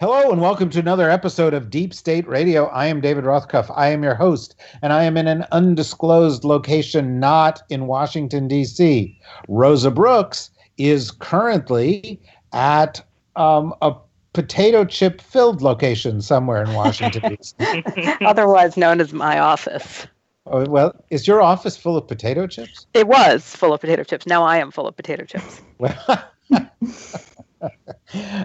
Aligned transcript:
Hello, 0.00 0.30
and 0.30 0.40
welcome 0.40 0.70
to 0.70 0.78
another 0.78 1.10
episode 1.10 1.52
of 1.52 1.68
Deep 1.68 1.92
State 1.92 2.26
Radio. 2.26 2.66
I 2.68 2.86
am 2.86 3.02
David 3.02 3.24
Rothkopf. 3.24 3.72
I 3.76 3.88
am 3.88 4.02
your 4.02 4.14
host, 4.14 4.56
and 4.80 4.92
I 4.92 5.04
am 5.04 5.18
in 5.18 5.28
an 5.28 5.44
undisclosed 5.52 6.44
location 6.44 7.20
not 7.20 7.62
in 7.68 7.86
Washington, 7.86 8.48
D.C. 8.48 9.20
Rosa 9.48 9.90
Brooks 9.90 10.50
is 10.78 11.10
currently 11.10 12.18
at 12.52 13.04
um, 13.36 13.74
a 13.82 13.94
potato 14.32 14.84
chip 14.86 15.20
filled 15.20 15.60
location 15.60 16.22
somewhere 16.22 16.62
in 16.64 16.72
Washington, 16.72 17.36
D.C. 17.36 17.84
Otherwise 18.22 18.78
known 18.78 19.00
as 19.00 19.12
my 19.12 19.38
office. 19.38 20.06
Oh, 20.46 20.64
well, 20.68 20.94
is 21.10 21.28
your 21.28 21.42
office 21.42 21.76
full 21.76 21.96
of 21.98 22.08
potato 22.08 22.46
chips? 22.46 22.86
It 22.94 23.06
was 23.06 23.54
full 23.54 23.74
of 23.74 23.80
potato 23.80 24.04
chips. 24.04 24.26
Now 24.26 24.42
I 24.42 24.56
am 24.56 24.70
full 24.70 24.88
of 24.88 24.96
potato 24.96 25.24
chips. 25.24 25.60
Well, 25.78 26.24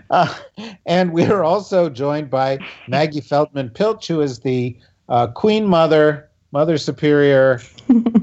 uh, 0.09 0.35
and 0.85 1.11
we 1.11 1.25
are 1.25 1.43
also 1.43 1.89
joined 1.89 2.29
by 2.29 2.59
Maggie 2.87 3.21
Feldman 3.21 3.69
Piltch, 3.69 4.07
who 4.07 4.21
is 4.21 4.39
the 4.39 4.77
uh, 5.09 5.27
Queen 5.27 5.65
Mother, 5.65 6.29
Mother 6.51 6.77
Superior, 6.77 7.61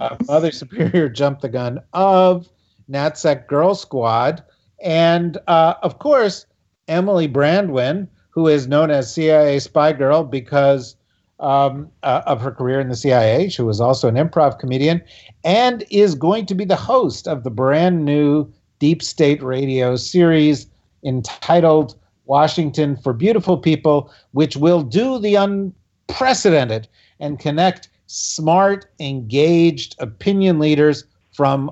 uh, 0.01 0.17
Mother 0.27 0.53
Superior 0.53 1.09
Jump 1.09 1.41
the 1.41 1.49
Gun 1.49 1.81
of 1.93 2.49
NatSec 2.91 3.47
Girl 3.47 3.75
Squad. 3.75 4.43
And 4.83 5.39
uh, 5.47 5.75
of 5.83 5.99
course, 5.99 6.47
Emily 6.89 7.29
Brandwin, 7.29 8.09
who 8.31 8.49
is 8.49 8.67
known 8.67 8.91
as 8.91 9.13
CIA 9.13 9.59
Spy 9.59 9.93
Girl 9.93 10.25
because 10.25 10.97
um, 11.41 11.91
uh, 12.03 12.23
of 12.27 12.41
her 12.41 12.51
career 12.51 12.81
in 12.81 12.89
the 12.89 12.97
CIA. 12.97 13.49
She 13.49 13.63
was 13.63 13.81
also 13.81 14.09
an 14.09 14.15
improv 14.15 14.59
comedian 14.59 15.03
and 15.43 15.85
is 15.91 16.15
going 16.15 16.47
to 16.47 16.55
be 16.55 16.65
the 16.65 16.77
host 16.77 17.27
of 17.27 17.45
the 17.45 17.51
brand 17.51 18.05
new 18.05 18.51
Deep 18.79 19.03
State 19.03 19.43
Radio 19.43 19.97
series 19.97 20.67
entitled 21.05 21.97
Washington 22.27 22.97
for 22.97 23.13
Beautiful 23.13 23.59
People, 23.59 24.11
which 24.33 24.57
will 24.57 24.83
do 24.83 25.19
the 25.19 25.35
unprecedented 25.35 26.89
and 27.21 27.39
connect 27.39 27.89
smart, 28.07 28.87
engaged 29.01 29.97
opinion 29.99 30.59
leaders 30.59 31.05
from 31.33 31.71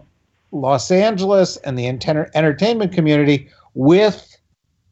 Los 0.51 0.91
Angeles 0.91 1.57
and 1.59 1.79
the 1.79 1.87
enter- 1.87 2.31
entertainment 2.35 2.93
community 2.93 3.49
with 3.75 4.37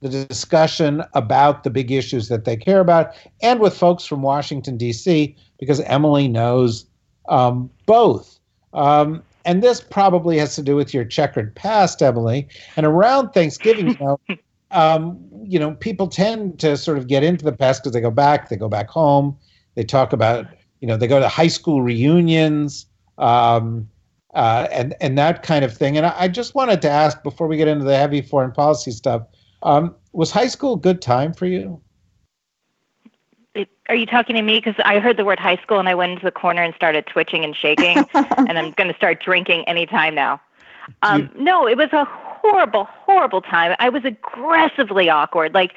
the 0.01 0.09
discussion 0.09 1.03
about 1.15 1.63
the 1.63 1.71
big 1.71 1.91
issues 1.91 2.29
that 2.29 2.47
they 2.47 2.57
care 2.57 2.81
about 2.81 3.13
and 3.43 3.61
with 3.61 3.77
folks 3.77 4.07
from 4.07 4.23
Washington, 4.23 4.79
D.C., 4.79 5.37
because 5.59 5.81
Emily 5.83 6.27
knows 6.27 6.87
um, 7.29 7.69
both. 7.85 8.39
Um, 8.73 9.23
and 9.45 9.63
this 9.63 9.81
probably 9.81 10.39
has 10.39 10.55
to 10.57 10.63
do 10.63 10.77
with 10.77 10.93
your 10.93 11.05
checkered 11.05 11.55
past, 11.55 12.03
Emily. 12.03 12.49
And 12.77 12.85
around 12.87 13.31
Thanksgiving, 13.31 13.91
you 13.91 13.99
know, 13.99 14.21
um, 14.71 15.19
you 15.43 15.59
know, 15.59 15.75
people 15.75 16.09
tend 16.09 16.59
to 16.61 16.77
sort 16.77 16.99
of 16.99 17.09
get 17.09 17.23
into 17.23 17.45
the 17.45 17.53
past 17.53 17.83
because 17.83 17.93
they 17.93 18.01
go 18.01 18.11
back, 18.11 18.49
they 18.49 18.57
go 18.57 18.69
back 18.69 18.89
home, 18.89 19.37
they 19.75 19.85
talk 19.85 20.13
about, 20.13 20.47
you 20.81 20.89
know, 20.89 20.97
they 20.97 21.07
go 21.07 21.21
to 21.21 21.29
high 21.29 21.49
school 21.49 21.83
reunions, 21.83 22.87
um, 23.19 23.89
uh, 24.35 24.69
and 24.71 24.95
and 25.01 25.19
that 25.19 25.43
kind 25.43 25.65
of 25.65 25.77
thing. 25.77 25.97
And 25.97 26.07
I, 26.07 26.15
I, 26.17 26.29
just 26.29 26.55
wanted 26.55 26.81
to 26.83 26.91
ask 26.91 27.21
before 27.25 27.49
we 27.49 27.57
get 27.57 27.67
into 27.67 27.85
the 27.85 27.97
heavy 27.97 28.23
foreign 28.23 28.53
policy 28.53 28.93
stuff, 28.93 29.23
um, 29.65 29.95
was 30.13 30.31
high 30.31 30.47
school 30.47 30.75
a 30.75 30.79
good 30.79 31.03
time 31.03 31.33
for 31.35 31.47
you? 31.47 31.81
Are 33.89 33.97
you 33.97 34.07
talking 34.07 34.37
to 34.37 34.43
me? 34.43 34.59
Because 34.59 34.77
I 34.85 35.01
heard 35.01 35.17
the 35.17 35.25
word 35.25 35.41
high 35.41 35.57
school 35.57 35.81
and 35.81 35.89
I 35.89 35.95
went 35.95 36.13
into 36.13 36.25
the 36.25 36.31
corner 36.31 36.63
and 36.63 36.75
started 36.75 37.07
twitching 37.07 37.45
and 37.45 37.57
shaking, 37.57 37.99
and 38.15 38.59
I'm 38.59 38.71
going 38.73 38.89
to 38.89 38.97
start 38.97 39.21
drinking 39.21 39.65
anytime 39.65 40.15
now. 40.15 40.41
Um, 41.03 41.31
you... 41.35 41.45
No, 41.45 41.67
it 41.67 41.77
was 41.77 41.93
a 41.93 42.05
horrible, 42.05 42.85
horrible 42.85 43.43
time. 43.43 43.75
I 43.81 43.89
was 43.89 44.05
aggressively 44.05 45.09
awkward, 45.11 45.53
like 45.53 45.75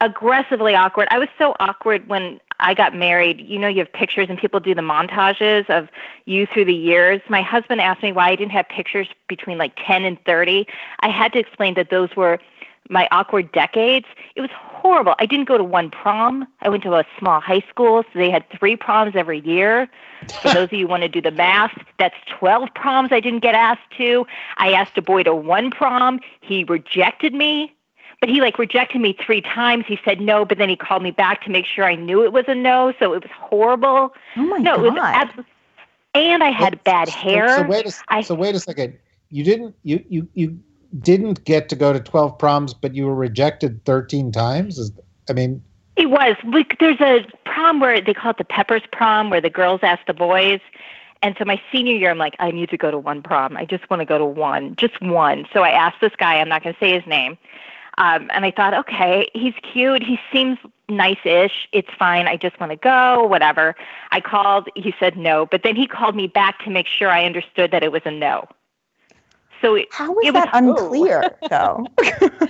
aggressively 0.00 0.74
awkward. 0.74 1.06
I 1.10 1.18
was 1.18 1.28
so 1.38 1.54
awkward 1.60 2.08
when 2.08 2.40
I 2.58 2.74
got 2.74 2.94
married. 2.94 3.40
You 3.40 3.58
know, 3.58 3.68
you 3.68 3.78
have 3.78 3.92
pictures 3.92 4.26
and 4.28 4.38
people 4.38 4.60
do 4.60 4.74
the 4.74 4.82
montages 4.82 5.68
of 5.70 5.88
you 6.24 6.46
through 6.46 6.64
the 6.66 6.74
years. 6.74 7.20
My 7.28 7.42
husband 7.42 7.80
asked 7.80 8.02
me 8.02 8.12
why 8.12 8.30
I 8.30 8.36
didn't 8.36 8.52
have 8.52 8.68
pictures 8.68 9.08
between 9.28 9.58
like 9.58 9.72
10 9.86 10.04
and 10.04 10.18
30. 10.24 10.66
I 11.00 11.08
had 11.08 11.32
to 11.34 11.38
explain 11.38 11.74
that 11.74 11.90
those 11.90 12.14
were 12.16 12.40
my 12.90 13.08
awkward 13.10 13.50
decades. 13.52 14.06
It 14.34 14.40
was 14.40 14.50
horrible. 14.52 15.14
I 15.18 15.26
didn't 15.26 15.46
go 15.46 15.58
to 15.58 15.64
one 15.64 15.90
prom. 15.90 16.46
I 16.60 16.68
went 16.68 16.82
to 16.84 16.94
a 16.94 17.04
small 17.18 17.40
high 17.40 17.64
school, 17.68 18.02
so 18.02 18.18
they 18.18 18.30
had 18.30 18.48
three 18.50 18.76
proms 18.76 19.16
every 19.16 19.40
year. 19.40 19.88
For 20.42 20.54
those 20.54 20.64
of 20.64 20.72
you 20.72 20.86
who 20.86 20.90
want 20.90 21.02
to 21.02 21.08
do 21.08 21.20
the 21.20 21.30
math, 21.30 21.76
that's 21.98 22.16
12 22.38 22.72
proms 22.74 23.10
I 23.12 23.20
didn't 23.20 23.40
get 23.40 23.54
asked 23.54 23.90
to. 23.98 24.26
I 24.56 24.72
asked 24.72 24.96
a 24.96 25.02
boy 25.02 25.22
to 25.24 25.34
one 25.34 25.70
prom. 25.70 26.20
He 26.40 26.64
rejected 26.64 27.34
me, 27.34 27.74
but 28.20 28.28
he 28.28 28.40
like 28.40 28.58
rejected 28.58 29.00
me 29.00 29.16
three 29.24 29.40
times. 29.40 29.84
He 29.86 29.98
said 30.04 30.20
no, 30.20 30.44
but 30.44 30.58
then 30.58 30.68
he 30.68 30.76
called 30.76 31.02
me 31.02 31.10
back 31.10 31.42
to 31.44 31.50
make 31.50 31.66
sure 31.66 31.84
I 31.84 31.94
knew 31.96 32.24
it 32.24 32.32
was 32.32 32.44
a 32.48 32.54
no. 32.54 32.92
So 32.98 33.12
it 33.12 33.22
was 33.22 33.32
horrible. 33.32 34.14
Oh 34.36 34.42
my 34.42 34.58
no, 34.58 34.76
God. 34.76 34.84
it 34.86 34.90
was 34.90 35.00
absolutely. 35.02 35.52
And 36.14 36.42
I 36.42 36.50
had 36.50 36.82
bad 36.82 37.10
hair. 37.10 37.48
So, 37.48 37.62
so 37.62 37.68
wait 37.68 37.86
a, 37.86 37.92
I, 38.08 38.22
so 38.22 38.34
wait 38.34 38.54
a 38.54 38.60
second. 38.60 38.98
You 39.28 39.44
didn't 39.44 39.74
you 39.82 40.02
you 40.08 40.28
you 40.34 40.58
didn't 41.00 41.44
get 41.44 41.68
to 41.68 41.76
go 41.76 41.92
to 41.92 42.00
12 42.00 42.38
proms, 42.38 42.74
but 42.74 42.94
you 42.94 43.06
were 43.06 43.14
rejected 43.14 43.84
13 43.84 44.32
times? 44.32 44.78
Is, 44.78 44.92
I 45.28 45.32
mean, 45.32 45.62
it 45.96 46.10
was. 46.10 46.36
Like 46.44 46.78
there's 46.78 47.00
a 47.00 47.26
prom 47.44 47.80
where 47.80 48.00
they 48.00 48.14
call 48.14 48.32
it 48.32 48.38
the 48.38 48.44
Peppers 48.44 48.82
prom, 48.92 49.30
where 49.30 49.40
the 49.40 49.50
girls 49.50 49.80
ask 49.82 50.04
the 50.06 50.14
boys. 50.14 50.60
And 51.22 51.34
so 51.38 51.44
my 51.44 51.60
senior 51.72 51.94
year, 51.94 52.10
I'm 52.10 52.18
like, 52.18 52.36
I 52.38 52.50
need 52.50 52.68
to 52.70 52.76
go 52.76 52.90
to 52.90 52.98
one 52.98 53.22
prom. 53.22 53.56
I 53.56 53.64
just 53.64 53.88
want 53.88 54.00
to 54.00 54.06
go 54.06 54.18
to 54.18 54.24
one, 54.24 54.76
just 54.76 55.00
one. 55.00 55.46
So 55.52 55.62
I 55.62 55.70
asked 55.70 56.00
this 56.00 56.12
guy, 56.16 56.38
I'm 56.38 56.48
not 56.48 56.62
going 56.62 56.74
to 56.74 56.78
say 56.78 56.92
his 56.92 57.06
name. 57.06 57.38
Um, 57.98 58.30
and 58.34 58.44
I 58.44 58.50
thought, 58.50 58.74
okay, 58.74 59.26
he's 59.32 59.54
cute. 59.62 60.02
He 60.02 60.18
seems 60.30 60.58
nice 60.90 61.18
ish. 61.24 61.66
It's 61.72 61.88
fine. 61.98 62.28
I 62.28 62.36
just 62.36 62.60
want 62.60 62.70
to 62.70 62.76
go, 62.76 63.24
whatever. 63.24 63.74
I 64.12 64.20
called. 64.20 64.68
He 64.76 64.94
said 65.00 65.16
no. 65.16 65.46
But 65.46 65.62
then 65.62 65.74
he 65.74 65.86
called 65.86 66.14
me 66.14 66.26
back 66.26 66.62
to 66.64 66.70
make 66.70 66.86
sure 66.86 67.08
I 67.08 67.24
understood 67.24 67.70
that 67.70 67.82
it 67.82 67.92
was 67.92 68.02
a 68.04 68.10
no. 68.10 68.46
So 69.60 69.74
it, 69.74 69.88
how 69.90 70.18
is 70.20 70.28
it 70.28 70.34
that 70.34 70.52
was, 70.52 70.80
unclear, 70.80 71.36
though? 71.48 71.86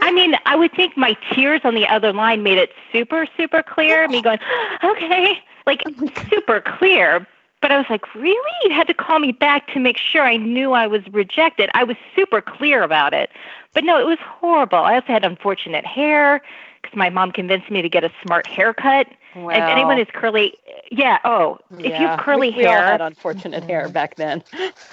I 0.00 0.10
mean, 0.12 0.36
I 0.46 0.56
would 0.56 0.72
think 0.72 0.96
my 0.96 1.16
tears 1.32 1.60
on 1.64 1.74
the 1.74 1.86
other 1.86 2.12
line 2.12 2.42
made 2.42 2.58
it 2.58 2.70
super, 2.92 3.26
super 3.36 3.62
clear. 3.62 4.06
Me 4.08 4.22
going, 4.22 4.38
okay, 4.84 5.42
like 5.66 5.82
oh 5.86 6.10
super 6.30 6.60
clear. 6.60 7.26
But 7.60 7.72
I 7.72 7.78
was 7.78 7.86
like, 7.88 8.14
really? 8.14 8.36
You 8.64 8.72
had 8.72 8.86
to 8.88 8.94
call 8.94 9.18
me 9.18 9.32
back 9.32 9.72
to 9.72 9.80
make 9.80 9.96
sure 9.96 10.22
I 10.22 10.36
knew 10.36 10.72
I 10.72 10.86
was 10.86 11.00
rejected. 11.12 11.70
I 11.72 11.82
was 11.82 11.96
super 12.14 12.42
clear 12.42 12.82
about 12.82 13.14
it. 13.14 13.30
But 13.72 13.84
no, 13.84 13.98
it 13.98 14.06
was 14.06 14.18
horrible. 14.20 14.78
I 14.78 14.96
also 14.96 15.06
had 15.06 15.24
unfortunate 15.24 15.86
hair 15.86 16.42
because 16.82 16.94
my 16.94 17.08
mom 17.08 17.32
convinced 17.32 17.70
me 17.70 17.80
to 17.80 17.88
get 17.88 18.04
a 18.04 18.12
smart 18.22 18.46
haircut. 18.46 19.08
Wow. 19.34 19.48
If 19.48 19.62
anyone 19.62 19.98
is 19.98 20.06
curly, 20.12 20.54
yeah. 20.90 21.18
Oh, 21.24 21.58
if 21.78 21.86
you 21.86 21.92
have 21.92 22.20
curly 22.20 22.50
we, 22.50 22.58
we 22.58 22.62
hair, 22.64 22.78
all 22.78 22.84
had 22.84 23.00
unfortunate 23.00 23.64
hair 23.64 23.88
back 23.88 24.16
then. 24.16 24.42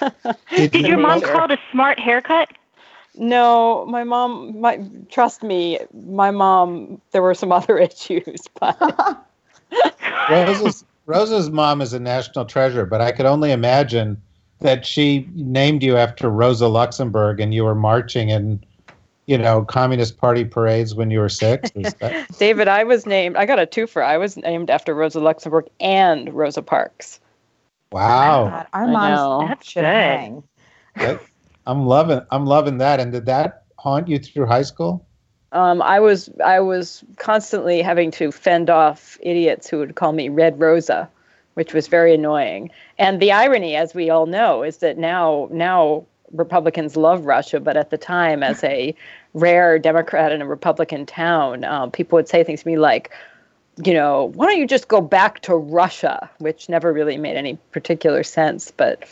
did, 0.50 0.70
did 0.70 0.86
your 0.86 0.98
mom 0.98 1.20
call 1.20 1.44
it 1.44 1.52
a 1.52 1.58
smart 1.70 1.98
haircut? 1.98 2.50
No, 3.14 3.84
my 3.86 4.04
mom. 4.04 4.60
My 4.60 4.82
trust 5.10 5.42
me, 5.42 5.78
my 5.92 6.30
mom. 6.30 7.00
There 7.10 7.22
were 7.22 7.34
some 7.34 7.52
other 7.58 7.78
issues, 7.78 8.42
but 8.58 8.78
Rosa's, 10.30 10.84
Rosa's 11.06 11.50
mom 11.50 11.80
is 11.80 11.92
a 11.92 12.00
national 12.00 12.44
treasure. 12.44 12.86
But 12.86 13.00
I 13.00 13.12
could 13.12 13.26
only 13.26 13.52
imagine 13.52 14.20
that 14.60 14.86
she 14.86 15.28
named 15.34 15.82
you 15.82 15.96
after 15.96 16.30
Rosa 16.30 16.68
Luxemburg, 16.68 17.40
and 17.40 17.52
you 17.52 17.64
were 17.64 17.74
marching 17.74 18.30
in 18.30 18.64
you 19.26 19.38
know, 19.38 19.64
Communist 19.64 20.18
Party 20.18 20.44
parades 20.44 20.94
when 20.94 21.10
you 21.10 21.20
were 21.20 21.28
six? 21.28 21.70
David, 22.38 22.68
I 22.68 22.84
was 22.84 23.06
named, 23.06 23.36
I 23.36 23.46
got 23.46 23.58
a 23.58 23.66
twofer. 23.66 24.04
I 24.04 24.18
was 24.18 24.36
named 24.36 24.70
after 24.70 24.94
Rosa 24.94 25.20
Luxemburg 25.20 25.68
and 25.80 26.32
Rosa 26.32 26.62
Parks. 26.62 27.20
Wow. 27.92 28.48
God, 28.48 28.66
our 28.72 28.86
moms 28.86 29.48
That's 29.48 29.68
should 29.68 29.80
good. 29.80 29.84
hang. 29.84 30.44
I'm 31.66 31.86
loving 31.86 32.20
I'm 32.30 32.46
loving 32.46 32.78
that. 32.78 33.00
And 33.00 33.12
did 33.12 33.26
that 33.26 33.64
haunt 33.78 34.08
you 34.08 34.18
through 34.18 34.46
high 34.46 34.62
school? 34.62 35.06
Um, 35.52 35.82
I 35.82 36.00
was 36.00 36.30
I 36.44 36.60
was 36.60 37.04
constantly 37.16 37.82
having 37.82 38.10
to 38.12 38.32
fend 38.32 38.70
off 38.70 39.18
idiots 39.20 39.68
who 39.68 39.78
would 39.78 39.94
call 39.94 40.12
me 40.12 40.28
Red 40.28 40.58
Rosa, 40.58 41.08
which 41.54 41.74
was 41.74 41.86
very 41.86 42.14
annoying. 42.14 42.70
And 42.98 43.20
the 43.20 43.32
irony, 43.32 43.76
as 43.76 43.94
we 43.94 44.10
all 44.10 44.26
know, 44.26 44.62
is 44.62 44.78
that 44.78 44.98
now 44.98 45.48
now 45.52 46.06
Republicans 46.32 46.96
love 46.96 47.24
Russia, 47.24 47.60
but 47.60 47.76
at 47.76 47.90
the 47.90 47.98
time, 47.98 48.42
as 48.42 48.62
a 48.64 48.94
rare 49.34 49.78
Democrat 49.78 50.32
in 50.32 50.42
a 50.42 50.46
Republican 50.46 51.06
town, 51.06 51.64
um, 51.64 51.90
people 51.90 52.16
would 52.16 52.28
say 52.28 52.42
things 52.44 52.62
to 52.62 52.68
me 52.68 52.78
like, 52.78 53.10
you 53.84 53.94
know, 53.94 54.32
why 54.34 54.46
don't 54.46 54.58
you 54.58 54.66
just 54.66 54.88
go 54.88 55.00
back 55.00 55.40
to 55.40 55.54
Russia, 55.54 56.30
which 56.38 56.68
never 56.68 56.92
really 56.92 57.16
made 57.16 57.36
any 57.36 57.56
particular 57.70 58.22
sense. 58.22 58.70
But, 58.70 59.04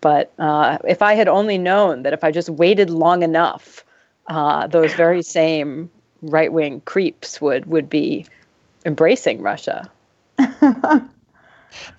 but 0.00 0.32
uh, 0.38 0.78
if 0.86 1.02
I 1.02 1.14
had 1.14 1.28
only 1.28 1.58
known 1.58 2.02
that 2.02 2.12
if 2.12 2.22
I 2.22 2.30
just 2.30 2.48
waited 2.48 2.90
long 2.90 3.22
enough, 3.22 3.84
uh, 4.28 4.66
those 4.66 4.92
very 4.94 5.22
same 5.22 5.90
right 6.22 6.52
wing 6.52 6.80
creeps 6.82 7.40
would 7.40 7.66
would 7.66 7.88
be 7.88 8.26
embracing 8.84 9.42
Russia. 9.42 9.90
I 10.38 11.08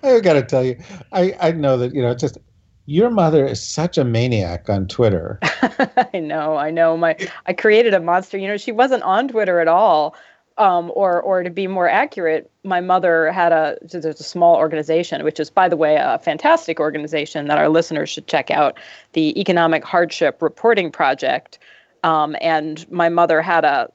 got 0.02 0.34
to 0.34 0.42
tell 0.42 0.64
you, 0.64 0.78
I 1.12 1.34
I 1.40 1.52
know 1.52 1.76
that 1.78 1.94
you 1.94 2.02
know 2.02 2.14
just 2.14 2.38
your 2.86 3.10
mother 3.10 3.44
is 3.44 3.60
such 3.60 3.98
a 3.98 4.04
maniac 4.04 4.70
on 4.70 4.86
Twitter. 4.86 5.38
I 5.42 6.20
know, 6.20 6.56
I 6.56 6.70
know. 6.70 6.96
My 6.96 7.16
I 7.46 7.52
created 7.52 7.94
a 7.94 8.00
monster. 8.00 8.38
You 8.38 8.48
know, 8.48 8.56
she 8.56 8.72
wasn't 8.72 9.02
on 9.02 9.28
Twitter 9.28 9.60
at 9.60 9.68
all. 9.68 10.14
Um, 10.58 10.90
or, 10.94 11.20
or 11.20 11.42
to 11.42 11.50
be 11.50 11.66
more 11.66 11.86
accurate, 11.86 12.50
my 12.64 12.80
mother 12.80 13.30
had 13.30 13.52
a 13.52 13.76
there's 13.82 14.06
a 14.06 14.14
small 14.14 14.56
organization, 14.56 15.22
which 15.22 15.38
is, 15.38 15.50
by 15.50 15.68
the 15.68 15.76
way, 15.76 15.96
a 15.96 16.18
fantastic 16.18 16.80
organization 16.80 17.48
that 17.48 17.58
our 17.58 17.68
listeners 17.68 18.08
should 18.08 18.26
check 18.26 18.50
out, 18.50 18.78
the 19.12 19.38
Economic 19.38 19.84
Hardship 19.84 20.40
Reporting 20.40 20.90
Project. 20.90 21.58
Um, 22.04 22.36
and 22.40 22.90
my 22.90 23.10
mother 23.10 23.42
had 23.42 23.66
a 23.66 23.92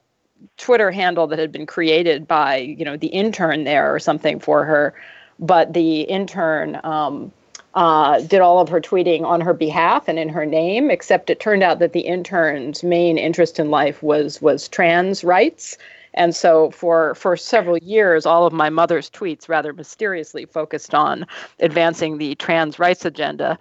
Twitter 0.56 0.92
handle 0.92 1.26
that 1.26 1.40
had 1.40 1.50
been 1.50 1.66
created 1.66 2.28
by, 2.28 2.58
you 2.58 2.84
know, 2.84 2.96
the 2.96 3.08
intern 3.08 3.64
there 3.64 3.92
or 3.92 3.98
something 3.98 4.38
for 4.38 4.64
her, 4.64 4.94
but 5.40 5.72
the 5.72 6.02
intern 6.02 6.80
um, 6.84 7.32
uh, 7.74 8.20
did 8.20 8.40
all 8.40 8.58
of 8.60 8.68
her 8.68 8.80
tweeting 8.80 9.22
on 9.22 9.40
her 9.40 9.54
behalf 9.54 10.08
and 10.08 10.18
in 10.18 10.28
her 10.28 10.46
name. 10.46 10.90
Except 10.90 11.30
it 11.30 11.40
turned 11.40 11.62
out 11.62 11.78
that 11.78 11.92
the 11.92 12.00
intern's 12.00 12.82
main 12.82 13.18
interest 13.18 13.58
in 13.58 13.70
life 13.70 14.02
was 14.02 14.40
was 14.42 14.68
trans 14.68 15.24
rights 15.24 15.76
and 16.14 16.34
so 16.34 16.70
for 16.70 17.14
for 17.14 17.36
several 17.36 17.78
years, 17.78 18.26
all 18.26 18.46
of 18.46 18.52
my 18.52 18.68
mother's 18.68 19.08
tweets 19.10 19.48
rather 19.48 19.72
mysteriously 19.72 20.44
focused 20.44 20.94
on 20.94 21.26
advancing 21.60 22.18
the 22.18 22.34
trans 22.34 22.78
rights 22.78 23.04
agenda. 23.04 23.58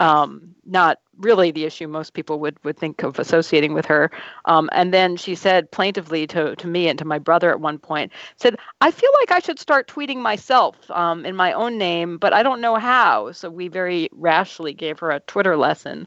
Um, 0.00 0.54
not 0.64 1.00
really 1.18 1.50
the 1.50 1.64
issue 1.64 1.88
most 1.88 2.14
people 2.14 2.38
would, 2.38 2.62
would 2.64 2.76
think 2.76 3.02
of 3.02 3.18
associating 3.18 3.74
with 3.74 3.84
her. 3.86 4.10
Um, 4.44 4.68
and 4.72 4.94
then 4.94 5.16
she 5.16 5.34
said 5.34 5.70
plaintively 5.70 6.26
to, 6.28 6.54
to 6.56 6.66
me 6.66 6.88
and 6.88 6.98
to 6.98 7.04
my 7.04 7.18
brother 7.18 7.50
at 7.50 7.60
one 7.60 7.78
point, 7.78 8.12
said, 8.36 8.56
I 8.80 8.90
feel 8.90 9.10
like 9.20 9.32
I 9.32 9.40
should 9.40 9.58
start 9.58 9.88
tweeting 9.88 10.18
myself 10.18 10.76
um, 10.90 11.26
in 11.26 11.34
my 11.34 11.52
own 11.52 11.78
name, 11.78 12.18
but 12.18 12.32
I 12.32 12.42
don't 12.42 12.60
know 12.60 12.76
how. 12.76 13.32
So 13.32 13.50
we 13.50 13.68
very 13.68 14.08
rashly 14.12 14.72
gave 14.72 14.98
her 15.00 15.10
a 15.10 15.20
Twitter 15.20 15.56
lesson. 15.56 16.06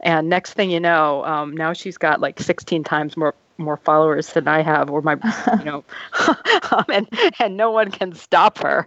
And 0.00 0.28
next 0.28 0.54
thing 0.54 0.70
you 0.70 0.80
know, 0.80 1.24
um, 1.24 1.56
now 1.56 1.72
she's 1.72 1.98
got 1.98 2.20
like 2.20 2.40
16 2.40 2.84
times 2.84 3.16
more 3.16 3.34
more 3.58 3.78
followers 3.78 4.34
than 4.34 4.46
I 4.48 4.60
have, 4.60 4.90
or 4.90 5.00
my, 5.00 5.14
you 5.58 5.64
know, 5.64 5.84
um, 6.70 6.84
and 6.92 7.08
and 7.38 7.56
no 7.56 7.70
one 7.70 7.90
can 7.90 8.12
stop 8.12 8.58
her. 8.58 8.86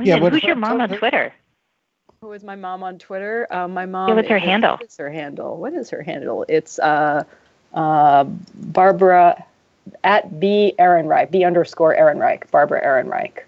Yeah, 0.00 0.18
what, 0.18 0.32
who's 0.32 0.42
your 0.42 0.56
mom 0.56 0.80
on 0.80 0.88
Twitter? 0.88 1.34
Who 2.22 2.30
is 2.30 2.44
my 2.44 2.54
mom 2.54 2.84
on 2.84 3.00
Twitter? 3.00 3.48
Uh, 3.50 3.66
my 3.66 3.84
mom. 3.84 4.08
Yeah, 4.08 4.14
what's 4.14 4.28
her 4.28 4.36
is, 4.36 4.44
handle? 4.44 4.76
What 4.76 4.84
is 4.84 4.96
her 4.96 5.10
handle? 5.10 5.56
What 5.56 5.74
is 5.74 5.90
her 5.90 6.02
handle? 6.02 6.44
It's 6.48 6.78
uh, 6.78 7.24
uh, 7.74 8.24
Barbara 8.54 9.44
at 10.04 10.38
B 10.38 10.72
Ehrenreich, 10.78 11.32
B 11.32 11.42
underscore 11.42 11.96
Ehrenreich, 11.96 12.48
Barbara 12.52 12.80
Ehrenreich. 12.80 13.40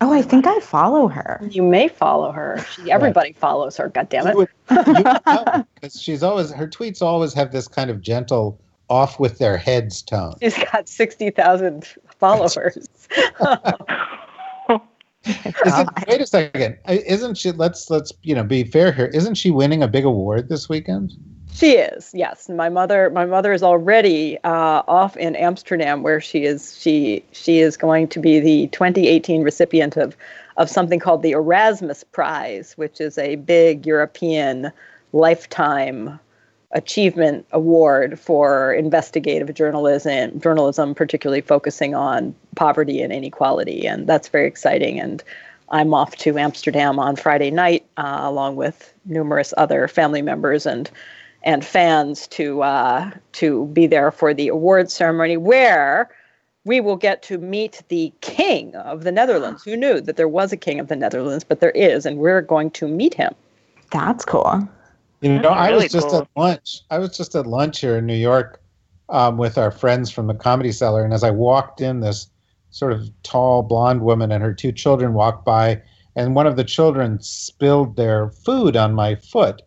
Oh, 0.00 0.10
I 0.10 0.22
think 0.22 0.46
I 0.46 0.58
follow 0.60 1.08
her. 1.08 1.38
You 1.50 1.62
may 1.62 1.88
follow 1.88 2.32
her. 2.32 2.64
She, 2.74 2.90
everybody 2.90 3.32
yeah. 3.32 3.40
follows 3.40 3.76
her. 3.76 3.90
God 3.90 4.08
damn 4.08 4.26
it! 4.26 4.48
Because 5.74 6.00
she's 6.00 6.22
always 6.22 6.50
her 6.52 6.66
tweets 6.66 7.02
always 7.02 7.34
have 7.34 7.52
this 7.52 7.68
kind 7.68 7.90
of 7.90 8.00
gentle 8.00 8.58
off 8.88 9.20
with 9.20 9.36
their 9.36 9.58
heads 9.58 10.00
tone. 10.00 10.32
She's 10.40 10.56
got 10.56 10.88
60,000 10.88 11.86
followers. 12.18 12.88
Wait 15.26 16.20
a 16.20 16.26
second. 16.26 16.78
Isn't 16.88 17.36
she 17.36 17.52
let's 17.52 17.90
let's 17.90 18.12
you 18.22 18.34
know 18.34 18.44
be 18.44 18.64
fair 18.64 18.92
here. 18.92 19.06
Isn't 19.06 19.34
she 19.34 19.50
winning 19.50 19.82
a 19.82 19.88
big 19.88 20.04
award 20.04 20.48
this 20.48 20.68
weekend? 20.68 21.12
She 21.52 21.72
is. 21.72 22.10
Yes. 22.12 22.48
My 22.48 22.68
mother 22.68 23.10
my 23.10 23.24
mother 23.24 23.52
is 23.52 23.62
already 23.62 24.38
uh, 24.44 24.82
off 24.86 25.16
in 25.16 25.34
Amsterdam 25.36 26.02
where 26.02 26.20
she 26.20 26.44
is 26.44 26.78
she 26.78 27.24
she 27.32 27.60
is 27.60 27.76
going 27.76 28.08
to 28.08 28.20
be 28.20 28.40
the 28.40 28.66
2018 28.68 29.42
recipient 29.42 29.96
of 29.96 30.16
of 30.56 30.70
something 30.70 30.98
called 30.98 31.22
the 31.22 31.32
Erasmus 31.32 32.04
Prize, 32.04 32.72
which 32.76 33.00
is 33.00 33.18
a 33.18 33.36
big 33.36 33.86
European 33.86 34.70
lifetime 35.12 36.18
achievement 36.76 37.46
award 37.52 38.20
for 38.20 38.74
investigative 38.74 39.52
journalism 39.54 40.38
journalism 40.38 40.94
particularly 40.94 41.40
focusing 41.40 41.94
on 41.94 42.34
poverty 42.54 43.00
and 43.00 43.12
inequality 43.12 43.86
and 43.86 44.06
that's 44.06 44.28
very 44.28 44.46
exciting 44.46 45.00
and 45.00 45.24
i'm 45.70 45.94
off 45.94 46.16
to 46.16 46.36
amsterdam 46.36 46.98
on 46.98 47.16
friday 47.16 47.50
night 47.50 47.86
uh, 47.96 48.20
along 48.22 48.56
with 48.56 48.92
numerous 49.06 49.54
other 49.56 49.88
family 49.88 50.20
members 50.20 50.66
and 50.66 50.90
and 51.44 51.64
fans 51.64 52.26
to 52.26 52.62
uh, 52.62 53.10
to 53.32 53.66
be 53.68 53.86
there 53.86 54.10
for 54.10 54.34
the 54.34 54.48
award 54.48 54.90
ceremony 54.90 55.38
where 55.38 56.10
we 56.64 56.80
will 56.80 56.96
get 56.96 57.22
to 57.22 57.38
meet 57.38 57.82
the 57.88 58.12
king 58.20 58.74
of 58.74 59.04
the 59.04 59.12
Netherlands. 59.12 59.62
Who 59.62 59.76
knew 59.76 60.00
that 60.00 60.16
there 60.16 60.26
was 60.26 60.52
a 60.52 60.56
king 60.56 60.80
of 60.80 60.88
the 60.88 60.96
Netherlands, 60.96 61.44
but 61.44 61.60
there 61.60 61.70
is, 61.70 62.04
and 62.04 62.18
we're 62.18 62.42
going 62.42 62.72
to 62.72 62.88
meet 62.88 63.14
him. 63.14 63.32
That's 63.92 64.24
cool. 64.24 64.68
You 65.20 65.38
know, 65.38 65.50
really 65.50 65.60
I 65.60 65.72
was 65.72 65.92
just 65.92 66.08
cool. 66.08 66.22
at 66.22 66.28
lunch. 66.36 66.82
I 66.90 66.98
was 66.98 67.16
just 67.16 67.34
at 67.34 67.46
lunch 67.46 67.80
here 67.80 67.96
in 67.96 68.06
New 68.06 68.16
York 68.16 68.60
um, 69.08 69.38
with 69.38 69.56
our 69.56 69.70
friends 69.70 70.10
from 70.10 70.26
the 70.26 70.34
Comedy 70.34 70.72
Cellar, 70.72 71.04
and 71.04 71.14
as 71.14 71.24
I 71.24 71.30
walked 71.30 71.80
in, 71.80 72.00
this 72.00 72.28
sort 72.70 72.92
of 72.92 73.08
tall 73.22 73.62
blonde 73.62 74.02
woman 74.02 74.30
and 74.30 74.42
her 74.42 74.52
two 74.52 74.72
children 74.72 75.14
walked 75.14 75.44
by, 75.44 75.80
and 76.16 76.34
one 76.34 76.46
of 76.46 76.56
the 76.56 76.64
children 76.64 77.18
spilled 77.20 77.96
their 77.96 78.28
food 78.28 78.76
on 78.76 78.94
my 78.94 79.14
foot, 79.14 79.62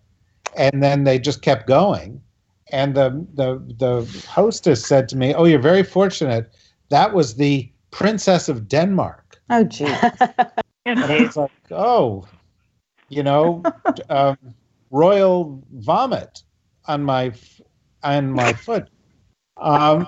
and 0.55 0.83
then 0.83 1.03
they 1.03 1.17
just 1.17 1.41
kept 1.41 1.67
going. 1.67 2.21
And 2.71 2.93
the 2.93 3.25
the 3.33 3.57
the 3.79 4.27
hostess 4.29 4.85
said 4.85 5.09
to 5.09 5.17
me, 5.17 5.33
"Oh, 5.33 5.45
you're 5.45 5.59
very 5.59 5.83
fortunate. 5.83 6.51
That 6.89 7.13
was 7.13 7.35
the 7.35 7.71
Princess 7.89 8.49
of 8.49 8.67
Denmark." 8.67 9.41
Oh, 9.49 9.63
gee. 9.63 9.85
and 10.85 10.99
I 10.99 11.23
was 11.23 11.35
like, 11.35 11.51
"Oh, 11.71 12.27
you 13.09 13.23
know." 13.23 13.63
Um, 14.09 14.37
royal 14.91 15.63
vomit 15.73 16.43
on 16.87 17.03
my 17.03 17.33
on 18.03 18.31
my 18.31 18.53
foot. 18.65 18.89
Um, 19.57 20.07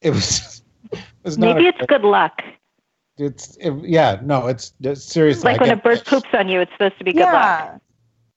it 0.00 0.10
was. 0.10 0.62
It 0.92 1.00
was 1.24 1.38
Maybe 1.38 1.66
it's 1.66 1.80
good 1.86 2.02
luck. 2.02 2.42
It's 3.16 3.56
it, 3.58 3.72
yeah 3.84 4.20
no 4.24 4.48
it's, 4.48 4.72
it's 4.80 5.04
seriously 5.04 5.52
like 5.52 5.60
when 5.60 5.70
a 5.70 5.76
bird 5.76 6.04
poops 6.04 6.28
on 6.32 6.48
you 6.48 6.60
it's 6.60 6.72
supposed 6.72 6.98
to 6.98 7.04
be 7.04 7.12
good 7.12 7.20
yeah. 7.20 7.70
luck. 7.70 7.80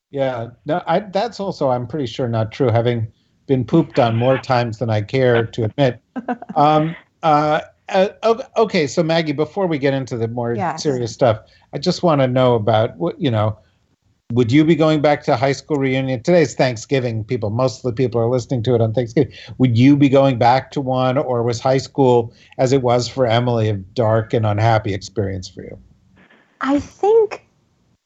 Yeah, 0.09 0.47
no, 0.65 0.81
I, 0.87 0.99
that's 1.01 1.39
also 1.39 1.69
I'm 1.69 1.87
pretty 1.87 2.05
sure 2.05 2.27
not 2.27 2.51
true. 2.51 2.69
Having 2.69 3.11
been 3.45 3.65
pooped 3.65 3.99
on 3.99 4.15
more 4.15 4.37
times 4.37 4.79
than 4.79 4.89
I 4.89 5.01
care 5.01 5.45
to 5.45 5.63
admit. 5.63 6.01
Um, 6.55 6.95
uh, 7.21 7.61
uh, 7.89 8.43
okay, 8.57 8.87
so 8.87 9.03
Maggie, 9.03 9.31
before 9.31 9.67
we 9.67 9.77
get 9.77 9.93
into 9.93 10.17
the 10.17 10.27
more 10.27 10.55
yes. 10.55 10.81
serious 10.81 11.13
stuff, 11.13 11.39
I 11.71 11.77
just 11.77 12.01
want 12.01 12.21
to 12.21 12.27
know 12.27 12.55
about 12.55 12.97
what 12.97 13.21
you 13.21 13.29
know 13.29 13.59
would 14.33 14.51
you 14.51 14.65
be 14.65 14.75
going 14.75 15.01
back 15.01 15.23
to 15.23 15.37
high 15.37 15.53
school 15.53 15.77
reunion? 15.77 16.21
Today's 16.21 16.53
Thanksgiving. 16.53 17.23
People, 17.23 17.49
most 17.49 17.77
of 17.77 17.83
the 17.83 17.93
people 17.93 18.19
are 18.19 18.27
listening 18.27 18.61
to 18.63 18.75
it 18.75 18.81
on 18.81 18.93
Thanksgiving. 18.93 19.31
Would 19.57 19.77
you 19.77 19.95
be 19.95 20.09
going 20.09 20.37
back 20.37 20.71
to 20.71 20.81
one, 20.81 21.17
or 21.17 21.43
was 21.43 21.61
high 21.61 21.77
school, 21.77 22.33
as 22.57 22.73
it 22.73 22.81
was 22.81 23.07
for 23.07 23.25
Emily, 23.25 23.69
a 23.69 23.73
dark 23.73 24.33
and 24.33 24.45
unhappy 24.45 24.93
experience 24.93 25.47
for 25.47 25.63
you? 25.63 25.79
I 26.59 26.79
think 26.79 27.45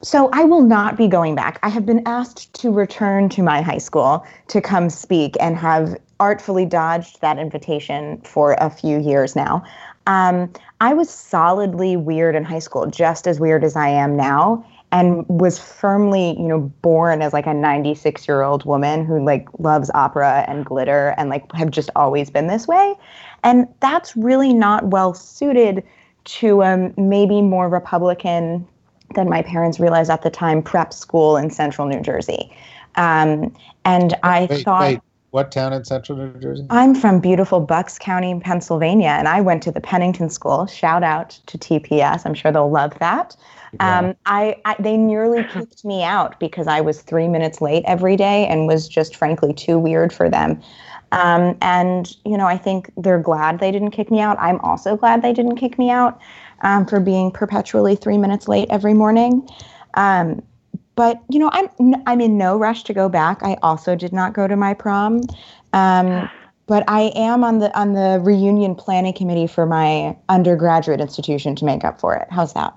so. 0.03 0.29
I 0.31 0.43
will 0.43 0.61
not 0.61 0.95
be 0.95 1.07
going 1.07 1.33
back. 1.33 1.57
I 1.63 1.69
have 1.69 1.87
been 1.87 2.03
asked 2.05 2.53
to 2.61 2.71
return 2.71 3.27
to 3.29 3.41
my 3.41 3.61
high 3.61 3.79
school 3.79 4.25
to 4.49 4.61
come 4.61 4.91
speak 4.91 5.35
and 5.39 5.57
have 5.57 5.97
artfully 6.19 6.65
dodged 6.65 7.19
that 7.21 7.39
invitation 7.39 8.21
for 8.21 8.55
a 8.59 8.69
few 8.69 8.99
years 8.99 9.35
now. 9.35 9.63
Um, 10.05 10.53
I 10.81 10.93
was 10.93 11.09
solidly 11.09 11.97
weird 11.97 12.35
in 12.35 12.43
high 12.43 12.59
school, 12.59 12.85
just 12.85 13.27
as 13.27 13.39
weird 13.39 13.63
as 13.63 13.75
I 13.75 13.89
am 13.89 14.15
now 14.15 14.63
and 14.91 15.27
was 15.27 15.57
firmly 15.57 16.37
you 16.37 16.47
know 16.47 16.59
born 16.81 17.21
as 17.21 17.33
like 17.33 17.47
a 17.47 17.53
96 17.53 18.27
year 18.27 18.41
old 18.41 18.65
woman 18.65 19.05
who 19.05 19.23
like 19.23 19.47
loves 19.59 19.89
opera 19.93 20.45
and 20.47 20.65
glitter 20.65 21.13
and 21.17 21.29
like 21.29 21.51
have 21.53 21.71
just 21.71 21.89
always 21.95 22.29
been 22.29 22.47
this 22.47 22.67
way 22.67 22.95
and 23.43 23.67
that's 23.79 24.15
really 24.15 24.53
not 24.53 24.85
well 24.87 25.13
suited 25.13 25.83
to 26.23 26.63
um, 26.63 26.93
maybe 26.97 27.41
more 27.41 27.69
republican 27.69 28.67
than 29.15 29.29
my 29.29 29.41
parents 29.41 29.79
realized 29.79 30.09
at 30.09 30.21
the 30.21 30.29
time 30.29 30.61
prep 30.61 30.93
school 30.93 31.37
in 31.37 31.49
central 31.49 31.87
new 31.87 32.01
jersey 32.01 32.53
um, 32.95 33.53
and 33.85 34.15
i 34.23 34.47
wait, 34.49 34.63
thought 34.63 34.81
wait. 34.81 34.99
What 35.31 35.51
town 35.51 35.73
in 35.73 35.83
central 35.83 36.17
New 36.17 36.39
Jersey? 36.39 36.65
I'm 36.69 36.93
from 36.93 37.19
beautiful 37.19 37.61
Bucks 37.61 37.97
County, 37.97 38.37
Pennsylvania, 38.39 39.15
and 39.17 39.27
I 39.27 39.41
went 39.41 39.63
to 39.63 39.71
the 39.71 39.81
Pennington 39.81 40.29
School. 40.29 40.67
Shout 40.67 41.03
out 41.03 41.31
to 41.47 41.57
TPS. 41.57 42.25
I'm 42.25 42.33
sure 42.33 42.51
they'll 42.51 42.69
love 42.69 42.97
that. 42.99 43.35
Um, 43.79 44.15
I, 44.25 44.57
I 44.65 44.75
they 44.79 44.97
nearly 44.97 45.43
kicked 45.49 45.85
me 45.85 46.03
out 46.03 46.39
because 46.39 46.67
I 46.67 46.81
was 46.81 47.01
three 47.01 47.29
minutes 47.29 47.61
late 47.61 47.83
every 47.87 48.17
day 48.17 48.45
and 48.47 48.67
was 48.67 48.89
just 48.89 49.15
frankly 49.15 49.53
too 49.53 49.79
weird 49.79 50.11
for 50.11 50.29
them. 50.29 50.61
Um, 51.13 51.57
and 51.61 52.15
you 52.25 52.37
know, 52.37 52.45
I 52.45 52.57
think 52.57 52.91
they're 52.97 53.19
glad 53.19 53.59
they 53.59 53.71
didn't 53.71 53.91
kick 53.91 54.11
me 54.11 54.19
out. 54.19 54.37
I'm 54.39 54.59
also 54.59 54.97
glad 54.97 55.21
they 55.21 55.33
didn't 55.33 55.55
kick 55.55 55.79
me 55.79 55.89
out 55.89 56.19
um, 56.61 56.85
for 56.85 56.99
being 56.99 57.31
perpetually 57.31 57.95
three 57.95 58.17
minutes 58.17 58.47
late 58.47 58.67
every 58.69 58.93
morning. 58.93 59.47
Um, 59.93 60.41
but 60.95 61.19
you 61.29 61.39
know, 61.39 61.49
I'm 61.53 61.95
I'm 62.05 62.21
in 62.21 62.37
no 62.37 62.57
rush 62.57 62.83
to 62.83 62.93
go 62.93 63.09
back. 63.09 63.41
I 63.43 63.57
also 63.61 63.95
did 63.95 64.13
not 64.13 64.33
go 64.33 64.47
to 64.47 64.55
my 64.55 64.73
prom. 64.73 65.21
Um, 65.73 66.29
but 66.67 66.83
I 66.87 67.11
am 67.15 67.43
on 67.43 67.59
the 67.59 67.77
on 67.77 67.93
the 67.93 68.19
reunion 68.23 68.75
planning 68.75 69.13
committee 69.13 69.47
for 69.47 69.65
my 69.65 70.15
undergraduate 70.29 71.01
institution 71.01 71.55
to 71.57 71.65
make 71.65 71.83
up 71.83 71.99
for 71.99 72.15
it. 72.15 72.27
How's 72.29 72.53
that? 72.53 72.73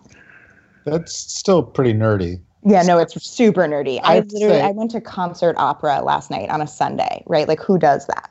That's 0.84 1.14
still 1.14 1.62
pretty 1.62 1.94
nerdy. 1.94 2.40
Yeah, 2.66 2.82
no, 2.82 2.98
it's 2.98 3.22
super 3.22 3.62
nerdy. 3.62 4.00
I 4.02 4.16
I'd 4.16 4.32
literally 4.32 4.54
say- 4.56 4.62
I 4.62 4.70
went 4.70 4.90
to 4.92 5.00
concert 5.00 5.54
opera 5.58 6.00
last 6.02 6.30
night 6.30 6.48
on 6.50 6.60
a 6.60 6.66
Sunday, 6.66 7.22
right? 7.26 7.46
Like 7.46 7.60
who 7.60 7.78
does 7.78 8.06
that? 8.06 8.30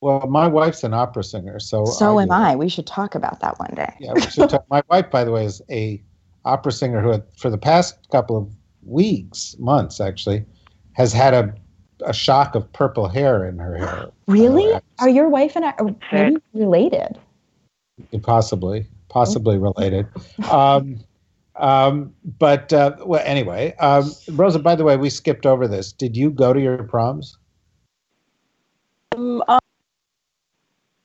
Well, 0.00 0.26
my 0.28 0.46
wife's 0.46 0.84
an 0.84 0.92
opera 0.92 1.24
singer, 1.24 1.58
so 1.58 1.86
So 1.86 2.20
am 2.20 2.28
do. 2.28 2.34
I. 2.34 2.56
We 2.56 2.68
should 2.68 2.86
talk 2.86 3.14
about 3.14 3.40
that 3.40 3.58
one 3.58 3.72
day. 3.74 3.90
Yeah, 4.00 4.12
we 4.12 4.20
should 4.20 4.50
talk. 4.50 4.66
my 4.68 4.82
wife, 4.90 5.10
by 5.10 5.24
the 5.24 5.32
way, 5.32 5.46
is 5.46 5.62
a 5.70 6.02
opera 6.44 6.72
singer 6.72 7.00
who, 7.00 7.10
had, 7.12 7.22
for 7.38 7.48
the 7.48 7.56
past 7.56 7.96
couple 8.12 8.36
of 8.36 8.48
weeks, 8.86 9.56
months 9.58 10.00
actually, 10.00 10.44
has 10.92 11.12
had 11.12 11.34
a 11.34 11.54
a 12.04 12.12
shock 12.12 12.54
of 12.54 12.70
purple 12.72 13.08
hair 13.08 13.46
in 13.46 13.58
her 13.58 13.76
hair. 13.76 14.10
Really? 14.26 14.72
Uh, 14.72 14.80
Are 15.00 15.08
your 15.08 15.28
wife 15.28 15.54
and 15.54 15.66
I 15.66 15.74
are 15.78 15.94
maybe 16.10 16.38
related? 16.54 17.18
possibly, 18.22 18.86
possibly 19.08 19.58
related. 19.58 20.06
Um, 20.50 20.98
um, 21.56 22.14
but 22.38 22.72
uh, 22.72 22.96
well, 23.04 23.22
anyway, 23.24 23.74
um, 23.76 24.10
Rosa. 24.32 24.58
By 24.58 24.74
the 24.76 24.84
way, 24.84 24.96
we 24.96 25.10
skipped 25.10 25.44
over 25.44 25.68
this. 25.68 25.92
Did 25.92 26.16
you 26.16 26.30
go 26.30 26.54
to 26.54 26.60
your 26.60 26.82
proms? 26.84 27.36
Um, 29.14 29.42
um, 29.46 29.60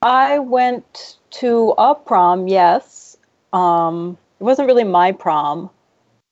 I 0.02 0.40
went 0.40 1.18
to 1.32 1.74
a 1.78 1.94
prom, 1.94 2.48
yes. 2.48 3.18
Um, 3.52 4.18
it 4.40 4.44
wasn't 4.44 4.68
really 4.68 4.86
my 4.86 5.12
prom 5.12 5.70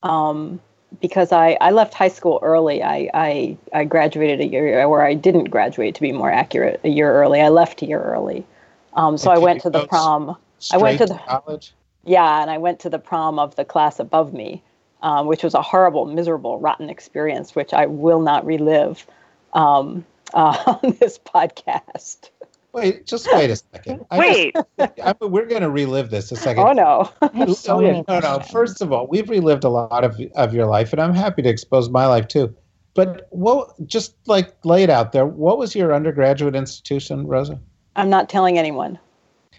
um, 0.03 0.61
because 1.01 1.31
I, 1.31 1.57
I 1.61 1.71
left 1.71 1.93
high 1.93 2.07
school 2.07 2.39
early. 2.41 2.83
I, 2.83 3.09
I, 3.13 3.57
I 3.73 3.83
graduated 3.83 4.41
a 4.41 4.47
year, 4.47 4.83
or 4.83 5.03
I 5.03 5.13
didn't 5.13 5.45
graduate 5.45 5.95
to 5.95 6.01
be 6.01 6.11
more 6.11 6.31
accurate, 6.31 6.79
a 6.83 6.89
year 6.89 7.11
early. 7.13 7.41
I 7.41 7.49
left 7.49 7.81
a 7.81 7.85
year 7.85 8.01
early. 8.01 8.45
Um, 8.93 9.17
so 9.17 9.31
I 9.31 9.37
went 9.37 9.61
to 9.61 9.69
the 9.69 9.87
prom. 9.87 10.35
I 10.71 10.77
went 10.77 10.97
to 10.99 11.05
the- 11.05 11.15
college. 11.15 11.73
Yeah, 12.03 12.41
and 12.41 12.49
I 12.49 12.57
went 12.57 12.79
to 12.81 12.89
the 12.89 12.99
prom 12.99 13.37
of 13.37 13.55
the 13.57 13.65
class 13.65 13.99
above 13.99 14.33
me, 14.33 14.63
um, 15.01 15.27
which 15.27 15.43
was 15.43 15.53
a 15.53 15.61
horrible, 15.61 16.05
miserable, 16.05 16.57
rotten 16.57 16.89
experience, 16.89 17.53
which 17.53 17.73
I 17.73 17.85
will 17.85 18.21
not 18.21 18.45
relive 18.45 19.05
um, 19.53 20.05
uh, 20.33 20.77
on 20.83 20.95
this 21.01 21.19
podcast. 21.19 22.29
Wait, 22.77 23.07
just 23.07 23.27
wait 23.33 23.49
a 23.49 23.55
second. 23.55 24.05
I 24.11 24.19
Wait, 24.19 24.53
just- 24.53 24.91
I, 25.03 25.15
we're 25.25 25.47
going 25.47 25.63
to 25.63 25.69
relive 25.71 26.11
this 26.11 26.31
a 26.31 26.35
second. 26.35 26.63
Oh 26.63 26.73
no! 26.73 27.55
So 27.55 27.81
many 27.81 28.03
No, 28.07 28.19
no. 28.19 28.39
First 28.39 28.83
of 28.83 28.91
all, 28.91 29.07
we've 29.07 29.27
relived 29.27 29.63
a 29.63 29.69
lot 29.69 30.03
of 30.03 30.21
of 30.35 30.53
your 30.53 30.67
life, 30.67 30.93
and 30.93 31.01
I'm 31.01 31.15
happy 31.15 31.41
to 31.41 31.49
expose 31.49 31.89
my 31.89 32.05
life 32.05 32.27
too. 32.27 32.55
But 32.93 33.27
what, 33.31 33.73
just 33.87 34.15
like 34.27 34.53
lay 34.63 34.83
it 34.83 34.91
out 34.91 35.11
there, 35.11 35.25
what 35.25 35.57
was 35.57 35.75
your 35.75 35.91
undergraduate 35.91 36.55
institution, 36.55 37.25
Rosa? 37.25 37.59
I'm 37.95 38.11
not 38.11 38.29
telling 38.29 38.59
anyone. 38.59 38.99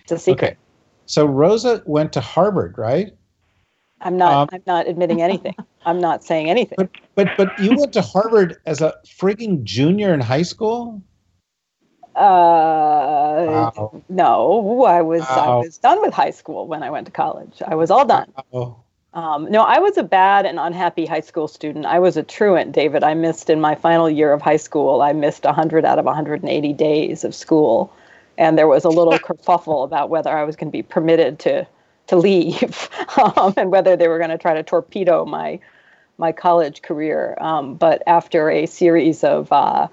It's 0.02 0.12
a 0.12 0.18
secret. 0.18 0.50
Okay. 0.50 0.56
So 1.06 1.26
Rosa 1.26 1.82
went 1.86 2.12
to 2.12 2.20
Harvard, 2.20 2.78
right? 2.78 3.12
I'm 4.00 4.16
not. 4.16 4.32
Um, 4.32 4.48
I'm 4.52 4.62
not 4.64 4.86
admitting 4.86 5.22
anything. 5.22 5.56
I'm 5.86 6.00
not 6.00 6.22
saying 6.22 6.48
anything. 6.48 6.76
But 6.76 6.90
but 7.16 7.28
but 7.36 7.58
you 7.58 7.76
went 7.76 7.92
to 7.94 8.00
Harvard 8.02 8.58
as 8.64 8.80
a 8.80 8.94
frigging 9.04 9.64
junior 9.64 10.14
in 10.14 10.20
high 10.20 10.42
school. 10.42 11.02
Uh, 12.18 13.46
Wow. 13.48 14.02
no, 14.08 14.84
I 14.84 15.02
was. 15.02 15.22
I 15.22 15.48
was 15.48 15.78
done 15.78 16.00
with 16.02 16.12
high 16.12 16.30
school 16.32 16.66
when 16.66 16.82
I 16.82 16.90
went 16.90 17.06
to 17.06 17.12
college. 17.12 17.62
I 17.64 17.76
was 17.76 17.90
all 17.90 18.04
done. 18.04 18.32
Oh, 18.52 18.76
Um, 19.14 19.50
no, 19.50 19.62
I 19.62 19.78
was 19.78 19.96
a 19.96 20.02
bad 20.02 20.44
and 20.44 20.58
unhappy 20.58 21.06
high 21.06 21.20
school 21.20 21.48
student. 21.48 21.86
I 21.86 21.98
was 21.98 22.16
a 22.16 22.22
truant, 22.22 22.72
David. 22.72 23.02
I 23.04 23.14
missed 23.14 23.48
in 23.50 23.60
my 23.60 23.74
final 23.74 24.10
year 24.10 24.32
of 24.32 24.42
high 24.42 24.58
school. 24.58 25.00
I 25.00 25.12
missed 25.12 25.44
100 25.44 25.84
out 25.84 25.98
of 25.98 26.04
180 26.04 26.72
days 26.74 27.24
of 27.24 27.34
school, 27.34 27.92
and 28.36 28.58
there 28.58 28.68
was 28.68 28.84
a 28.84 28.90
little 28.90 29.18
kerfuffle 29.26 29.84
about 29.84 30.10
whether 30.10 30.30
I 30.30 30.44
was 30.44 30.56
going 30.56 30.70
to 30.70 30.76
be 30.76 30.82
permitted 30.82 31.38
to 31.40 31.66
to 32.08 32.16
leave, 32.16 32.88
um, 33.36 33.54
and 33.56 33.70
whether 33.70 33.96
they 33.96 34.08
were 34.08 34.18
going 34.18 34.30
to 34.30 34.38
try 34.38 34.54
to 34.54 34.62
torpedo 34.62 35.24
my 35.24 35.60
my 36.18 36.32
college 36.32 36.82
career. 36.82 37.36
Um, 37.40 37.74
but 37.76 38.02
after 38.06 38.50
a 38.50 38.66
series 38.66 39.22
of 39.24 39.52
uh, 39.52 39.88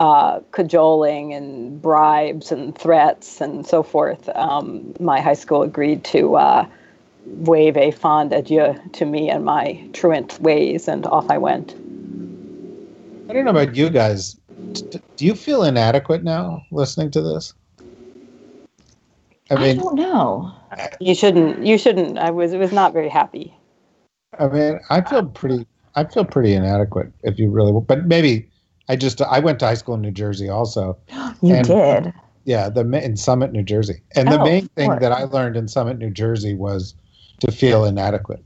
uh, 0.00 0.40
cajoling 0.52 1.32
and 1.34 1.80
bribes 1.80 2.52
and 2.52 2.76
threats 2.76 3.40
and 3.40 3.66
so 3.66 3.82
forth, 3.82 4.28
um, 4.34 4.94
my 5.00 5.20
high 5.20 5.34
school 5.34 5.62
agreed 5.62 6.04
to. 6.04 6.36
Uh, 6.36 6.66
wave 7.26 7.76
a 7.76 7.90
fond 7.90 8.32
adieu 8.32 8.74
to 8.92 9.04
me 9.04 9.28
and 9.28 9.44
my 9.44 9.80
truant 9.92 10.40
ways, 10.40 10.88
and 10.88 11.06
off 11.06 11.28
I 11.28 11.38
went. 11.38 11.72
I 13.28 13.32
don't 13.32 13.44
know 13.44 13.50
about 13.50 13.74
you 13.74 13.90
guys. 13.90 14.38
Do 14.72 15.26
you 15.26 15.34
feel 15.34 15.64
inadequate 15.64 16.22
now 16.22 16.62
listening 16.70 17.10
to 17.12 17.22
this? 17.22 17.52
I 19.50 19.54
mean, 19.54 19.78
I 19.78 19.82
don't 19.82 19.94
know. 19.94 20.52
You 21.00 21.14
shouldn't. 21.14 21.64
You 21.64 21.78
shouldn't. 21.78 22.18
I 22.18 22.30
was. 22.30 22.52
It 22.52 22.58
was 22.58 22.72
not 22.72 22.92
very 22.92 23.08
happy. 23.08 23.54
I 24.38 24.48
mean, 24.48 24.80
I 24.90 25.00
feel 25.00 25.26
pretty. 25.26 25.66
I 25.94 26.04
feel 26.04 26.24
pretty 26.24 26.54
inadequate. 26.54 27.12
If 27.22 27.38
you 27.38 27.50
really, 27.50 27.72
but 27.80 28.06
maybe 28.06 28.48
I 28.88 28.96
just 28.96 29.20
I 29.22 29.38
went 29.40 29.58
to 29.60 29.66
high 29.66 29.74
school 29.74 29.94
in 29.94 30.02
New 30.02 30.10
Jersey 30.12 30.48
also. 30.48 30.96
You 31.42 31.54
And- 31.54 31.66
did. 31.66 32.12
Yeah, 32.44 32.68
the 32.68 32.82
in 33.04 33.16
Summit, 33.16 33.52
New 33.52 33.64
Jersey, 33.64 34.02
and 34.14 34.28
the 34.30 34.40
Oh, 34.40 34.44
main 34.44 34.68
thing 34.68 34.90
that 35.00 35.10
I 35.10 35.24
learned 35.24 35.56
in 35.56 35.66
Summit, 35.66 35.98
New 35.98 36.10
Jersey, 36.10 36.54
was 36.54 36.94
to 37.40 37.50
feel 37.50 37.84
inadequate. 37.84 38.40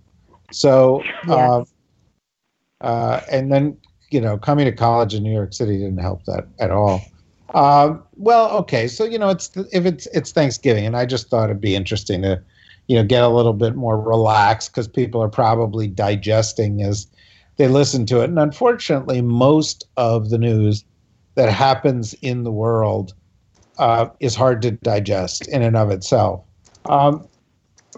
So, 0.53 1.03
Yes. 1.29 1.37
um, 1.59 1.67
uh, 2.81 3.21
and 3.31 3.53
then 3.53 3.77
you 4.11 4.21
know, 4.21 4.37
coming 4.39 4.65
to 4.65 4.73
college 4.73 5.15
in 5.15 5.23
New 5.23 5.33
York 5.33 5.53
City 5.53 5.77
didn't 5.79 5.99
help 6.01 6.25
that 6.25 6.47
at 6.59 6.71
all. 6.73 7.01
Um, 7.55 8.03
well, 8.17 8.51
okay, 8.59 8.89
so 8.89 9.05
you 9.05 9.19
know, 9.19 9.29
it's 9.29 9.51
if 9.73 9.85
it's 9.85 10.07
it's 10.15 10.33
Thanksgiving, 10.33 10.87
and 10.87 10.97
I 10.97 11.05
just 11.07 11.29
thought 11.29 11.51
it'd 11.51 11.61
be 11.61 11.77
interesting 11.77 12.23
to, 12.23 12.41
you 12.89 12.97
know, 12.97 13.05
get 13.05 13.23
a 13.23 13.29
little 13.29 13.53
bit 13.53 13.77
more 13.77 14.01
relaxed 14.01 14.73
because 14.73 14.89
people 14.89 15.23
are 15.23 15.29
probably 15.29 15.87
digesting 15.89 16.83
as 16.83 17.07
they 17.57 17.69
listen 17.69 18.07
to 18.07 18.21
it, 18.21 18.31
and 18.31 18.39
unfortunately, 18.39 19.21
most 19.21 19.87
of 19.97 20.31
the 20.31 20.39
news 20.39 20.85
that 21.35 21.51
happens 21.51 22.15
in 22.15 22.45
the 22.45 22.53
world 22.53 23.15
uh, 23.79 24.09
is 24.21 24.35
hard 24.35 24.63
to 24.63 24.73
digest 24.73 25.49
in 25.49 25.63
and 25.63 25.77
of 25.77 25.91
itself. 25.91 26.45
Um, 26.87 27.27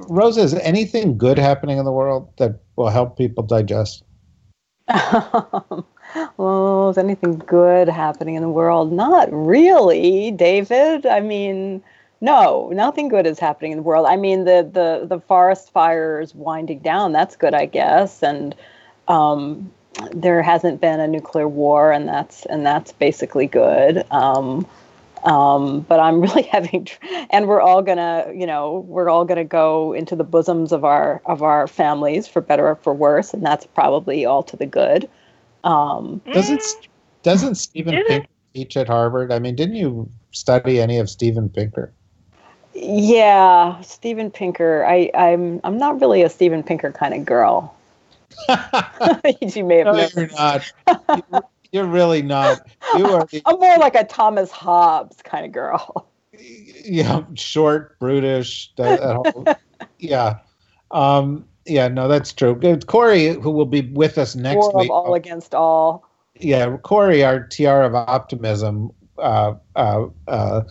Rosa, 0.08 0.40
is 0.40 0.54
anything 0.54 1.18
good 1.18 1.38
happening 1.38 1.78
in 1.78 1.84
the 1.84 1.92
world 1.92 2.32
that 2.38 2.60
will 2.76 2.88
help 2.88 3.18
people 3.18 3.42
digest? 3.42 4.04
well, 6.36 6.88
is 6.90 6.98
anything 6.98 7.38
good 7.46 7.88
happening 7.88 8.34
in 8.34 8.42
the 8.42 8.48
world? 8.48 8.92
Not 8.92 9.28
really, 9.32 10.30
David. 10.30 11.06
I 11.06 11.20
mean, 11.20 11.82
no, 12.20 12.70
nothing 12.72 13.08
good 13.08 13.26
is 13.26 13.38
happening 13.38 13.72
in 13.72 13.78
the 13.78 13.82
world. 13.82 14.06
I 14.06 14.16
mean, 14.16 14.44
the 14.44 14.68
the 14.72 15.06
the 15.06 15.20
forest 15.20 15.72
fires 15.72 16.34
winding 16.34 16.80
down. 16.80 17.12
That's 17.12 17.36
good, 17.36 17.54
I 17.54 17.66
guess, 17.66 18.22
and 18.22 18.54
um, 19.12 19.70
there 20.12 20.42
hasn't 20.42 20.80
been 20.80 21.00
a 21.00 21.06
nuclear 21.06 21.46
war, 21.46 21.92
and 21.92 22.08
that's 22.08 22.46
and 22.46 22.64
that's 22.64 22.92
basically 22.92 23.46
good. 23.46 24.04
Um, 24.10 24.66
um, 25.24 25.80
but 25.82 26.00
I'm 26.00 26.20
really 26.26 26.42
having, 26.44 26.86
tr- 26.86 26.98
and 27.30 27.46
we're 27.46 27.60
all 27.60 27.82
gonna, 27.82 28.26
you 28.34 28.46
know, 28.46 28.84
we're 28.88 29.10
all 29.10 29.24
gonna 29.24 29.44
go 29.44 29.92
into 29.92 30.16
the 30.16 30.24
bosoms 30.24 30.72
of 30.72 30.84
our 30.84 31.20
of 31.26 31.42
our 31.42 31.66
families 31.68 32.26
for 32.26 32.40
better 32.40 32.68
or 32.68 32.76
for 32.76 32.94
worse, 32.94 33.34
and 33.34 33.44
that's 33.44 33.66
probably 33.66 34.24
all 34.24 34.42
to 34.44 34.56
the 34.56 34.66
good. 34.66 35.08
Um, 35.64 36.20
Doesn't 36.32 36.62
doesn't 37.22 37.54
Steven 37.56 37.94
Did 37.94 38.00
it? 38.00 38.08
Pinker 38.08 38.28
teach 38.54 38.76
at 38.76 38.88
Harvard? 38.88 39.30
I 39.30 39.38
mean, 39.38 39.54
didn't 39.54 39.76
you 39.76 40.08
study 40.32 40.80
any 40.80 40.98
of 40.98 41.08
Steven 41.08 41.48
Pinker? 41.48 41.92
yeah, 42.74 43.80
Steven 43.82 44.30
Pinker. 44.30 44.84
I, 44.86 45.10
I'm 45.14 45.60
I'm 45.62 45.76
not 45.76 46.00
really 46.00 46.22
a 46.22 46.30
Steven 46.30 46.62
Pinker 46.62 46.90
kind 46.90 47.14
of 47.14 47.24
girl. 47.24 47.74
you 49.54 49.64
may 49.64 49.78
have 49.78 49.94
no, 49.94 50.08
you're 50.16 50.28
not. 50.28 50.72
You're, 50.88 51.42
you're 51.72 51.86
really 51.86 52.22
not. 52.22 52.66
You 52.96 53.06
are, 53.06 53.26
I'm 53.46 53.58
more 53.58 53.78
like 53.78 53.94
a 53.94 54.04
Thomas 54.04 54.50
Hobbes 54.50 55.22
kind 55.22 55.46
of 55.46 55.52
girl. 55.52 56.08
Yeah, 56.84 57.22
short, 57.34 57.98
brutish. 57.98 58.72
That, 58.76 59.00
that 59.00 59.14
whole, 59.16 59.46
yeah, 59.98 60.38
um, 60.90 61.46
yeah. 61.66 61.88
No, 61.88 62.08
that's 62.08 62.32
true. 62.32 62.54
Good. 62.54 62.86
Kori, 62.86 63.28
who 63.28 63.50
will 63.50 63.66
be 63.66 63.82
with 63.92 64.18
us 64.18 64.34
next 64.34 64.56
War 64.56 64.80
week. 64.80 64.90
all 64.90 65.14
against 65.14 65.54
all. 65.54 66.08
yeah, 66.40 66.76
Kori, 66.78 67.22
our 67.24 67.46
TR 67.46 67.82
of 67.82 67.94
optimism, 67.94 68.90
uh, 69.18 69.54
uh, 69.76 70.06
uh, 70.28 70.62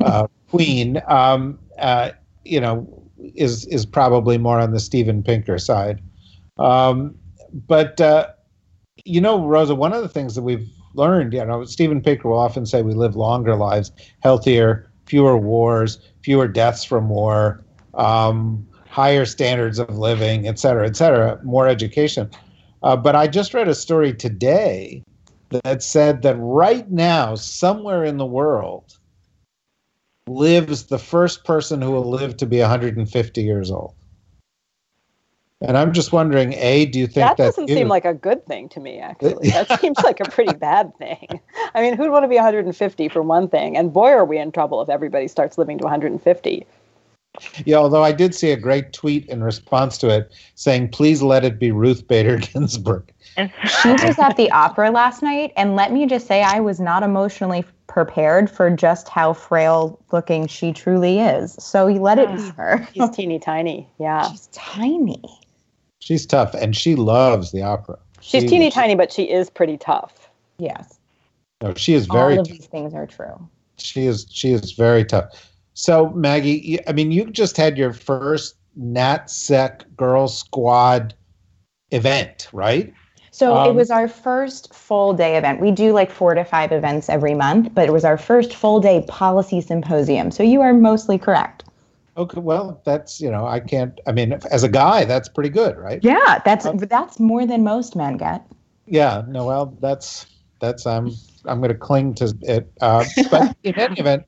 uh, 0.00 0.26
queen, 0.50 1.02
um, 1.08 1.58
uh, 1.78 2.10
you 2.44 2.60
know, 2.60 2.86
is 3.34 3.66
is 3.66 3.84
probably 3.84 4.38
more 4.38 4.60
on 4.60 4.72
the 4.72 4.80
Steven 4.80 5.22
Pinker 5.22 5.58
side. 5.58 6.00
Um, 6.58 7.14
but 7.66 8.00
uh, 8.00 8.28
you 9.04 9.20
know, 9.20 9.46
Rosa, 9.46 9.74
one 9.74 9.92
of 9.92 10.02
the 10.02 10.08
things 10.08 10.34
that 10.34 10.42
we've 10.42 10.68
learned, 10.94 11.32
you 11.32 11.44
know, 11.44 11.64
Steven 11.64 12.00
Pinker 12.00 12.28
will 12.28 12.38
often 12.38 12.66
say 12.66 12.82
we 12.82 12.94
live 12.94 13.16
longer 13.16 13.54
lives, 13.54 13.92
healthier, 14.20 14.90
fewer 15.06 15.36
wars, 15.36 15.98
fewer 16.22 16.48
deaths 16.48 16.84
from 16.84 17.08
war, 17.08 17.64
um, 17.94 18.66
higher 18.88 19.24
standards 19.24 19.78
of 19.78 19.98
living, 19.98 20.48
et 20.48 20.58
cetera, 20.58 20.86
et 20.86 20.96
cetera, 20.96 21.38
more 21.44 21.68
education. 21.68 22.30
Uh, 22.82 22.96
but 22.96 23.14
I 23.14 23.26
just 23.26 23.54
read 23.54 23.68
a 23.68 23.74
story 23.74 24.12
today 24.12 25.02
that 25.50 25.82
said 25.82 26.22
that 26.22 26.36
right 26.36 26.90
now, 26.90 27.34
somewhere 27.34 28.04
in 28.04 28.16
the 28.16 28.26
world, 28.26 28.96
lives 30.26 30.84
the 30.86 30.98
first 30.98 31.44
person 31.44 31.80
who 31.80 31.92
will 31.92 32.08
live 32.08 32.36
to 32.38 32.46
be 32.46 32.60
150 32.60 33.42
years 33.42 33.70
old. 33.70 33.94
And 35.62 35.78
I'm 35.78 35.94
just 35.94 36.12
wondering, 36.12 36.52
A, 36.54 36.84
do 36.86 36.98
you 36.98 37.06
think 37.06 37.14
that 37.26 37.36
that 37.38 37.42
doesn't 37.44 37.68
seem 37.68 37.88
like 37.88 38.04
a 38.04 38.12
good 38.12 38.44
thing 38.46 38.68
to 38.70 38.80
me, 38.80 38.98
actually. 38.98 39.48
That 39.50 39.80
seems 39.80 39.98
like 40.04 40.20
a 40.20 40.30
pretty 40.30 40.52
bad 40.54 40.94
thing. 40.98 41.40
I 41.74 41.80
mean, 41.80 41.96
who'd 41.96 42.10
want 42.10 42.24
to 42.24 42.28
be 42.28 42.34
150 42.34 43.08
for 43.08 43.22
one 43.22 43.48
thing? 43.48 43.74
And 43.74 43.90
boy, 43.90 44.10
are 44.10 44.26
we 44.26 44.38
in 44.38 44.52
trouble 44.52 44.82
if 44.82 44.90
everybody 44.90 45.28
starts 45.28 45.56
living 45.56 45.78
to 45.78 45.84
150. 45.84 46.66
Yeah, 47.64 47.76
although 47.76 48.02
I 48.02 48.12
did 48.12 48.34
see 48.34 48.50
a 48.50 48.56
great 48.56 48.92
tweet 48.92 49.26
in 49.26 49.42
response 49.42 49.98
to 49.98 50.08
it 50.08 50.32
saying, 50.54 50.90
please 50.90 51.22
let 51.22 51.44
it 51.44 51.58
be 51.58 51.70
Ruth 51.70 52.06
Bader 52.06 52.36
Ginsburg. 52.52 53.10
she 53.36 53.88
was 53.88 54.18
at 54.18 54.36
the 54.36 54.50
opera 54.50 54.90
last 54.90 55.22
night, 55.22 55.52
and 55.56 55.76
let 55.76 55.92
me 55.92 56.06
just 56.06 56.26
say, 56.26 56.42
I 56.42 56.60
was 56.60 56.80
not 56.80 57.02
emotionally 57.02 57.64
prepared 57.86 58.50
for 58.50 58.70
just 58.70 59.08
how 59.08 59.32
frail 59.32 59.98
looking 60.12 60.46
she 60.46 60.72
truly 60.72 61.20
is. 61.20 61.54
So 61.58 61.86
you 61.86 62.00
let 62.00 62.18
it 62.18 62.28
be 62.28 62.42
ah, 62.42 62.52
her. 62.56 62.88
She's 62.92 63.10
teeny 63.10 63.38
tiny. 63.38 63.88
Yeah. 63.98 64.30
She's 64.30 64.48
tiny. 64.48 65.22
She's 66.06 66.24
tough, 66.24 66.54
and 66.54 66.76
she 66.76 66.94
loves 66.94 67.50
the 67.50 67.62
opera. 67.62 67.98
She's 68.20 68.42
She- 68.44 68.48
teeny 68.48 68.70
tiny, 68.70 68.94
but 68.94 69.10
she 69.12 69.24
is 69.24 69.50
pretty 69.50 69.76
tough. 69.76 70.30
Yes. 70.56 71.00
No, 71.60 71.74
she 71.74 71.94
is 71.94 72.06
very. 72.06 72.34
All 72.34 72.42
of 72.42 72.46
tough. 72.46 72.56
these 72.56 72.66
things 72.66 72.94
are 72.94 73.08
true. 73.08 73.36
She 73.78 74.06
is. 74.06 74.24
She 74.30 74.52
is 74.52 74.70
very 74.70 75.04
tough. 75.04 75.24
So 75.74 76.10
Maggie, 76.10 76.78
I 76.86 76.92
mean, 76.92 77.10
you 77.10 77.24
just 77.24 77.56
had 77.56 77.76
your 77.76 77.92
first 77.92 78.54
NatSec 78.80 79.80
Girl 79.96 80.28
Squad 80.28 81.12
event, 81.90 82.50
right? 82.52 82.92
So 83.32 83.64
it 83.64 83.70
Um, 83.70 83.76
was 83.76 83.90
our 83.90 84.06
first 84.06 84.72
full 84.72 85.12
day 85.12 85.36
event. 85.36 85.60
We 85.60 85.72
do 85.72 85.92
like 85.92 86.12
four 86.12 86.34
to 86.34 86.44
five 86.44 86.70
events 86.70 87.08
every 87.08 87.34
month, 87.34 87.74
but 87.74 87.88
it 87.88 87.92
was 87.92 88.04
our 88.04 88.16
first 88.16 88.54
full 88.54 88.78
day 88.78 89.04
policy 89.08 89.60
symposium. 89.60 90.30
So 90.30 90.44
you 90.44 90.60
are 90.60 90.72
mostly 90.72 91.18
correct. 91.18 91.64
Okay, 92.16 92.40
well, 92.40 92.80
that's 92.84 93.20
you 93.20 93.30
know, 93.30 93.46
I 93.46 93.60
can't. 93.60 94.00
I 94.06 94.12
mean, 94.12 94.32
as 94.50 94.62
a 94.62 94.68
guy, 94.68 95.04
that's 95.04 95.28
pretty 95.28 95.50
good, 95.50 95.76
right? 95.76 96.00
Yeah, 96.02 96.40
that's 96.44 96.66
that's 96.88 97.20
more 97.20 97.46
than 97.46 97.62
most 97.62 97.94
men 97.94 98.16
get. 98.16 98.46
Yeah. 98.86 99.22
No, 99.28 99.44
well, 99.44 99.76
that's 99.80 100.26
that's 100.60 100.86
I'm 100.86 101.12
I'm 101.44 101.58
going 101.58 101.72
to 101.72 101.78
cling 101.78 102.14
to 102.14 102.34
it. 102.42 102.72
Uh, 102.80 103.04
but 103.30 103.56
in 103.62 103.74
any 103.78 103.96
event, 104.00 104.24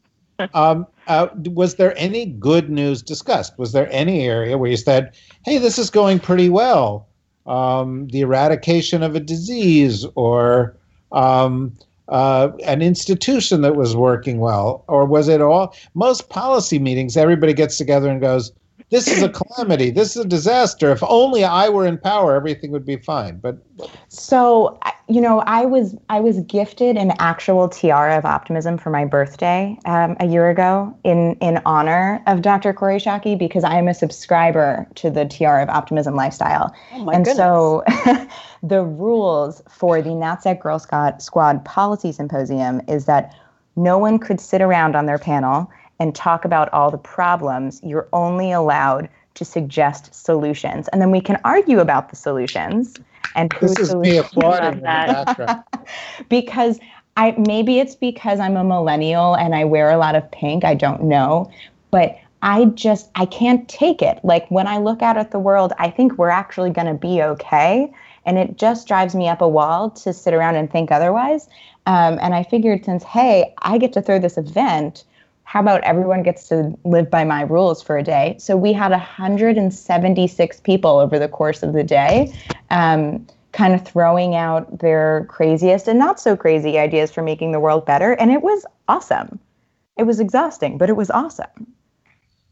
um, 0.52 0.86
uh, 1.06 1.28
was 1.46 1.76
there 1.76 1.96
any 1.96 2.26
good 2.26 2.68
news 2.68 3.02
discussed? 3.02 3.58
Was 3.58 3.72
there 3.72 3.88
any 3.90 4.26
area 4.26 4.58
where 4.58 4.70
you 4.70 4.76
said, 4.76 5.16
"Hey, 5.44 5.58
this 5.58 5.78
is 5.78 5.88
going 5.88 6.20
pretty 6.20 6.50
well"? 6.50 7.08
Um, 7.46 8.08
the 8.08 8.20
eradication 8.20 9.02
of 9.02 9.14
a 9.14 9.20
disease, 9.20 10.04
or 10.14 10.76
um, 11.12 11.72
uh, 12.08 12.50
an 12.64 12.82
institution 12.82 13.60
that 13.62 13.76
was 13.76 13.96
working 13.96 14.38
well, 14.38 14.84
or 14.88 15.04
was 15.04 15.28
it 15.28 15.40
all? 15.40 15.74
Most 15.94 16.28
policy 16.28 16.78
meetings, 16.78 17.16
everybody 17.16 17.52
gets 17.52 17.76
together 17.76 18.08
and 18.08 18.20
goes, 18.20 18.52
"This 18.90 19.08
is 19.08 19.22
a 19.22 19.28
calamity. 19.28 19.90
This 19.90 20.16
is 20.16 20.24
a 20.24 20.28
disaster. 20.28 20.90
If 20.90 21.02
only 21.02 21.44
I 21.44 21.68
were 21.68 21.86
in 21.86 21.98
power, 21.98 22.34
everything 22.34 22.70
would 22.72 22.86
be 22.86 22.96
fine." 22.96 23.38
But 23.38 23.58
So 24.08 24.78
you 25.10 25.22
know, 25.22 25.40
I 25.40 25.64
was 25.64 25.96
I 26.10 26.20
was 26.20 26.40
gifted 26.40 26.98
an 26.98 27.12
actual 27.18 27.68
tiara 27.68 28.18
of 28.18 28.26
optimism 28.26 28.76
for 28.76 28.90
my 28.90 29.06
birthday 29.06 29.78
um, 29.86 30.16
a 30.20 30.26
year 30.26 30.50
ago 30.50 30.94
in 31.02 31.34
in 31.40 31.60
honor 31.64 32.22
of 32.26 32.42
Dr. 32.42 32.74
Kori 32.74 32.98
Schake 32.98 33.38
because 33.38 33.64
I 33.64 33.76
am 33.78 33.88
a 33.88 33.94
subscriber 33.94 34.86
to 34.96 35.08
the 35.08 35.24
Tiara 35.24 35.62
of 35.62 35.70
Optimism 35.70 36.14
lifestyle. 36.14 36.74
Oh 36.92 37.04
my 37.04 37.14
and 37.14 37.24
goodness. 37.24 37.38
so 37.38 37.84
the 38.62 38.82
rules 38.82 39.62
for 39.68 40.02
the 40.02 40.10
NatSec 40.10 40.60
Girl 40.60 40.78
Squad, 40.78 41.22
Squad 41.22 41.64
Policy 41.64 42.12
Symposium 42.12 42.82
is 42.86 43.06
that 43.06 43.34
no 43.76 43.96
one 43.96 44.18
could 44.18 44.40
sit 44.40 44.60
around 44.60 44.94
on 44.94 45.06
their 45.06 45.18
panel 45.18 45.70
and 45.98 46.14
talk 46.14 46.44
about 46.44 46.72
all 46.72 46.90
the 46.90 46.98
problems. 46.98 47.80
You're 47.82 48.08
only 48.12 48.52
allowed 48.52 49.08
to 49.34 49.44
suggest 49.44 50.14
solutions. 50.14 50.88
And 50.88 51.00
then 51.00 51.10
we 51.10 51.20
can 51.20 51.38
argue 51.44 51.78
about 51.80 52.10
the 52.10 52.16
solutions 52.16 52.98
and 53.34 53.50
this 53.60 53.76
whose 53.76 53.90
is 53.90 53.94
me 53.94 54.16
applauding 54.16 54.82
that. 54.82 55.64
because 56.28 56.80
I 57.16 57.34
maybe 57.36 57.78
it's 57.78 57.94
because 57.94 58.40
I'm 58.40 58.56
a 58.56 58.64
millennial 58.64 59.34
and 59.36 59.54
I 59.54 59.64
wear 59.64 59.90
a 59.90 59.96
lot 59.96 60.14
of 60.14 60.30
pink. 60.30 60.64
I 60.64 60.74
don't 60.74 61.04
know, 61.04 61.50
but 61.90 62.16
I 62.42 62.66
just 62.66 63.10
I 63.14 63.26
can't 63.26 63.68
take 63.68 64.02
it. 64.02 64.18
Like 64.24 64.48
when 64.50 64.66
I 64.66 64.78
look 64.78 65.02
out 65.02 65.16
at 65.16 65.30
the 65.30 65.38
world, 65.38 65.72
I 65.78 65.90
think 65.90 66.18
we're 66.18 66.30
actually 66.30 66.70
going 66.70 66.86
to 66.86 66.94
be 66.94 67.22
okay, 67.22 67.92
and 68.24 68.38
it 68.38 68.56
just 68.56 68.86
drives 68.86 69.14
me 69.14 69.28
up 69.28 69.40
a 69.40 69.48
wall 69.48 69.90
to 69.90 70.12
sit 70.12 70.34
around 70.34 70.56
and 70.56 70.70
think 70.70 70.90
otherwise. 70.90 71.48
Um, 71.86 72.18
and 72.20 72.34
I 72.34 72.42
figured 72.42 72.84
since 72.84 73.02
hey, 73.02 73.54
I 73.62 73.78
get 73.78 73.92
to 73.94 74.02
throw 74.02 74.18
this 74.18 74.36
event. 74.36 75.04
How 75.48 75.60
about 75.60 75.80
everyone 75.80 76.22
gets 76.22 76.46
to 76.48 76.76
live 76.84 77.10
by 77.10 77.24
my 77.24 77.40
rules 77.40 77.82
for 77.82 77.96
a 77.96 78.02
day? 78.02 78.36
So 78.38 78.54
we 78.54 78.74
had 78.74 78.90
176 78.90 80.60
people 80.60 80.98
over 80.98 81.18
the 81.18 81.26
course 81.26 81.62
of 81.62 81.72
the 81.72 81.82
day. 81.82 82.34
Um, 82.68 83.26
kind 83.52 83.72
of 83.72 83.82
throwing 83.82 84.34
out 84.34 84.80
their 84.80 85.24
craziest 85.30 85.88
and 85.88 85.98
not 85.98 86.20
so 86.20 86.36
crazy 86.36 86.78
ideas 86.78 87.10
for 87.10 87.22
making 87.22 87.52
the 87.52 87.60
world 87.60 87.86
better. 87.86 88.12
And 88.12 88.30
it 88.30 88.42
was 88.42 88.66
awesome. 88.88 89.38
It 89.96 90.02
was 90.02 90.20
exhausting, 90.20 90.76
but 90.76 90.90
it 90.90 90.96
was 90.96 91.10
awesome. 91.10 91.72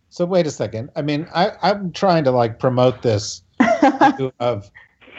So 0.08 0.24
wait 0.24 0.46
a 0.46 0.50
second. 0.50 0.88
I 0.96 1.02
mean, 1.02 1.28
I, 1.34 1.50
I'm 1.60 1.92
trying 1.92 2.24
to 2.24 2.30
like 2.30 2.58
promote 2.58 3.02
this 3.02 3.42
of 4.40 4.70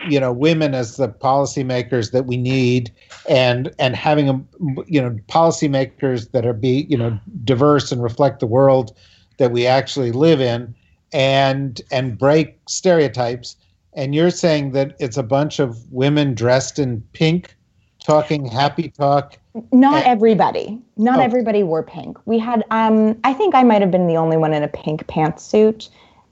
you 0.08 0.20
know 0.20 0.32
women 0.32 0.74
as 0.74 0.98
the 0.98 1.08
policymakers 1.10 2.12
that 2.12 2.26
we 2.26 2.38
need, 2.38 2.92
and 3.30 3.72
and 3.80 3.96
having 3.96 4.30
a 4.30 4.42
you 4.88 5.02
know 5.02 5.18
policymakers 5.28 6.32
that 6.32 6.46
are 6.46 6.54
be 6.54 6.86
you 6.90 6.98
know 6.98 7.20
diverse 7.44 7.92
and 7.92 8.04
reflect 8.04 8.40
the 8.40 8.48
world 8.48 8.96
that 9.38 9.52
we 9.52 9.66
actually 9.68 10.12
live 10.12 10.42
in, 10.42 10.74
and 11.14 11.82
and 11.92 12.18
break 12.18 12.58
stereotypes. 12.68 13.56
And 13.94 14.14
you're 14.14 14.30
saying 14.30 14.74
that 14.74 14.96
it's 15.00 15.18
a 15.18 15.24
bunch 15.24 15.60
of 15.60 15.92
women 15.92 16.36
dressed 16.36 16.78
in 16.78 17.02
pink, 17.14 17.56
talking 18.00 18.46
happy 18.46 18.90
talk. 18.90 19.38
Not 19.72 20.06
Eh. 20.06 20.10
everybody. 20.10 20.80
Not 20.98 21.18
Oh. 21.20 21.24
everybody 21.24 21.64
wore 21.64 21.82
pink. 21.82 22.18
We 22.26 22.38
had 22.38 22.64
um 22.70 23.18
I 23.24 23.34
think 23.34 23.56
I 23.56 23.64
might 23.64 23.82
have 23.82 23.90
been 23.90 24.06
the 24.08 24.18
only 24.18 24.38
one 24.38 24.54
in 24.54 24.62
a 24.62 24.68
pink 24.68 25.08
pantsuit. 25.08 25.90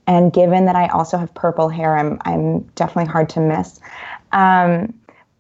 And 0.08 0.32
given 0.32 0.65
that 0.65 0.76
I 0.76 0.88
also 0.88 1.18
have 1.18 1.34
purple 1.34 1.70
hair, 1.70 1.98
I'm 1.98 2.20
I'm 2.26 2.62
definitely 2.76 3.12
hard 3.12 3.30
to 3.30 3.39
miss. 3.39 3.80
Um, 4.32 4.94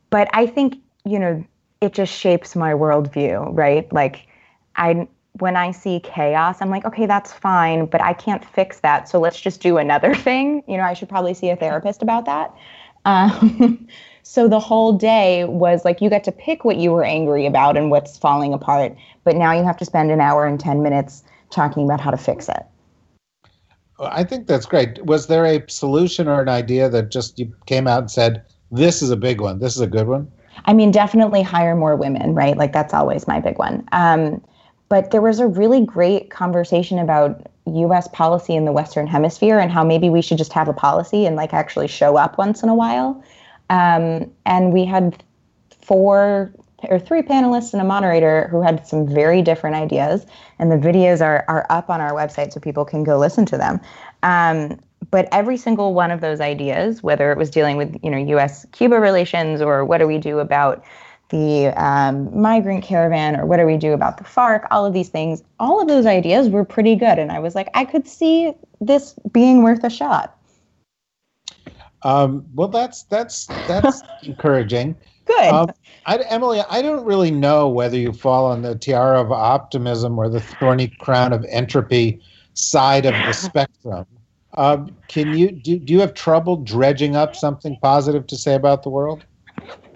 but 0.09 0.29
I 0.33 0.47
think, 0.47 0.77
you 1.05 1.19
know, 1.19 1.43
it 1.81 1.93
just 1.93 2.13
shapes 2.13 2.55
my 2.55 2.73
worldview, 2.73 3.49
right? 3.51 3.91
Like 3.93 4.27
I 4.75 5.07
when 5.39 5.57
I 5.57 5.71
see 5.71 5.99
chaos, 5.99 6.61
I'm 6.61 6.69
like, 6.69 6.85
okay, 6.85 7.05
that's 7.05 7.33
fine, 7.33 7.87
but 7.87 8.01
I 8.01 8.13
can't 8.13 8.43
fix 8.43 8.79
that. 8.79 9.09
So 9.09 9.19
let's 9.19 9.39
just 9.39 9.61
do 9.61 9.77
another 9.77 10.15
thing. 10.27 10.63
You 10.67 10.77
know, 10.77 10.83
I 10.83 10.93
should 10.93 11.09
probably 11.09 11.33
see 11.33 11.49
a 11.49 11.55
therapist 11.55 12.01
about 12.01 12.25
that. 12.25 12.53
Um, 13.03 13.87
so 14.23 14.47
the 14.47 14.59
whole 14.59 14.93
day 14.93 15.43
was 15.45 15.85
like 15.85 16.01
you 16.01 16.09
got 16.09 16.23
to 16.23 16.31
pick 16.31 16.65
what 16.65 16.77
you 16.77 16.91
were 16.91 17.03
angry 17.03 17.45
about 17.45 17.77
and 17.77 17.91
what's 17.91 18.17
falling 18.17 18.53
apart, 18.53 18.95
but 19.23 19.35
now 19.35 19.51
you 19.51 19.63
have 19.63 19.77
to 19.77 19.85
spend 19.85 20.11
an 20.11 20.21
hour 20.21 20.45
and 20.45 20.59
10 20.59 20.81
minutes 20.81 21.23
talking 21.51 21.85
about 21.85 22.01
how 22.01 22.11
to 22.11 22.17
fix 22.17 22.49
it. 22.49 22.65
I 23.99 24.23
think 24.23 24.47
that's 24.47 24.65
great. 24.65 25.03
Was 25.05 25.27
there 25.27 25.45
a 25.45 25.63
solution 25.69 26.27
or 26.27 26.41
an 26.41 26.49
idea 26.49 26.89
that 26.89 27.11
just 27.11 27.39
you 27.39 27.53
came 27.65 27.87
out 27.87 27.99
and 27.99 28.11
said, 28.11 28.43
"This 28.71 29.01
is 29.01 29.09
a 29.09 29.17
big 29.17 29.41
one. 29.41 29.59
This 29.59 29.75
is 29.75 29.81
a 29.81 29.87
good 29.87 30.07
one"? 30.07 30.31
I 30.65 30.73
mean, 30.73 30.91
definitely 30.91 31.41
hire 31.41 31.75
more 31.75 31.95
women, 31.95 32.33
right? 32.33 32.57
Like 32.57 32.73
that's 32.73 32.93
always 32.93 33.27
my 33.27 33.39
big 33.39 33.57
one. 33.57 33.87
Um, 33.91 34.41
but 34.89 35.11
there 35.11 35.21
was 35.21 35.39
a 35.39 35.47
really 35.47 35.85
great 35.85 36.29
conversation 36.29 36.99
about 36.99 37.47
U.S. 37.65 38.07
policy 38.09 38.55
in 38.55 38.65
the 38.65 38.71
Western 38.71 39.07
Hemisphere 39.07 39.59
and 39.59 39.71
how 39.71 39.83
maybe 39.83 40.09
we 40.09 40.21
should 40.21 40.37
just 40.37 40.53
have 40.53 40.67
a 40.67 40.73
policy 40.73 41.25
and 41.25 41.35
like 41.35 41.53
actually 41.53 41.87
show 41.87 42.17
up 42.17 42.37
once 42.37 42.61
in 42.63 42.69
a 42.69 42.75
while. 42.75 43.23
Um, 43.69 44.31
and 44.45 44.71
we 44.71 44.85
had 44.85 45.23
four 45.81 46.53
or 46.89 46.99
three 46.99 47.21
panelists 47.21 47.73
and 47.73 47.81
a 47.81 47.85
moderator 47.85 48.47
who 48.49 48.61
had 48.61 48.85
some 48.87 49.07
very 49.07 49.41
different 49.41 49.75
ideas. 49.75 50.25
And 50.59 50.71
the 50.71 50.77
videos 50.77 51.21
are 51.21 51.45
are 51.47 51.65
up 51.69 51.89
on 51.89 52.01
our 52.01 52.13
website 52.13 52.53
so 52.53 52.59
people 52.59 52.85
can 52.85 53.03
go 53.03 53.17
listen 53.17 53.45
to 53.47 53.57
them. 53.57 53.79
Um, 54.23 54.79
but 55.11 55.27
every 55.31 55.57
single 55.57 55.93
one 55.93 56.11
of 56.11 56.21
those 56.21 56.41
ideas, 56.41 57.03
whether 57.03 57.31
it 57.31 57.37
was 57.37 57.49
dealing 57.49 57.77
with 57.77 57.95
you 58.03 58.09
know 58.09 58.17
U.S. 58.17 58.65
Cuba 58.71 58.99
relations 58.99 59.61
or 59.61 59.85
what 59.85 59.99
do 59.99 60.07
we 60.07 60.17
do 60.17 60.39
about 60.39 60.83
the 61.29 61.67
um, 61.75 62.39
migrant 62.39 62.83
caravan 62.83 63.35
or 63.35 63.45
what 63.45 63.57
do 63.57 63.65
we 63.65 63.77
do 63.77 63.93
about 63.93 64.17
the 64.17 64.23
FARC, 64.23 64.67
all 64.69 64.85
of 64.85 64.93
these 64.93 65.09
things, 65.09 65.43
all 65.59 65.81
of 65.81 65.87
those 65.87 66.05
ideas 66.05 66.49
were 66.49 66.63
pretty 66.63 66.95
good. 66.95 67.17
And 67.17 67.31
I 67.31 67.39
was 67.39 67.55
like, 67.55 67.67
I 67.73 67.83
could 67.83 68.07
see 68.07 68.53
this 68.79 69.15
being 69.31 69.63
worth 69.63 69.83
a 69.83 69.89
shot. 69.89 70.37
Um, 72.03 72.45
well, 72.53 72.67
that's 72.67 73.03
that's 73.03 73.47
that's 73.67 74.03
encouraging. 74.23 74.95
Good. 75.37 75.53
Um, 75.53 75.69
I, 76.05 76.17
Emily, 76.29 76.61
I 76.69 76.81
don't 76.81 77.03
really 77.03 77.31
know 77.31 77.67
whether 77.67 77.97
you 77.97 78.13
fall 78.13 78.45
on 78.45 78.61
the 78.61 78.75
tiara 78.75 79.19
of 79.19 79.31
optimism 79.31 80.17
or 80.17 80.29
the 80.29 80.39
thorny 80.39 80.87
crown 80.99 81.33
of 81.33 81.45
entropy 81.49 82.21
side 82.53 83.05
of 83.05 83.13
the 83.13 83.33
spectrum. 83.33 84.05
Um, 84.55 84.95
can 85.07 85.33
you 85.33 85.51
do, 85.51 85.79
do 85.79 85.93
you 85.93 85.99
have 85.99 86.13
trouble 86.13 86.57
dredging 86.57 87.15
up 87.15 87.35
something 87.35 87.77
positive 87.81 88.27
to 88.27 88.37
say 88.37 88.55
about 88.55 88.83
the 88.83 88.89
world? 88.89 89.25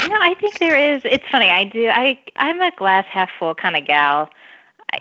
No, 0.07 0.15
I 0.15 0.33
think 0.39 0.59
there 0.59 0.77
is. 0.77 1.01
It's 1.05 1.23
funny. 1.31 1.49
I 1.49 1.63
do. 1.65 1.87
I 1.87 2.19
I'm 2.35 2.61
a 2.61 2.71
glass 2.75 3.05
half 3.09 3.29
full 3.37 3.55
kind 3.55 3.77
of 3.77 3.85
gal. 3.85 4.29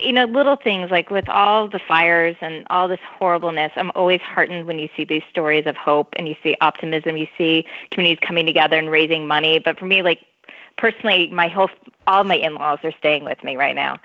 You 0.01 0.13
know, 0.13 0.25
little 0.25 0.55
things 0.55 0.91
like 0.91 1.09
with 1.09 1.27
all 1.29 1.67
the 1.67 1.79
fires 1.79 2.35
and 2.41 2.65
all 2.69 2.87
this 2.87 2.99
horribleness, 3.17 3.71
I'm 3.75 3.91
always 3.95 4.21
heartened 4.21 4.67
when 4.67 4.79
you 4.79 4.89
see 4.95 5.03
these 5.03 5.23
stories 5.29 5.65
of 5.65 5.75
hope 5.75 6.13
and 6.17 6.27
you 6.27 6.35
see 6.43 6.55
optimism. 6.61 7.17
You 7.17 7.27
see 7.37 7.65
communities 7.91 8.19
coming 8.25 8.45
together 8.45 8.77
and 8.77 8.91
raising 8.91 9.27
money. 9.27 9.59
But 9.59 9.79
for 9.79 9.85
me, 9.85 10.01
like 10.01 10.21
personally, 10.77 11.29
my 11.31 11.47
whole 11.47 11.69
all 12.07 12.23
my 12.23 12.35
in-laws 12.35 12.79
are 12.83 12.93
staying 12.99 13.23
with 13.23 13.43
me 13.43 13.55
right 13.55 13.75
now. 13.75 13.97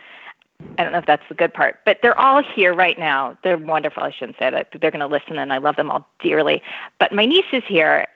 I 0.79 0.85
don't 0.85 0.93
know 0.93 0.99
if 0.99 1.07
that's 1.07 1.29
the 1.29 1.35
good 1.35 1.53
part, 1.53 1.81
but 1.85 1.99
they're 2.01 2.19
all 2.19 2.43
here 2.43 2.73
right 2.73 2.99
now. 2.99 3.37
They're 3.43 3.59
wonderful. 3.59 4.03
I 4.03 4.11
shouldn't 4.11 4.39
say 4.39 4.51
that. 4.51 4.69
They're 4.81 4.91
going 4.91 5.01
to 5.01 5.07
listen, 5.07 5.37
and 5.37 5.53
I 5.53 5.59
love 5.59 5.77
them 5.77 5.91
all 5.91 6.09
dearly. 6.21 6.63
But 6.99 7.13
my 7.13 7.27
niece 7.27 7.45
is 7.53 7.65
here, 7.67 8.07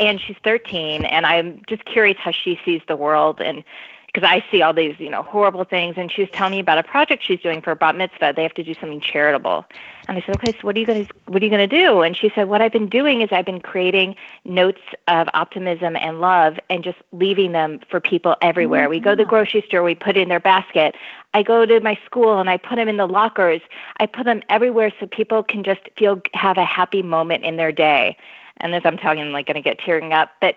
and 0.00 0.20
she's 0.20 0.36
13 0.44 1.04
and 1.04 1.26
i'm 1.26 1.62
just 1.68 1.84
curious 1.84 2.18
how 2.18 2.30
she 2.30 2.58
sees 2.64 2.82
the 2.88 2.96
world 2.96 3.40
and 3.40 3.64
because 4.14 4.28
i 4.28 4.44
see 4.50 4.62
all 4.62 4.72
these 4.72 4.94
you 4.98 5.10
know 5.10 5.22
horrible 5.22 5.64
things 5.64 5.94
and 5.98 6.10
she 6.10 6.22
was 6.22 6.30
telling 6.30 6.52
me 6.52 6.60
about 6.60 6.78
a 6.78 6.82
project 6.82 7.22
she's 7.24 7.40
doing 7.40 7.60
for 7.60 7.72
a 7.72 7.76
bat 7.76 7.96
mitzvah. 7.96 8.32
They 8.34 8.42
have 8.42 8.54
to 8.54 8.62
do 8.62 8.74
something 8.74 9.00
charitable. 9.00 9.64
And 10.08 10.16
i 10.16 10.20
said 10.20 10.36
okay 10.36 10.52
so 10.52 10.58
what 10.62 10.76
are 10.76 10.78
you 10.78 10.86
going 10.86 11.06
to 11.06 11.14
what 11.26 11.42
are 11.42 11.44
you 11.44 11.50
going 11.50 11.68
to 11.68 11.76
do? 11.76 12.02
And 12.02 12.16
she 12.16 12.30
said 12.34 12.48
what 12.48 12.62
i've 12.62 12.72
been 12.72 12.88
doing 12.88 13.20
is 13.20 13.28
i've 13.32 13.44
been 13.44 13.60
creating 13.60 14.14
notes 14.44 14.80
of 15.08 15.28
optimism 15.34 15.96
and 15.96 16.20
love 16.20 16.58
and 16.70 16.84
just 16.84 16.98
leaving 17.12 17.52
them 17.52 17.80
for 17.90 18.00
people 18.00 18.36
everywhere. 18.40 18.88
We 18.88 19.00
go 19.00 19.10
to 19.10 19.16
the 19.16 19.22
mm-hmm. 19.24 19.30
grocery 19.30 19.64
store 19.66 19.82
we 19.82 19.94
put 19.94 20.16
it 20.16 20.20
in 20.20 20.28
their 20.28 20.40
basket. 20.40 20.94
I 21.34 21.42
go 21.42 21.66
to 21.66 21.80
my 21.80 21.98
school 22.06 22.38
and 22.38 22.48
i 22.48 22.56
put 22.56 22.76
them 22.76 22.88
in 22.88 22.96
the 22.96 23.08
lockers. 23.08 23.60
I 23.98 24.06
put 24.06 24.24
them 24.24 24.42
everywhere 24.48 24.92
so 25.00 25.06
people 25.06 25.42
can 25.42 25.64
just 25.64 25.80
feel 25.98 26.20
have 26.34 26.56
a 26.56 26.64
happy 26.64 27.02
moment 27.02 27.44
in 27.44 27.56
their 27.56 27.72
day. 27.72 28.16
And 28.58 28.74
as 28.74 28.82
I'm 28.84 28.96
telling 28.96 29.18
I'm 29.20 29.32
like 29.32 29.46
going 29.46 29.56
to 29.56 29.60
get 29.60 29.80
tearing 29.80 30.12
up. 30.12 30.30
But 30.40 30.56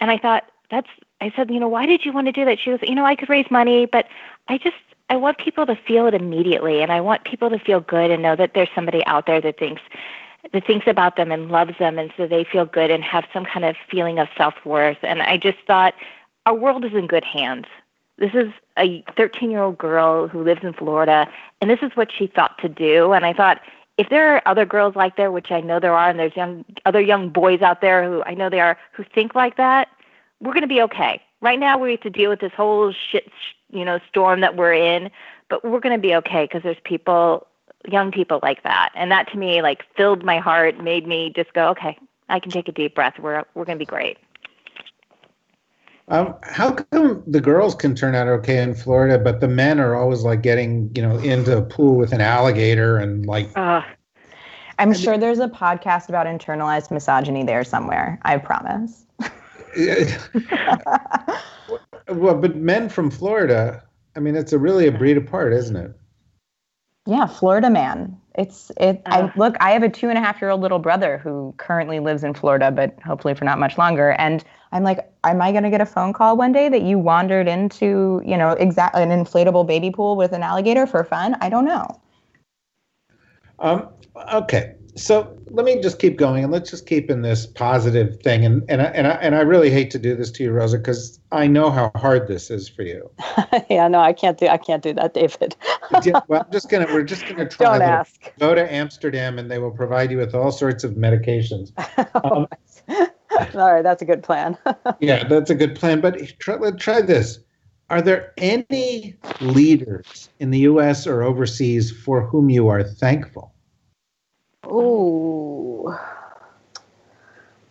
and 0.00 0.10
I 0.10 0.18
thought 0.18 0.44
that's 0.70 0.88
I 1.20 1.32
said, 1.34 1.50
you 1.50 1.58
know, 1.58 1.68
why 1.68 1.86
did 1.86 2.04
you 2.04 2.12
want 2.12 2.26
to 2.26 2.32
do 2.32 2.44
that? 2.44 2.58
She 2.60 2.70
goes, 2.70 2.80
you 2.82 2.94
know, 2.94 3.04
I 3.04 3.16
could 3.16 3.28
raise 3.28 3.50
money, 3.50 3.86
but 3.86 4.06
I 4.48 4.58
just 4.58 4.76
I 5.10 5.16
want 5.16 5.38
people 5.38 5.66
to 5.66 5.74
feel 5.74 6.06
it 6.06 6.14
immediately, 6.14 6.82
and 6.82 6.92
I 6.92 7.00
want 7.00 7.24
people 7.24 7.50
to 7.50 7.58
feel 7.58 7.80
good 7.80 8.10
and 8.10 8.22
know 8.22 8.36
that 8.36 8.52
there's 8.54 8.68
somebody 8.74 9.04
out 9.06 9.26
there 9.26 9.40
that 9.40 9.58
thinks 9.58 9.82
that 10.52 10.66
thinks 10.66 10.86
about 10.86 11.16
them 11.16 11.32
and 11.32 11.50
loves 11.50 11.76
them, 11.78 11.98
and 11.98 12.12
so 12.16 12.26
they 12.26 12.44
feel 12.44 12.64
good 12.64 12.90
and 12.90 13.02
have 13.02 13.24
some 13.32 13.44
kind 13.44 13.64
of 13.64 13.76
feeling 13.90 14.18
of 14.18 14.28
self 14.36 14.54
worth. 14.64 14.98
And 15.02 15.22
I 15.22 15.36
just 15.36 15.58
thought 15.66 15.94
our 16.46 16.54
world 16.54 16.84
is 16.84 16.92
in 16.94 17.06
good 17.06 17.24
hands. 17.24 17.66
This 18.18 18.34
is 18.34 18.48
a 18.78 19.02
13 19.16 19.50
year 19.50 19.62
old 19.62 19.78
girl 19.78 20.28
who 20.28 20.42
lives 20.42 20.62
in 20.62 20.72
Florida, 20.72 21.28
and 21.60 21.70
this 21.70 21.80
is 21.82 21.92
what 21.94 22.10
she 22.12 22.26
thought 22.26 22.58
to 22.58 22.68
do. 22.68 23.12
And 23.12 23.24
I 23.24 23.32
thought 23.32 23.60
if 23.96 24.08
there 24.10 24.34
are 24.34 24.42
other 24.46 24.64
girls 24.64 24.94
like 24.94 25.16
there, 25.16 25.32
which 25.32 25.50
I 25.50 25.60
know 25.60 25.80
there 25.80 25.94
are, 25.94 26.08
and 26.08 26.18
there's 26.18 26.36
young 26.36 26.64
other 26.84 27.00
young 27.00 27.30
boys 27.30 27.62
out 27.62 27.80
there 27.80 28.04
who 28.04 28.22
I 28.24 28.34
know 28.34 28.50
they 28.50 28.60
are 28.60 28.78
who 28.92 29.04
think 29.04 29.34
like 29.34 29.56
that, 29.56 29.88
we're 30.40 30.52
going 30.52 30.62
to 30.62 30.68
be 30.68 30.82
okay. 30.82 31.22
Right 31.40 31.58
now, 31.58 31.78
we 31.78 31.92
have 31.92 32.00
to 32.00 32.10
deal 32.10 32.30
with 32.30 32.40
this 32.40 32.52
whole 32.52 32.92
shit, 32.92 33.30
you 33.70 33.84
know, 33.84 34.00
storm 34.08 34.40
that 34.40 34.56
we're 34.56 34.74
in, 34.74 35.10
but 35.48 35.64
we're 35.64 35.80
going 35.80 35.96
to 35.96 36.00
be 36.00 36.14
okay 36.16 36.44
because 36.44 36.62
there's 36.62 36.80
people, 36.84 37.46
young 37.86 38.10
people 38.10 38.40
like 38.42 38.62
that, 38.64 38.90
and 38.94 39.10
that 39.10 39.30
to 39.32 39.38
me 39.38 39.62
like 39.62 39.84
filled 39.96 40.24
my 40.24 40.38
heart, 40.38 40.82
made 40.82 41.06
me 41.06 41.32
just 41.34 41.52
go, 41.52 41.68
okay, 41.68 41.96
I 42.28 42.40
can 42.40 42.50
take 42.50 42.68
a 42.68 42.72
deep 42.72 42.94
breath. 42.94 43.18
We're 43.18 43.44
we're 43.54 43.64
going 43.64 43.78
to 43.78 43.82
be 43.82 43.86
great. 43.86 44.18
Um, 46.10 46.34
how 46.42 46.72
come 46.72 47.22
the 47.26 47.40
girls 47.40 47.74
can 47.74 47.94
turn 47.94 48.14
out 48.14 48.28
okay 48.28 48.62
in 48.62 48.74
Florida, 48.74 49.18
but 49.18 49.40
the 49.40 49.48
men 49.48 49.78
are 49.78 49.94
always 49.94 50.22
like 50.22 50.40
getting, 50.40 50.90
you 50.94 51.02
know, 51.02 51.18
into 51.18 51.56
a 51.56 51.62
pool 51.62 51.96
with 51.96 52.12
an 52.12 52.22
alligator 52.22 52.96
and 52.96 53.26
like? 53.26 53.50
Uh, 53.56 53.82
I'm 54.78 54.94
sure 54.94 55.18
there's 55.18 55.40
a 55.40 55.48
podcast 55.48 56.08
about 56.08 56.26
internalized 56.26 56.90
misogyny 56.90 57.44
there 57.44 57.62
somewhere. 57.62 58.18
I 58.22 58.38
promise. 58.38 59.04
well, 62.08 62.34
but 62.34 62.56
men 62.56 62.88
from 62.88 63.10
Florida, 63.10 63.82
I 64.16 64.20
mean, 64.20 64.36
it's 64.36 64.52
a 64.52 64.58
really 64.58 64.86
a 64.86 64.92
breed 64.92 65.16
apart, 65.16 65.52
isn't 65.52 65.76
it? 65.76 65.92
Yeah, 67.06 67.26
Florida 67.26 67.70
man. 67.70 68.16
It's 68.34 68.70
it. 68.78 69.02
Uh, 69.06 69.28
I 69.28 69.38
look. 69.38 69.56
I 69.60 69.70
have 69.70 69.82
a 69.82 69.88
two 69.88 70.08
and 70.08 70.18
a 70.18 70.20
half 70.20 70.40
year 70.40 70.50
old 70.50 70.60
little 70.60 70.78
brother 70.78 71.18
who 71.18 71.54
currently 71.56 72.00
lives 72.00 72.22
in 72.22 72.34
Florida, 72.34 72.70
but 72.70 73.00
hopefully 73.02 73.34
for 73.34 73.44
not 73.44 73.58
much 73.58 73.78
longer. 73.78 74.12
And 74.12 74.44
I'm 74.72 74.84
like, 74.84 75.10
am 75.24 75.40
I 75.40 75.50
going 75.50 75.64
to 75.64 75.70
get 75.70 75.80
a 75.80 75.86
phone 75.86 76.12
call 76.12 76.36
one 76.36 76.52
day 76.52 76.68
that 76.68 76.82
you 76.82 76.98
wandered 76.98 77.48
into, 77.48 78.22
you 78.24 78.36
know, 78.36 78.50
exact 78.50 78.94
an 78.94 79.08
inflatable 79.08 79.66
baby 79.66 79.90
pool 79.90 80.16
with 80.16 80.32
an 80.32 80.42
alligator 80.42 80.86
for 80.86 81.02
fun? 81.02 81.36
I 81.40 81.48
don't 81.48 81.64
know. 81.64 82.00
Um. 83.58 83.88
Okay 84.32 84.77
so 84.94 85.36
let 85.50 85.64
me 85.64 85.80
just 85.80 85.98
keep 85.98 86.16
going 86.16 86.44
and 86.44 86.52
let's 86.52 86.70
just 86.70 86.86
keep 86.86 87.10
in 87.10 87.22
this 87.22 87.46
positive 87.46 88.20
thing 88.22 88.44
and 88.44 88.64
and 88.68 88.82
I, 88.82 88.84
and 88.86 89.06
I, 89.06 89.10
and 89.12 89.34
I 89.34 89.40
really 89.40 89.70
hate 89.70 89.90
to 89.92 89.98
do 89.98 90.14
this 90.16 90.30
to 90.32 90.44
you 90.44 90.52
Rosa 90.52 90.78
because 90.78 91.20
I 91.32 91.46
know 91.46 91.70
how 91.70 91.90
hard 91.96 92.28
this 92.28 92.50
is 92.50 92.68
for 92.68 92.82
you. 92.82 93.10
yeah, 93.70 93.88
no, 93.88 94.00
I 94.00 94.12
can't 94.12 94.38
do 94.38 94.46
I 94.48 94.56
can't 94.56 94.82
do 94.82 94.92
that, 94.94 95.14
David. 95.14 95.56
yeah, 96.04 96.20
well, 96.28 96.42
I'm 96.44 96.52
just 96.52 96.68
gonna 96.70 96.86
we're 96.86 97.02
just 97.02 97.26
gonna 97.26 97.48
try. 97.48 97.78
Don't 97.78 97.82
ask. 97.82 98.32
Go 98.38 98.54
to 98.54 98.72
Amsterdam 98.72 99.38
and 99.38 99.50
they 99.50 99.58
will 99.58 99.70
provide 99.70 100.10
you 100.10 100.18
with 100.18 100.34
all 100.34 100.52
sorts 100.52 100.84
of 100.84 100.92
medications. 100.92 101.72
Um, 102.24 102.46
all 103.54 103.72
right, 103.72 103.82
that's 103.82 104.02
a 104.02 104.04
good 104.04 104.22
plan. 104.22 104.56
yeah, 105.00 105.26
that's 105.28 105.50
a 105.50 105.54
good 105.54 105.74
plan. 105.76 106.00
But 106.00 106.38
try, 106.38 106.56
let's 106.56 106.82
try 106.82 107.00
this. 107.00 107.38
Are 107.90 108.02
there 108.02 108.32
any 108.36 109.14
leaders 109.40 110.28
in 110.40 110.50
the 110.50 110.60
U.S. 110.60 111.06
or 111.06 111.22
overseas 111.22 111.90
for 111.90 112.22
whom 112.22 112.50
you 112.50 112.68
are 112.68 112.82
thankful? 112.82 113.52
Ooh. 114.66 115.94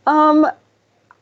Um, 0.05 0.47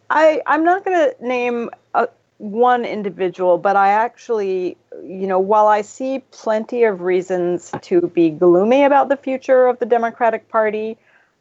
I 0.10 0.42
I'm 0.46 0.64
not 0.64 0.86
to 0.86 1.16
name 1.20 1.70
a, 1.94 2.08
one 2.38 2.86
individual, 2.86 3.58
but 3.58 3.76
I 3.76 3.90
actually, 3.90 4.78
you 5.04 5.28
know, 5.28 5.40
while 5.40 5.68
I 5.68 5.82
see 5.82 6.20
plenty 6.32 6.84
of 6.84 7.02
reasons 7.02 7.72
to 7.82 8.02
be 8.02 8.30
gloomy 8.30 8.84
about 8.84 9.10
the 9.10 9.18
future 9.18 9.68
of 9.68 9.80
the 9.80 9.86
Democratic 9.86 10.50
Party, 10.50 10.98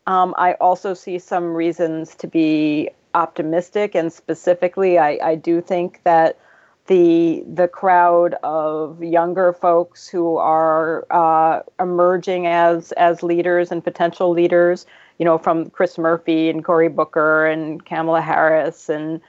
um, 0.07 0.35
I 0.39 0.55
also 0.55 0.95
see 0.95 1.19
some 1.19 1.55
reasons 1.55 2.15
to 2.17 2.27
be 2.27 2.91
optimistic. 3.15 3.95
And 3.95 4.13
specifically, 4.13 4.99
I, 4.99 5.19
I 5.23 5.35
do 5.35 5.61
think 5.61 6.01
that 6.05 6.39
the 6.87 7.43
the 7.53 7.67
crowd 7.69 8.35
of 8.43 9.03
younger 9.03 9.53
folks 9.53 10.07
who 10.07 10.37
are 10.37 11.07
uh, 11.11 11.61
emerging 11.81 12.47
as 12.47 12.93
as 12.93 13.23
leaders 13.23 13.73
and 13.73 13.83
potential 13.83 14.31
leaders, 14.31 14.85
you 15.19 15.25
know, 15.25 15.39
from 15.39 15.71
Chris 15.71 15.97
Murphy 15.97 16.51
and 16.51 16.65
Cory 16.65 16.89
Booker 16.89 17.47
and 17.47 17.85
Kamala 17.85 18.21
Harris 18.21 18.89
and 18.89 19.21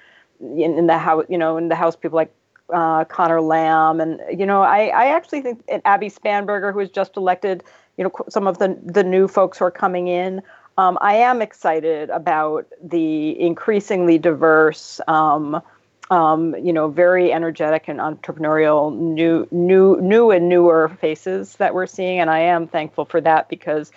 in, 0.41 0.77
in 0.77 0.87
the 0.87 0.97
house, 0.97 1.25
you 1.29 1.37
know, 1.37 1.55
in 1.55 1.69
the 1.69 1.75
House 1.75 1.95
people 1.95 2.17
like 2.17 2.33
uh, 2.73 3.05
Conor 3.05 3.41
Lamb 3.41 4.01
and 4.01 4.19
you 4.37 4.45
know, 4.45 4.61
I 4.61 4.87
I 4.87 5.05
actually 5.05 5.41
think 5.41 5.63
Abby 5.85 6.09
Spanberger, 6.09 6.73
who 6.73 6.79
was 6.79 6.89
just 6.89 7.15
elected, 7.15 7.63
you 7.97 8.03
know, 8.03 8.11
some 8.27 8.47
of 8.47 8.57
the 8.57 8.77
the 8.83 9.03
new 9.03 9.29
folks 9.29 9.59
who 9.59 9.65
are 9.65 9.71
coming 9.71 10.07
in. 10.09 10.41
Um, 10.77 10.97
I 10.99 11.15
am 11.15 11.41
excited 11.41 12.09
about 12.09 12.67
the 12.83 13.39
increasingly 13.39 14.17
diverse. 14.17 14.99
Um, 15.07 15.61
um, 16.11 16.55
you 16.55 16.71
know, 16.71 16.87
very 16.87 17.33
energetic 17.33 17.87
and 17.87 17.99
entrepreneurial, 17.99 18.95
new, 18.95 19.47
new, 19.51 19.99
new 20.01 20.31
and 20.31 20.47
newer 20.47 20.89
faces 20.89 21.55
that 21.55 21.73
we're 21.73 21.87
seeing, 21.87 22.19
and 22.19 22.29
I 22.29 22.39
am 22.39 22.67
thankful 22.67 23.05
for 23.05 23.19
that 23.21 23.49
because, 23.49 23.91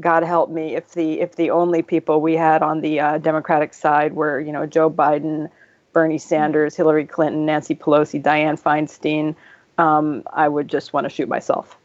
God 0.00 0.24
help 0.24 0.50
me, 0.50 0.74
if 0.74 0.92
the 0.92 1.20
if 1.20 1.36
the 1.36 1.50
only 1.50 1.80
people 1.80 2.20
we 2.20 2.34
had 2.34 2.62
on 2.62 2.80
the 2.80 3.00
uh, 3.00 3.18
Democratic 3.18 3.72
side 3.72 4.14
were, 4.14 4.40
you 4.40 4.52
know, 4.52 4.66
Joe 4.66 4.90
Biden, 4.90 5.48
Bernie 5.92 6.18
Sanders, 6.18 6.74
Hillary 6.74 7.06
Clinton, 7.06 7.46
Nancy 7.46 7.74
Pelosi, 7.74 8.20
Dianne 8.20 8.60
Feinstein, 8.60 9.36
um, 9.78 10.24
I 10.32 10.48
would 10.48 10.68
just 10.68 10.92
want 10.92 11.04
to 11.04 11.10
shoot 11.10 11.28
myself. 11.28 11.78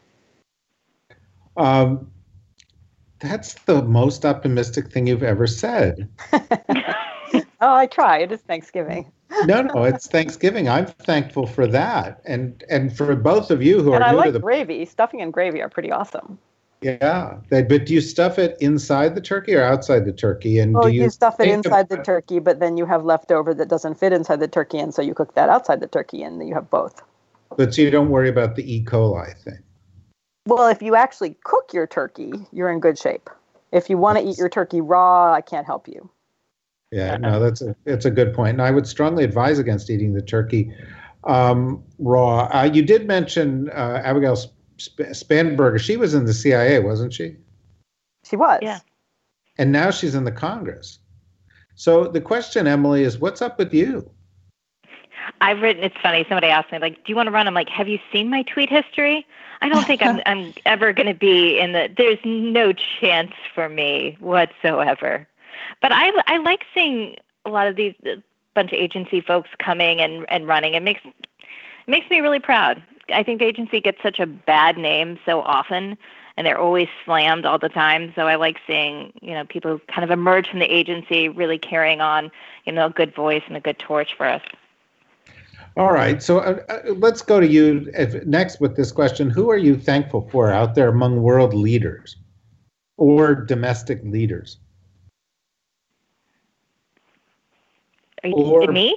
Um, 1.56 2.10
that's 3.20 3.54
the 3.64 3.82
most 3.82 4.24
optimistic 4.26 4.90
thing 4.90 5.06
you've 5.06 5.22
ever 5.22 5.46
said. 5.46 6.08
oh, 6.32 7.44
I 7.60 7.86
try. 7.86 8.18
It 8.18 8.32
is 8.32 8.40
Thanksgiving 8.40 9.12
no, 9.44 9.62
no, 9.62 9.84
it's 9.84 10.06
Thanksgiving. 10.06 10.68
I'm 10.68 10.86
thankful 10.86 11.46
for 11.46 11.66
that, 11.66 12.20
and 12.24 12.62
and 12.68 12.96
for 12.96 13.14
both 13.16 13.50
of 13.50 13.62
you 13.62 13.82
who 13.82 13.94
and 13.94 14.02
are 14.02 14.08
I 14.08 14.10
new 14.12 14.16
like 14.16 14.26
to 14.26 14.32
the 14.32 14.40
gravy. 14.40 14.84
Stuffing 14.84 15.22
and 15.22 15.32
gravy 15.32 15.62
are 15.62 15.68
pretty 15.68 15.90
awesome. 15.90 16.38
Yeah, 16.82 17.38
they, 17.50 17.62
but 17.62 17.86
do 17.86 17.92
you 17.92 18.00
stuff 18.00 18.38
it 18.38 18.56
inside 18.60 19.14
the 19.14 19.20
turkey 19.20 19.54
or 19.54 19.62
outside 19.62 20.06
the 20.06 20.12
turkey? 20.12 20.58
And 20.58 20.74
Well, 20.74 20.84
do 20.84 20.94
you, 20.94 21.02
you 21.02 21.10
stuff 21.10 21.38
it 21.38 21.48
inside 21.48 21.90
the 21.90 22.02
turkey, 22.02 22.38
but 22.38 22.58
then 22.58 22.78
you 22.78 22.86
have 22.86 23.04
leftover 23.04 23.52
that 23.52 23.68
doesn't 23.68 23.98
fit 23.98 24.12
inside 24.12 24.40
the 24.40 24.48
turkey, 24.48 24.78
and 24.78 24.94
so 24.94 25.02
you 25.02 25.14
cook 25.14 25.34
that 25.34 25.50
outside 25.50 25.80
the 25.80 25.88
turkey, 25.88 26.22
and 26.22 26.46
you 26.46 26.54
have 26.54 26.70
both. 26.70 27.02
But 27.56 27.74
so 27.74 27.82
you 27.82 27.90
don't 27.90 28.08
worry 28.08 28.28
about 28.28 28.56
the 28.56 28.74
E. 28.74 28.84
coli 28.84 29.36
thing. 29.42 29.58
Well, 30.46 30.68
if 30.68 30.80
you 30.80 30.96
actually 30.96 31.36
cook 31.44 31.72
your 31.74 31.86
turkey, 31.86 32.32
you're 32.50 32.70
in 32.70 32.80
good 32.80 32.98
shape. 32.98 33.28
If 33.72 33.90
you 33.90 33.98
want 33.98 34.18
to 34.18 34.24
eat 34.24 34.38
your 34.38 34.48
turkey 34.48 34.80
raw, 34.80 35.32
I 35.32 35.42
can't 35.42 35.66
help 35.66 35.86
you. 35.86 36.10
Yeah, 36.90 37.16
no, 37.18 37.38
that's 37.38 37.62
a 37.62 37.76
it's 37.86 38.04
a 38.04 38.10
good 38.10 38.34
point, 38.34 38.54
and 38.54 38.62
I 38.62 38.70
would 38.72 38.86
strongly 38.86 39.22
advise 39.22 39.58
against 39.58 39.90
eating 39.90 40.12
the 40.12 40.22
turkey 40.22 40.74
um, 41.24 41.82
raw. 41.98 42.48
Uh, 42.52 42.70
you 42.72 42.82
did 42.82 43.06
mention 43.06 43.70
uh, 43.70 44.02
Abigail 44.04 44.34
Sp- 44.34 45.12
Spanberger. 45.12 45.78
She 45.78 45.96
was 45.96 46.14
in 46.14 46.24
the 46.24 46.34
CIA, 46.34 46.80
wasn't 46.80 47.12
she? 47.12 47.36
She 48.28 48.36
was. 48.36 48.58
Yeah. 48.62 48.80
And 49.58 49.70
now 49.70 49.90
she's 49.90 50.14
in 50.14 50.24
the 50.24 50.32
Congress. 50.32 50.98
So 51.74 52.08
the 52.08 52.20
question, 52.20 52.66
Emily, 52.66 53.04
is 53.04 53.18
what's 53.18 53.40
up 53.40 53.58
with 53.58 53.72
you? 53.72 54.10
I've 55.40 55.60
written. 55.60 55.82
It's 55.82 55.96
funny. 56.02 56.24
Somebody 56.28 56.48
asked 56.48 56.72
me, 56.72 56.78
like, 56.78 56.96
"Do 56.96 57.02
you 57.06 57.16
want 57.16 57.28
to 57.28 57.30
run?" 57.30 57.46
I'm 57.46 57.54
like, 57.54 57.68
"Have 57.68 57.88
you 57.88 57.98
seen 58.12 58.28
my 58.28 58.42
tweet 58.42 58.68
history?" 58.68 59.26
I 59.62 59.68
don't 59.68 59.86
think 59.86 60.02
I'm. 60.02 60.20
I'm 60.26 60.52
ever 60.66 60.92
going 60.92 61.06
to 61.06 61.14
be 61.14 61.58
in 61.58 61.72
the. 61.72 61.88
There's 61.96 62.18
no 62.24 62.72
chance 62.72 63.32
for 63.54 63.68
me 63.68 64.16
whatsoever. 64.20 65.26
But 65.80 65.92
I 65.92 66.10
I 66.26 66.38
like 66.38 66.64
seeing 66.74 67.16
a 67.44 67.50
lot 67.50 67.66
of 67.66 67.76
these 67.76 67.94
bunch 68.54 68.72
of 68.72 68.78
agency 68.78 69.20
folks 69.20 69.50
coming 69.58 70.00
and 70.00 70.26
and 70.28 70.46
running. 70.46 70.74
It 70.74 70.82
makes 70.82 71.00
it 71.04 71.88
makes 71.88 72.08
me 72.10 72.20
really 72.20 72.40
proud. 72.40 72.82
I 73.12 73.22
think 73.22 73.40
the 73.40 73.46
agency 73.46 73.80
gets 73.80 74.02
such 74.02 74.20
a 74.20 74.26
bad 74.26 74.78
name 74.78 75.18
so 75.26 75.40
often, 75.40 75.98
and 76.36 76.46
they're 76.46 76.58
always 76.58 76.88
slammed 77.04 77.44
all 77.44 77.58
the 77.58 77.68
time. 77.68 78.12
So 78.14 78.26
I 78.26 78.36
like 78.36 78.58
seeing 78.66 79.12
you 79.20 79.34
know 79.34 79.44
people 79.44 79.80
kind 79.88 80.04
of 80.04 80.10
emerge 80.10 80.48
from 80.48 80.58
the 80.58 80.72
agency, 80.72 81.28
really 81.28 81.58
carrying 81.58 82.00
on 82.00 82.30
you 82.64 82.72
know 82.72 82.86
a 82.86 82.90
good 82.90 83.14
voice 83.14 83.42
and 83.46 83.56
a 83.56 83.60
good 83.60 83.78
torch 83.78 84.14
for 84.16 84.26
us. 84.26 84.42
All 85.76 85.92
right, 85.92 86.20
so 86.20 86.40
uh, 86.40 86.60
uh, 86.68 86.92
let's 86.94 87.22
go 87.22 87.38
to 87.38 87.46
you 87.46 87.90
if, 87.94 88.26
next 88.26 88.60
with 88.60 88.76
this 88.76 88.90
question. 88.90 89.30
Who 89.30 89.50
are 89.50 89.56
you 89.56 89.76
thankful 89.76 90.28
for 90.28 90.50
out 90.50 90.74
there 90.74 90.88
among 90.88 91.22
world 91.22 91.54
leaders 91.54 92.16
or 92.96 93.34
domestic 93.34 94.00
leaders? 94.02 94.58
Are 98.22 98.28
you, 98.28 98.34
Or- 98.34 98.72
me? 98.72 98.96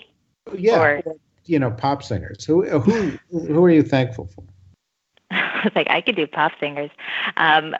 Yeah, 0.56 0.82
Or- 0.82 1.04
you 1.46 1.60
know, 1.60 1.72
pop 1.72 2.04
singers. 2.04 2.44
Who 2.46 2.64
who 2.80 3.18
who 3.32 3.64
are 3.64 3.70
you 3.70 3.84
thankful 3.84 4.28
for? 4.28 4.44
I 5.32 5.62
was 5.64 5.74
like, 5.76 5.90
I 5.90 6.02
could 6.02 6.16
do 6.16 6.28
pop 6.28 6.52
singers. 6.60 6.92
Um, 7.38 7.76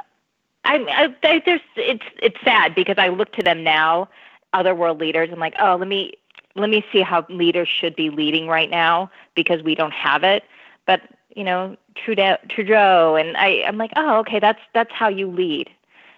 I, 0.66 0.78
I, 0.78 1.16
I 1.24 1.42
there's 1.46 1.62
it's 1.76 2.06
it's 2.22 2.38
sad 2.44 2.76
because 2.76 2.96
I 2.98 3.10
look 3.10 3.32
to 3.34 3.44
them 3.44 3.64
now, 3.64 4.10
other 4.54 4.76
world 4.76 5.00
leaders. 5.00 5.30
I'm 5.32 5.40
like, 5.40 5.56
oh, 5.60 5.76
let 5.76 5.88
me 5.88 6.14
let 6.56 6.70
me 6.70 6.86
see 6.92 7.02
how 7.02 7.26
leaders 7.30 7.68
should 7.68 7.96
be 7.96 8.10
leading 8.10 8.48
right 8.48 8.70
now 8.70 9.10
because 9.36 9.64
we 9.64 9.76
don't 9.76 9.94
have 9.94 10.24
it. 10.24 10.44
But 10.86 11.02
you 11.36 11.44
know, 11.44 11.76
Trudeau, 11.96 12.38
Trudeau, 12.50 13.16
and 13.16 13.36
I, 13.38 13.64
I'm 13.66 13.78
like, 13.78 13.92
oh, 13.96 14.20
okay, 14.20 14.40
that's 14.40 14.62
that's 14.74 14.92
how 14.92 15.08
you 15.08 15.28
lead. 15.30 15.70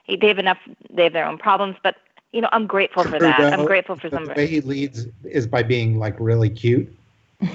They 0.07 0.27
have 0.27 0.39
enough. 0.39 0.59
They 0.91 1.03
have 1.03 1.13
their 1.13 1.25
own 1.25 1.37
problems, 1.37 1.77
but 1.81 1.95
you 2.35 2.41
know, 2.41 2.49
I'm 2.51 2.67
grateful 2.67 3.03
for 3.03 3.17
that. 3.17 3.39
I'm 3.39 3.65
grateful 3.65 3.95
for 3.95 4.09
the 4.09 4.33
way 4.35 4.45
he 4.45 4.59
leads 4.59 5.07
is 5.23 5.47
by 5.47 5.63
being 5.63 5.97
like 5.97 6.15
really 6.19 6.49
cute. 6.49 6.93
Well, 7.39 7.49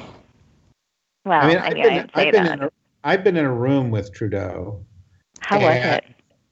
I 1.27 1.47
mean, 1.47 1.59
I 1.59 1.66
I've 1.66 1.75
mean, 1.75 1.83
been, 1.83 2.11
I've 2.14 2.33
been 2.33 2.47
in 2.47 2.62
a, 2.62 2.71
I've 3.05 3.23
been 3.23 3.37
in 3.37 3.45
a 3.45 3.53
room 3.53 3.90
with 3.90 4.11
Trudeau, 4.14 4.81
how 5.40 5.57
was 5.61 5.66
and- 5.66 6.03
it? 6.03 6.05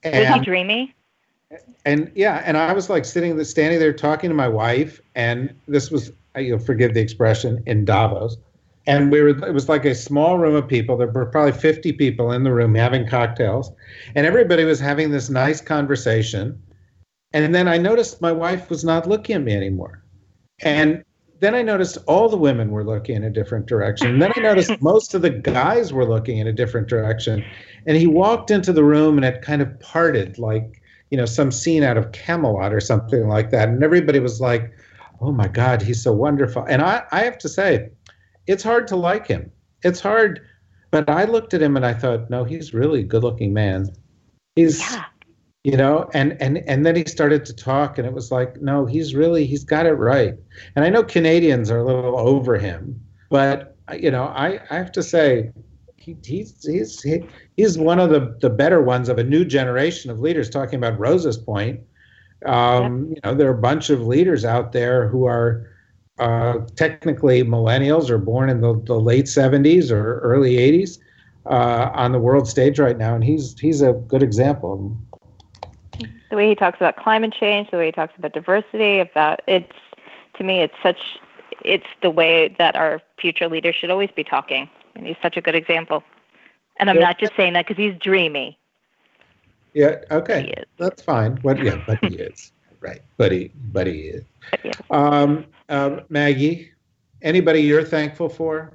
Was 0.04 0.12
he 0.14 0.34
and 0.34 0.44
dreamy? 0.44 0.94
and 1.86 2.12
yeah, 2.14 2.42
and 2.44 2.58
I 2.58 2.74
was 2.74 2.90
like 2.90 3.06
sitting, 3.06 3.42
standing 3.44 3.78
there 3.80 3.94
talking 3.94 4.28
to 4.28 4.34
my 4.34 4.46
wife, 4.46 5.00
and 5.14 5.54
this 5.66 5.90
was, 5.90 6.12
uh, 6.36 6.40
you'll 6.40 6.58
forgive 6.58 6.92
the 6.92 7.00
expression, 7.00 7.62
in 7.66 7.86
Davos, 7.86 8.36
and 8.86 9.10
we 9.10 9.22
were. 9.22 9.30
It 9.30 9.54
was 9.54 9.70
like 9.70 9.86
a 9.86 9.94
small 9.94 10.38
room 10.38 10.54
of 10.54 10.68
people. 10.68 10.98
There 10.98 11.08
were 11.08 11.24
probably 11.26 11.52
fifty 11.52 11.92
people 11.92 12.30
in 12.32 12.44
the 12.44 12.52
room 12.52 12.74
having 12.74 13.06
cocktails, 13.08 13.72
and 14.14 14.26
everybody 14.26 14.64
was 14.64 14.78
having 14.78 15.10
this 15.12 15.30
nice 15.30 15.62
conversation. 15.62 16.60
And 17.32 17.54
then 17.54 17.68
I 17.68 17.76
noticed 17.76 18.22
my 18.22 18.32
wife 18.32 18.70
was 18.70 18.84
not 18.84 19.06
looking 19.06 19.36
at 19.36 19.42
me 19.42 19.54
anymore, 19.54 20.02
and 20.60 21.04
then 21.40 21.54
I 21.54 21.62
noticed 21.62 21.98
all 22.06 22.28
the 22.28 22.36
women 22.36 22.70
were 22.70 22.84
looking 22.84 23.16
in 23.16 23.24
a 23.24 23.30
different 23.30 23.66
direction. 23.66 24.08
And 24.10 24.22
then 24.22 24.32
I 24.36 24.40
noticed 24.40 24.72
most 24.82 25.14
of 25.14 25.22
the 25.22 25.30
guys 25.30 25.92
were 25.92 26.04
looking 26.04 26.38
in 26.38 26.46
a 26.46 26.52
different 26.52 26.88
direction. 26.88 27.44
And 27.86 27.96
he 27.96 28.06
walked 28.06 28.50
into 28.50 28.72
the 28.72 28.84
room 28.84 29.16
and 29.16 29.24
it 29.24 29.42
kind 29.42 29.62
of 29.62 29.78
parted 29.80 30.38
like, 30.38 30.82
you 31.10 31.16
know, 31.16 31.26
some 31.26 31.52
scene 31.52 31.84
out 31.84 31.96
of 31.96 32.12
Camelot 32.12 32.72
or 32.72 32.80
something 32.80 33.28
like 33.28 33.50
that. 33.50 33.68
And 33.68 33.82
everybody 33.82 34.18
was 34.18 34.40
like, 34.40 34.72
oh 35.20 35.32
my 35.32 35.48
God, 35.48 35.80
he's 35.80 36.02
so 36.02 36.12
wonderful. 36.12 36.64
And 36.64 36.82
I, 36.82 37.04
I 37.12 37.22
have 37.22 37.38
to 37.38 37.48
say, 37.48 37.90
it's 38.46 38.62
hard 38.62 38.88
to 38.88 38.96
like 38.96 39.26
him. 39.26 39.50
It's 39.82 40.00
hard. 40.00 40.40
But 40.90 41.08
I 41.08 41.24
looked 41.24 41.54
at 41.54 41.62
him 41.62 41.76
and 41.76 41.86
I 41.86 41.94
thought, 41.94 42.30
no, 42.30 42.44
he's 42.44 42.74
really 42.74 43.00
a 43.00 43.04
good 43.04 43.22
looking 43.22 43.52
man. 43.52 43.94
He's, 44.56 44.80
Yeah. 44.80 45.04
You 45.68 45.76
know, 45.76 46.08
and, 46.14 46.34
and, 46.40 46.58
and 46.66 46.86
then 46.86 46.96
he 46.96 47.04
started 47.04 47.44
to 47.44 47.52
talk 47.52 47.98
and 47.98 48.06
it 48.06 48.14
was 48.14 48.32
like, 48.32 48.58
no, 48.62 48.86
he's 48.86 49.14
really, 49.14 49.44
he's 49.44 49.64
got 49.64 49.84
it 49.84 49.92
right. 49.92 50.34
And 50.74 50.84
I 50.84 50.88
know 50.88 51.02
Canadians 51.02 51.70
are 51.70 51.78
a 51.78 51.84
little 51.84 52.18
over 52.18 52.56
him, 52.56 52.98
but 53.28 53.76
you 53.92 54.10
know, 54.10 54.24
I, 54.24 54.60
I 54.70 54.76
have 54.76 54.92
to 54.92 55.02
say, 55.02 55.52
he, 55.96 56.16
he's 56.24 56.64
he's 56.64 57.02
he, 57.02 57.22
he's 57.56 57.76
one 57.76 57.98
of 57.98 58.08
the, 58.08 58.34
the 58.40 58.48
better 58.48 58.80
ones 58.82 59.10
of 59.10 59.18
a 59.18 59.24
new 59.24 59.44
generation 59.44 60.10
of 60.10 60.20
leaders. 60.20 60.48
Talking 60.48 60.76
about 60.76 60.98
Rosa's 60.98 61.36
point, 61.36 61.80
um, 62.46 63.10
you 63.10 63.20
know, 63.24 63.34
there 63.34 63.48
are 63.48 63.58
a 63.58 63.60
bunch 63.60 63.90
of 63.90 64.06
leaders 64.06 64.44
out 64.44 64.72
there 64.72 65.08
who 65.08 65.26
are 65.26 65.70
uh, 66.18 66.60
technically 66.76 67.42
millennials 67.44 68.08
or 68.08 68.16
born 68.16 68.48
in 68.48 68.60
the, 68.62 68.80
the 68.86 68.98
late 68.98 69.26
'70s 69.26 69.90
or 69.90 70.20
early 70.20 70.56
'80s 70.56 70.98
uh, 71.46 71.90
on 71.94 72.12
the 72.12 72.18
world 72.18 72.48
stage 72.48 72.78
right 72.78 72.96
now, 72.96 73.14
and 73.14 73.24
he's 73.24 73.58
he's 73.58 73.82
a 73.82 73.92
good 73.92 74.22
example. 74.22 74.96
The 76.30 76.36
way 76.36 76.48
he 76.48 76.54
talks 76.54 76.76
about 76.78 76.96
climate 76.96 77.32
change, 77.32 77.70
the 77.70 77.76
way 77.78 77.86
he 77.86 77.92
talks 77.92 78.14
about 78.18 78.32
diversity, 78.32 79.00
about 79.00 79.40
it's 79.46 79.72
to 80.36 80.44
me 80.44 80.60
it's 80.60 80.74
such 80.82 80.98
it's 81.64 81.86
the 82.02 82.10
way 82.10 82.54
that 82.58 82.76
our 82.76 83.00
future 83.20 83.48
leaders 83.48 83.74
should 83.74 83.90
always 83.90 84.10
be 84.14 84.24
talking. 84.24 84.68
And 84.94 85.06
he's 85.06 85.16
such 85.22 85.36
a 85.36 85.40
good 85.40 85.54
example. 85.54 86.02
And 86.78 86.88
I'm 86.90 86.96
Yeah. 86.96 87.02
not 87.02 87.18
just 87.18 87.34
saying 87.36 87.54
that 87.54 87.66
because 87.66 87.76
he's 87.82 87.98
dreamy. 88.00 88.58
Yeah, 89.74 89.96
He 90.10 90.14
okay, 90.16 90.54
is. 90.56 90.64
that's 90.78 91.02
fine. 91.02 91.36
What? 91.42 91.62
Yeah, 91.62 91.76
but 91.76 91.98
he 92.02 92.14
is 92.14 92.52
right. 92.80 93.00
But 93.16 93.32
he, 93.32 93.52
but 93.72 93.86
he 93.86 94.00
is. 94.00 94.24
But 94.50 94.60
yeah. 94.64 94.72
Um, 94.90 95.46
um, 95.68 96.02
Maggie, 96.08 96.72
anybody 97.22 97.60
you're 97.62 97.84
thankful 97.84 98.28
for? 98.28 98.72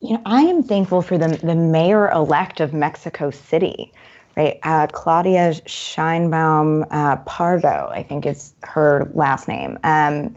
You 0.00 0.14
know, 0.14 0.22
I 0.26 0.42
am 0.42 0.62
thankful 0.62 1.02
for 1.02 1.16
the 1.16 1.28
the 1.42 1.54
mayor 1.54 2.10
elect 2.10 2.60
of 2.60 2.72
Mexico 2.74 3.30
City, 3.30 3.92
right? 4.36 4.58
Uh, 4.62 4.86
Claudia 4.88 5.52
Sheinbaum 5.66 6.86
uh, 6.90 7.16
Pardo, 7.16 7.90
I 7.92 8.02
think 8.02 8.26
is 8.26 8.54
her 8.62 9.10
last 9.14 9.48
name. 9.48 9.78
Um, 9.84 10.34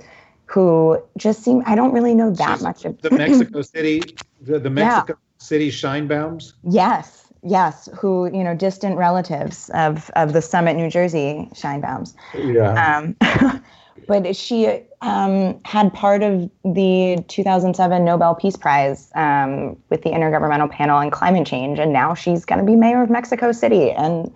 who 0.47 1.01
just 1.17 1.43
seem 1.43 1.63
I 1.65 1.75
don't 1.75 1.91
really 1.91 2.13
know 2.13 2.31
that 2.31 2.53
She's 2.53 2.63
much 2.63 2.85
of 2.85 3.01
the 3.01 3.11
Mexico 3.11 3.61
City, 3.73 4.01
the, 4.41 4.59
the 4.59 4.69
Mexico 4.69 5.17
City 5.39 5.71
Sheinbaums. 5.71 6.53
Yes, 6.63 7.27
yes, 7.43 7.89
who 7.97 8.25
you 8.27 8.43
know, 8.43 8.55
distant 8.55 8.97
relatives 8.97 9.69
of 9.73 10.09
of 10.15 10.33
the 10.33 10.41
Summit, 10.41 10.75
New 10.75 10.89
Jersey 10.89 11.49
Sheinbaums. 11.53 12.13
Yeah. 12.35 12.97
Um, 12.97 13.15
but 14.07 14.35
she 14.35 14.83
um, 15.01 15.59
had 15.63 15.93
part 15.93 16.23
of 16.23 16.49
the 16.63 17.23
2007 17.27 18.03
Nobel 18.03 18.35
Peace 18.35 18.55
Prize 18.55 19.11
um, 19.15 19.77
with 19.89 20.03
the 20.03 20.09
Intergovernmental 20.09 20.69
Panel 20.69 20.97
on 20.97 21.09
Climate 21.09 21.47
Change, 21.47 21.79
and 21.79 21.93
now 21.93 22.13
she's 22.13 22.45
going 22.45 22.59
to 22.59 22.65
be 22.65 22.75
mayor 22.75 23.01
of 23.01 23.09
Mexico 23.09 23.51
City. 23.51 23.91
And 23.91 24.33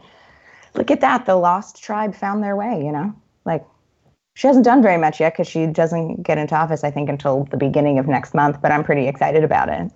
look 0.76 0.92
at 0.92 1.02
that, 1.02 1.26
the 1.26 1.36
lost 1.36 1.82
tribe 1.82 2.16
found 2.16 2.44
their 2.44 2.56
way. 2.56 2.82
You 2.84 2.92
know, 2.92 3.14
like 3.46 3.66
she 4.36 4.48
hasn't 4.48 4.66
done 4.66 4.82
very 4.82 4.98
much 4.98 5.20
yet 5.20 5.34
because 5.34 5.48
she 5.48 5.68
doesn't 5.68 6.24
get 6.24 6.38
into 6.38 6.56
office, 6.56 6.84
I 6.84 6.92
think, 6.92 7.10
until 7.10 7.44
the 7.46 7.58
beginning 7.58 8.00
of 8.00 8.08
next 8.08 8.34
month. 8.34 8.62
But 8.62 8.72
I'm 8.72 8.84
pretty 8.84 9.08
excited 9.08 9.44
about 9.44 9.70
it. 9.70 9.92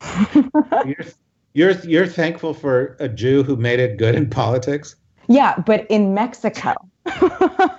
you're, 0.86 1.06
you're 1.54 1.80
you're 1.80 2.06
thankful 2.06 2.52
for 2.52 2.96
a 3.00 3.08
Jew 3.08 3.42
who 3.42 3.56
made 3.56 3.80
it 3.80 3.96
good 3.96 4.14
in 4.14 4.28
politics. 4.28 4.96
Yeah, 5.26 5.58
but 5.58 5.86
in 5.90 6.12
Mexico. 6.12 6.74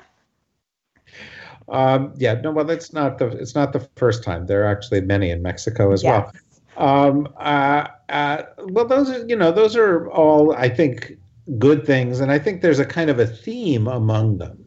Um, 1.67 2.13
yeah, 2.17 2.35
no, 2.35 2.51
well, 2.51 2.69
it's 2.69 2.93
not 2.93 3.17
the 3.17 3.27
it's 3.27 3.55
not 3.55 3.73
the 3.73 3.79
first 3.95 4.23
time. 4.23 4.45
There 4.45 4.63
are 4.63 4.71
actually 4.71 5.01
many 5.01 5.31
in 5.31 5.41
Mexico 5.41 5.91
as 5.91 6.03
well. 6.03 6.31
Um, 6.77 7.27
uh, 7.37 7.87
uh, 8.09 8.43
well, 8.67 8.85
those 8.85 9.09
are 9.09 9.25
you 9.25 9.35
know 9.35 9.51
those 9.51 9.75
are 9.75 10.07
all 10.11 10.53
I 10.55 10.69
think 10.69 11.17
good 11.57 11.85
things, 11.85 12.19
and 12.19 12.31
I 12.31 12.37
think 12.37 12.61
there's 12.61 12.77
a 12.79 12.85
kind 12.85 13.09
of 13.09 13.17
a 13.19 13.25
theme 13.25 13.87
among 13.87 14.37
them, 14.37 14.63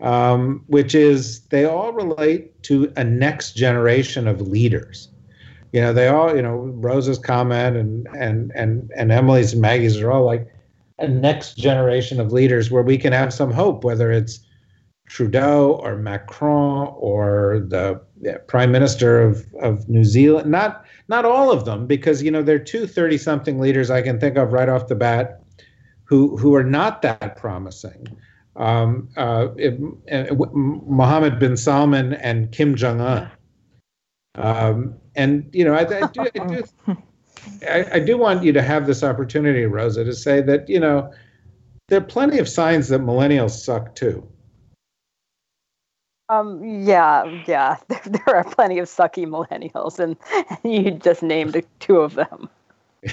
um, 0.00 0.64
which 0.66 0.94
is 0.94 1.40
they 1.50 1.64
all 1.66 1.92
relate 1.92 2.60
to 2.64 2.92
a 2.96 3.04
next 3.04 3.52
generation 3.52 4.26
of 4.26 4.40
leaders. 4.40 5.08
you 5.72 5.80
know, 5.80 5.92
they 5.92 6.06
all, 6.06 6.34
you 6.34 6.42
know, 6.42 6.56
Rose's 6.56 7.18
comment 7.18 7.76
and 7.76 8.06
and 8.16 8.52
and 8.54 8.90
and 8.96 9.10
Emily's 9.10 9.52
and 9.54 9.62
Maggie's 9.62 10.00
are 10.00 10.12
all 10.12 10.24
like 10.24 10.48
a 10.98 11.08
next 11.08 11.56
generation 11.56 12.20
of 12.20 12.32
leaders 12.32 12.70
where 12.70 12.82
we 12.82 12.96
can 12.98 13.12
have 13.12 13.32
some 13.32 13.52
hope, 13.52 13.84
whether 13.84 14.12
it's 14.12 14.40
Trudeau 15.08 15.80
or 15.82 15.96
Macron 15.96 16.94
or 16.96 17.66
the 17.68 18.00
Prime 18.46 18.72
Minister 18.72 19.20
of, 19.20 19.44
of 19.60 19.88
New 19.88 20.04
Zealand. 20.04 20.50
Not 20.50 20.84
not 21.08 21.24
all 21.24 21.50
of 21.50 21.64
them, 21.64 21.86
because 21.86 22.22
you 22.22 22.30
know 22.30 22.42
there 22.42 22.56
are 22.56 22.60
two 22.60 22.86
30 22.86 23.18
something 23.18 23.58
leaders 23.58 23.90
I 23.90 24.02
can 24.02 24.18
think 24.18 24.36
of 24.36 24.52
right 24.52 24.68
off 24.68 24.88
the 24.88 24.94
bat 24.94 25.42
who 26.04 26.36
who 26.36 26.54
are 26.54 26.64
not 26.64 27.02
that 27.02 27.36
promising. 27.36 28.06
Um, 28.56 29.08
uh, 29.16 29.48
it, 29.56 29.78
uh, 30.12 30.34
Mohammed 30.54 31.38
bin 31.38 31.56
Salman 31.56 32.14
and 32.14 32.52
Kim 32.52 32.76
Jong 32.76 33.00
Un. 33.00 33.30
Um, 34.36 34.94
and 35.16 35.48
you 35.52 35.64
know, 35.64 35.74
I, 35.74 35.80
I 35.80 36.06
do, 36.06 36.20
I 36.22 36.46
do, 36.46 36.64
I, 37.68 37.86
I 37.92 38.00
do 38.00 38.16
want 38.16 38.42
you 38.42 38.52
to 38.52 38.62
have 38.62 38.86
this 38.86 39.02
opportunity, 39.02 39.64
Rosa, 39.64 40.04
to 40.04 40.14
say 40.14 40.40
that 40.42 40.68
you 40.68 40.80
know 40.80 41.12
there 41.88 41.98
are 41.98 42.04
plenty 42.04 42.38
of 42.38 42.48
signs 42.48 42.88
that 42.88 43.00
millennials 43.00 43.50
suck 43.50 43.94
too. 43.94 44.26
Um, 46.28 46.64
yeah, 46.64 47.24
yeah. 47.46 47.76
There, 47.88 48.00
there 48.04 48.36
are 48.36 48.44
plenty 48.44 48.78
of 48.78 48.86
sucky 48.86 49.26
millennials, 49.26 49.98
and, 49.98 50.16
and 50.32 50.84
you 50.84 50.92
just 50.92 51.22
named 51.22 51.62
two 51.80 51.98
of 51.98 52.14
them. 52.14 52.48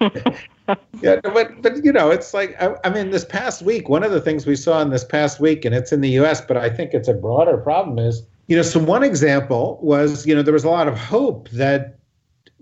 yeah, 0.00 1.20
but 1.22 1.62
but 1.62 1.84
you 1.84 1.92
know, 1.92 2.10
it's 2.10 2.32
like 2.32 2.60
I, 2.60 2.76
I, 2.84 2.90
mean, 2.90 3.10
this 3.10 3.24
past 3.24 3.62
week, 3.62 3.88
one 3.88 4.02
of 4.02 4.12
the 4.12 4.20
things 4.20 4.46
we 4.46 4.56
saw 4.56 4.80
in 4.80 4.90
this 4.90 5.04
past 5.04 5.40
week, 5.40 5.64
and 5.64 5.74
it's 5.74 5.92
in 5.92 6.00
the 6.00 6.10
U.S., 6.10 6.40
but 6.40 6.56
I 6.56 6.70
think 6.70 6.94
it's 6.94 7.08
a 7.08 7.14
broader 7.14 7.58
problem. 7.58 7.98
Is 7.98 8.22
you 8.46 8.56
know, 8.56 8.62
so 8.62 8.80
one 8.80 9.02
example 9.02 9.78
was 9.82 10.26
you 10.26 10.34
know 10.34 10.42
there 10.42 10.54
was 10.54 10.64
a 10.64 10.70
lot 10.70 10.88
of 10.88 10.98
hope 10.98 11.50
that 11.50 11.98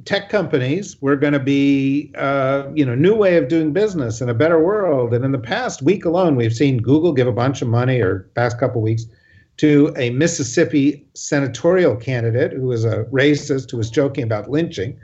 tech 0.05 0.29
companies 0.29 1.01
were 1.01 1.17
going 1.17 1.33
to 1.33 1.39
be 1.39 2.11
uh, 2.17 2.65
you 2.75 2.85
know 2.85 2.95
new 2.95 3.15
way 3.15 3.37
of 3.37 3.49
doing 3.49 3.73
business 3.73 4.21
in 4.21 4.29
a 4.29 4.35
better 4.35 4.63
world, 4.63 5.15
and 5.15 5.25
in 5.25 5.33
the 5.33 5.39
past 5.39 5.83
week 5.83 6.05
alone, 6.05 6.37
we've 6.37 6.55
seen 6.55 6.79
Google 6.79 7.13
give 7.13 7.27
a 7.27 7.33
bunch 7.33 7.63
of 7.63 7.69
money, 7.69 8.01
or 8.01 8.29
past 8.35 8.59
couple 8.59 8.83
weeks, 8.83 9.07
to 9.59 9.93
a 9.97 10.11
Mississippi 10.11 11.07
senatorial 11.15 11.97
candidate 11.97 12.53
who 12.53 12.67
was 12.67 12.85
a 12.85 13.05
racist 13.05 13.71
who 13.71 13.77
was 13.77 13.91
joking 13.91 14.25
about 14.25 14.51
lynching. 14.51 14.99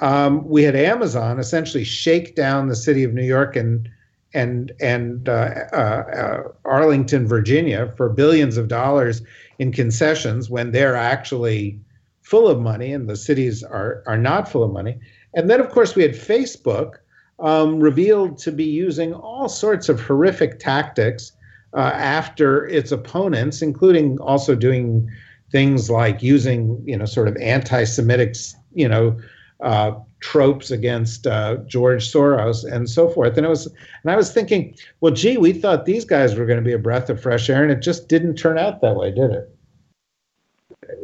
Um, 0.00 0.46
we 0.48 0.64
had 0.64 0.74
Amazon 0.74 1.38
essentially 1.38 1.84
shake 1.84 2.34
down 2.34 2.68
the 2.68 2.76
city 2.76 3.04
of 3.04 3.14
New 3.14 3.24
York 3.24 3.56
and 3.56 3.88
and 4.34 4.72
and 4.80 5.28
uh, 5.28 5.54
uh, 5.72 5.76
uh, 5.76 6.42
Arlington, 6.64 7.28
Virginia, 7.28 7.92
for 7.96 8.08
billions 8.08 8.56
of 8.56 8.66
dollars 8.66 9.22
in 9.60 9.70
concessions 9.70 10.50
when 10.50 10.72
they're 10.72 10.96
actually 10.96 11.78
full 12.24 12.48
of 12.48 12.58
money 12.60 12.92
and 12.92 13.08
the 13.08 13.16
cities 13.16 13.62
are 13.62 14.02
are 14.06 14.18
not 14.18 14.48
full 14.48 14.64
of 14.64 14.72
money. 14.72 14.98
And 15.34 15.48
then, 15.48 15.60
of 15.60 15.68
course, 15.68 15.94
we 15.94 16.02
had 16.02 16.12
Facebook 16.12 16.94
um, 17.38 17.78
revealed 17.78 18.38
to 18.38 18.50
be 18.50 18.64
using 18.64 19.12
all 19.12 19.48
sorts 19.48 19.88
of 19.88 20.00
horrific 20.00 20.58
tactics 20.58 21.32
uh, 21.74 21.92
after 21.94 22.66
its 22.66 22.90
opponents, 22.92 23.62
including 23.62 24.18
also 24.20 24.54
doing 24.54 25.08
things 25.52 25.90
like 25.90 26.22
using 26.22 26.82
you 26.84 26.96
know 26.96 27.04
sort 27.04 27.28
of 27.28 27.36
anti-Semitic 27.36 28.34
you 28.74 28.88
know 28.88 29.16
uh, 29.60 29.92
tropes 30.20 30.70
against 30.70 31.26
uh, 31.26 31.56
George 31.66 32.10
Soros 32.10 32.64
and 32.64 32.88
so 32.88 33.08
forth. 33.08 33.36
And 33.36 33.44
it 33.44 33.50
was, 33.50 33.66
and 34.02 34.10
I 34.10 34.16
was 34.16 34.32
thinking, 34.32 34.74
well, 35.00 35.12
gee, 35.12 35.36
we 35.36 35.52
thought 35.52 35.84
these 35.84 36.04
guys 36.04 36.34
were 36.34 36.46
going 36.46 36.58
to 36.58 36.64
be 36.64 36.72
a 36.72 36.78
breath 36.78 37.10
of 37.10 37.20
fresh 37.20 37.50
air, 37.50 37.62
and 37.62 37.70
it 37.70 37.82
just 37.82 38.08
didn't 38.08 38.36
turn 38.36 38.58
out 38.58 38.80
that 38.80 38.96
way, 38.96 39.10
did 39.10 39.30
it? 39.30 39.53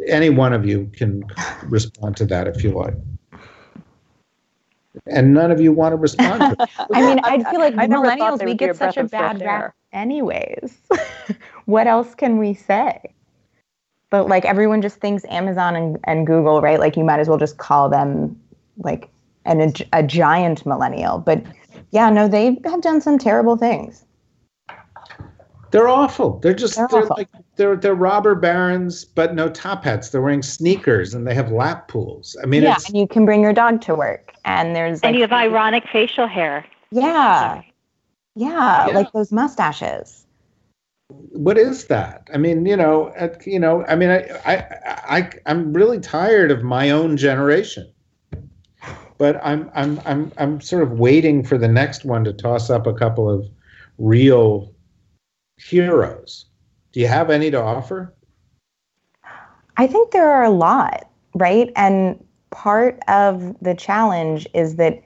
Any 0.06 0.30
one 0.30 0.52
of 0.52 0.66
you 0.66 0.90
can 0.94 1.24
respond 1.64 2.16
to 2.18 2.26
that 2.26 2.46
if 2.46 2.62
you 2.62 2.72
like. 2.72 2.94
And 5.06 5.32
none 5.32 5.50
of 5.50 5.60
you 5.60 5.72
want 5.72 5.92
to 5.92 5.96
respond 5.96 6.40
to 6.40 6.62
it. 6.62 6.70
I 6.92 7.02
mean, 7.02 7.20
I 7.22 7.50
feel 7.50 7.60
like 7.60 7.74
I 7.76 7.86
millennials, 7.86 8.44
we 8.44 8.54
get 8.54 8.76
such 8.76 8.96
a 8.96 9.04
bad 9.04 9.40
rap 9.40 9.74
anyways. 9.92 10.76
what 11.66 11.86
else 11.86 12.14
can 12.14 12.38
we 12.38 12.54
say? 12.54 13.00
But 14.10 14.28
like 14.28 14.44
everyone 14.44 14.82
just 14.82 14.96
thinks 14.96 15.24
Amazon 15.26 15.76
and, 15.76 15.98
and 16.04 16.26
Google, 16.26 16.60
right? 16.60 16.80
Like 16.80 16.96
you 16.96 17.04
might 17.04 17.20
as 17.20 17.28
well 17.28 17.38
just 17.38 17.58
call 17.58 17.88
them 17.88 18.38
like 18.78 19.08
an, 19.44 19.60
a, 19.60 19.72
a 19.92 20.02
giant 20.02 20.66
millennial. 20.66 21.18
But 21.18 21.44
yeah, 21.92 22.10
no, 22.10 22.26
they 22.26 22.60
have 22.64 22.80
done 22.82 23.00
some 23.00 23.18
terrible 23.18 23.56
things. 23.56 24.04
They're 25.70 25.88
awful. 25.88 26.38
They're 26.40 26.54
just 26.54 26.76
they're, 26.76 26.88
they're 26.90 27.06
like 27.06 27.28
they're 27.60 27.76
they're 27.76 27.94
robber 27.94 28.34
barons, 28.34 29.04
but 29.04 29.34
no 29.34 29.50
top 29.50 29.84
hats. 29.84 30.08
They're 30.08 30.22
wearing 30.22 30.42
sneakers 30.42 31.12
and 31.12 31.26
they 31.26 31.34
have 31.34 31.52
lap 31.52 31.88
pools. 31.88 32.34
I 32.42 32.46
mean, 32.46 32.62
yeah, 32.62 32.78
and 32.86 32.96
you 32.96 33.06
can 33.06 33.26
bring 33.26 33.42
your 33.42 33.52
dog 33.52 33.82
to 33.82 33.94
work, 33.94 34.32
and 34.46 34.74
there's 34.74 35.00
and 35.02 35.14
you 35.14 35.20
have 35.20 35.32
ironic 35.32 35.86
facial 35.92 36.26
hair. 36.26 36.64
Yeah, 36.90 37.60
yeah, 38.34 38.86
yeah, 38.86 38.94
like 38.94 39.12
those 39.12 39.30
mustaches. 39.30 40.24
What 41.08 41.58
is 41.58 41.84
that? 41.88 42.30
I 42.32 42.38
mean, 42.38 42.64
you 42.64 42.76
know, 42.76 43.12
you 43.44 43.58
know, 43.58 43.84
I 43.86 43.94
mean, 43.96 44.08
I, 44.08 44.20
I, 44.46 44.56
I, 45.18 45.30
I'm 45.44 45.74
really 45.74 46.00
tired 46.00 46.50
of 46.50 46.62
my 46.62 46.90
own 46.90 47.16
generation 47.16 47.92
but 49.18 49.38
I'm 49.44 49.70
I'm 49.74 50.00
I'm 50.06 50.32
I'm 50.38 50.60
sort 50.62 50.82
of 50.82 50.92
waiting 50.92 51.44
for 51.44 51.58
the 51.58 51.68
next 51.68 52.06
one 52.06 52.24
to 52.24 52.32
toss 52.32 52.70
up 52.70 52.86
a 52.86 52.94
couple 52.94 53.28
of 53.28 53.46
real 53.98 54.72
heroes. 55.58 56.46
Do 56.92 57.00
you 57.00 57.08
have 57.08 57.30
any 57.30 57.50
to 57.50 57.60
offer? 57.60 58.14
I 59.76 59.86
think 59.86 60.10
there 60.10 60.30
are 60.30 60.44
a 60.44 60.50
lot, 60.50 61.08
right? 61.34 61.72
And 61.76 62.22
part 62.50 62.98
of 63.08 63.56
the 63.62 63.74
challenge 63.74 64.46
is 64.54 64.76
that 64.76 65.02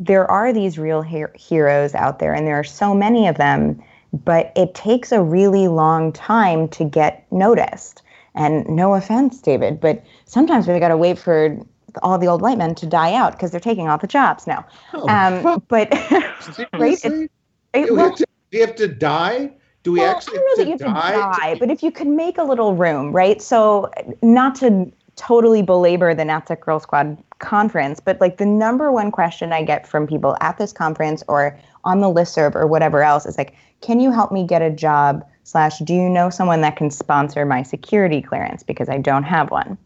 there 0.00 0.30
are 0.30 0.52
these 0.52 0.78
real 0.78 1.02
her- 1.02 1.32
heroes 1.34 1.94
out 1.94 2.18
there, 2.18 2.32
and 2.32 2.46
there 2.46 2.58
are 2.58 2.64
so 2.64 2.94
many 2.94 3.26
of 3.26 3.36
them, 3.36 3.82
but 4.12 4.52
it 4.56 4.74
takes 4.74 5.12
a 5.12 5.22
really 5.22 5.68
long 5.68 6.12
time 6.12 6.68
to 6.68 6.84
get 6.84 7.30
noticed. 7.32 8.02
And 8.34 8.66
no 8.68 8.94
offense, 8.94 9.40
David, 9.40 9.80
but 9.80 10.04
sometimes 10.24 10.68
we've 10.68 10.78
got 10.78 10.88
to 10.88 10.96
wait 10.96 11.18
for 11.18 11.58
all 12.02 12.18
the 12.18 12.26
old 12.28 12.40
white 12.40 12.58
men 12.58 12.74
to 12.76 12.86
die 12.86 13.14
out 13.14 13.32
because 13.32 13.50
they're 13.50 13.60
taking 13.60 13.88
all 13.88 13.98
the 13.98 14.06
jobs 14.06 14.46
now. 14.46 14.64
Oh, 14.94 15.08
um, 15.08 15.62
but 15.68 15.90
right, 16.72 17.04
it, 17.04 17.30
it, 17.74 17.92
well, 17.92 18.10
have 18.10 18.16
to, 18.18 18.26
we 18.52 18.58
have 18.60 18.76
to 18.76 18.86
die. 18.86 19.52
Do 19.88 19.92
we 19.92 20.00
well, 20.00 20.16
actually 20.16 20.34
I 20.34 20.36
don't 20.36 20.46
know 20.46 20.64
that 20.64 20.66
you 20.66 20.86
have 20.86 21.12
to 21.14 21.40
die, 21.40 21.56
but 21.58 21.70
if 21.70 21.82
you 21.82 21.90
could 21.90 22.08
make 22.08 22.36
a 22.36 22.42
little 22.42 22.74
room, 22.74 23.10
right? 23.10 23.40
So 23.40 23.90
not 24.20 24.54
to 24.56 24.92
totally 25.16 25.62
belabor 25.62 26.14
the 26.14 26.24
NatSec 26.24 26.60
Girl 26.60 26.78
Squad 26.78 27.16
conference, 27.38 27.98
but 27.98 28.20
like 28.20 28.36
the 28.36 28.44
number 28.44 28.92
one 28.92 29.10
question 29.10 29.50
I 29.50 29.62
get 29.62 29.86
from 29.86 30.06
people 30.06 30.36
at 30.42 30.58
this 30.58 30.74
conference 30.74 31.22
or 31.26 31.58
on 31.84 32.02
the 32.02 32.06
listserv 32.06 32.54
or 32.54 32.66
whatever 32.66 33.02
else 33.02 33.24
is 33.24 33.38
like, 33.38 33.54
can 33.80 33.98
you 33.98 34.12
help 34.12 34.30
me 34.30 34.44
get 34.44 34.60
a 34.60 34.68
job? 34.68 35.26
Slash, 35.44 35.78
do 35.78 35.94
you 35.94 36.10
know 36.10 36.28
someone 36.28 36.60
that 36.60 36.76
can 36.76 36.90
sponsor 36.90 37.46
my 37.46 37.62
security 37.62 38.20
clearance 38.20 38.62
because 38.62 38.90
I 38.90 38.98
don't 38.98 39.22
have 39.22 39.50
one? 39.50 39.78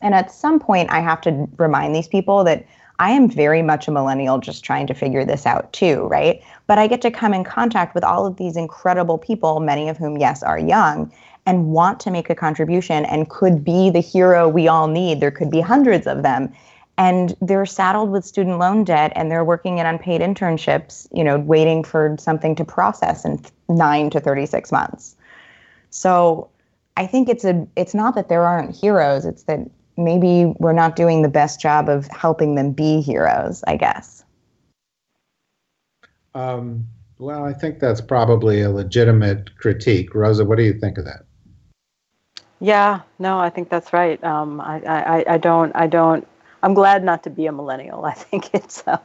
And 0.00 0.14
at 0.14 0.30
some 0.30 0.60
point, 0.60 0.88
I 0.92 1.00
have 1.00 1.20
to 1.22 1.48
remind 1.56 1.96
these 1.96 2.06
people 2.06 2.44
that 2.44 2.64
I 2.98 3.10
am 3.12 3.30
very 3.30 3.62
much 3.62 3.86
a 3.86 3.92
millennial 3.92 4.38
just 4.38 4.64
trying 4.64 4.86
to 4.88 4.94
figure 4.94 5.24
this 5.24 5.46
out 5.46 5.72
too, 5.72 6.06
right? 6.08 6.42
But 6.66 6.78
I 6.78 6.86
get 6.86 7.00
to 7.02 7.10
come 7.10 7.32
in 7.32 7.44
contact 7.44 7.94
with 7.94 8.02
all 8.02 8.26
of 8.26 8.36
these 8.36 8.56
incredible 8.56 9.18
people, 9.18 9.60
many 9.60 9.88
of 9.88 9.96
whom, 9.96 10.18
yes, 10.18 10.42
are 10.42 10.58
young 10.58 11.12
and 11.46 11.66
want 11.66 12.00
to 12.00 12.10
make 12.10 12.28
a 12.28 12.34
contribution 12.34 13.04
and 13.06 13.30
could 13.30 13.64
be 13.64 13.88
the 13.88 14.00
hero 14.00 14.48
we 14.48 14.68
all 14.68 14.88
need. 14.88 15.20
There 15.20 15.30
could 15.30 15.50
be 15.50 15.60
hundreds 15.60 16.06
of 16.06 16.22
them. 16.22 16.52
And 16.98 17.36
they're 17.40 17.64
saddled 17.64 18.10
with 18.10 18.24
student 18.24 18.58
loan 18.58 18.82
debt 18.82 19.12
and 19.14 19.30
they're 19.30 19.44
working 19.44 19.78
in 19.78 19.86
unpaid 19.86 20.20
internships, 20.20 21.06
you 21.12 21.22
know, 21.22 21.38
waiting 21.38 21.84
for 21.84 22.16
something 22.18 22.56
to 22.56 22.64
process 22.64 23.24
in 23.24 23.40
nine 23.68 24.10
to 24.10 24.18
36 24.18 24.72
months. 24.72 25.14
So 25.90 26.50
I 26.96 27.06
think 27.06 27.28
it's 27.28 27.44
a 27.44 27.66
it's 27.76 27.94
not 27.94 28.16
that 28.16 28.28
there 28.28 28.44
aren't 28.44 28.74
heroes, 28.74 29.24
it's 29.24 29.44
that 29.44 29.60
maybe 29.98 30.54
we're 30.58 30.72
not 30.72 30.96
doing 30.96 31.22
the 31.22 31.28
best 31.28 31.60
job 31.60 31.88
of 31.88 32.06
helping 32.08 32.54
them 32.54 32.72
be 32.72 33.00
heroes, 33.00 33.62
I 33.66 33.76
guess. 33.76 34.24
Um, 36.34 36.86
well, 37.18 37.44
I 37.44 37.52
think 37.52 37.80
that's 37.80 38.00
probably 38.00 38.62
a 38.62 38.70
legitimate 38.70 39.56
critique. 39.58 40.14
Rosa, 40.14 40.44
what 40.44 40.56
do 40.56 40.64
you 40.64 40.72
think 40.72 40.98
of 40.98 41.04
that? 41.04 41.24
Yeah, 42.60 43.00
no, 43.18 43.38
I 43.38 43.50
think 43.50 43.68
that's 43.68 43.92
right. 43.92 44.22
Um, 44.22 44.60
I, 44.60 44.80
I, 44.80 45.34
I 45.34 45.38
don't, 45.38 45.74
I 45.74 45.86
don't. 45.86 46.26
I'm 46.62 46.74
glad 46.74 47.04
not 47.04 47.22
to 47.24 47.30
be 47.30 47.46
a 47.46 47.52
millennial. 47.52 48.04
I 48.04 48.12
think 48.14 48.50
it's, 48.54 48.82
uh, 48.86 48.98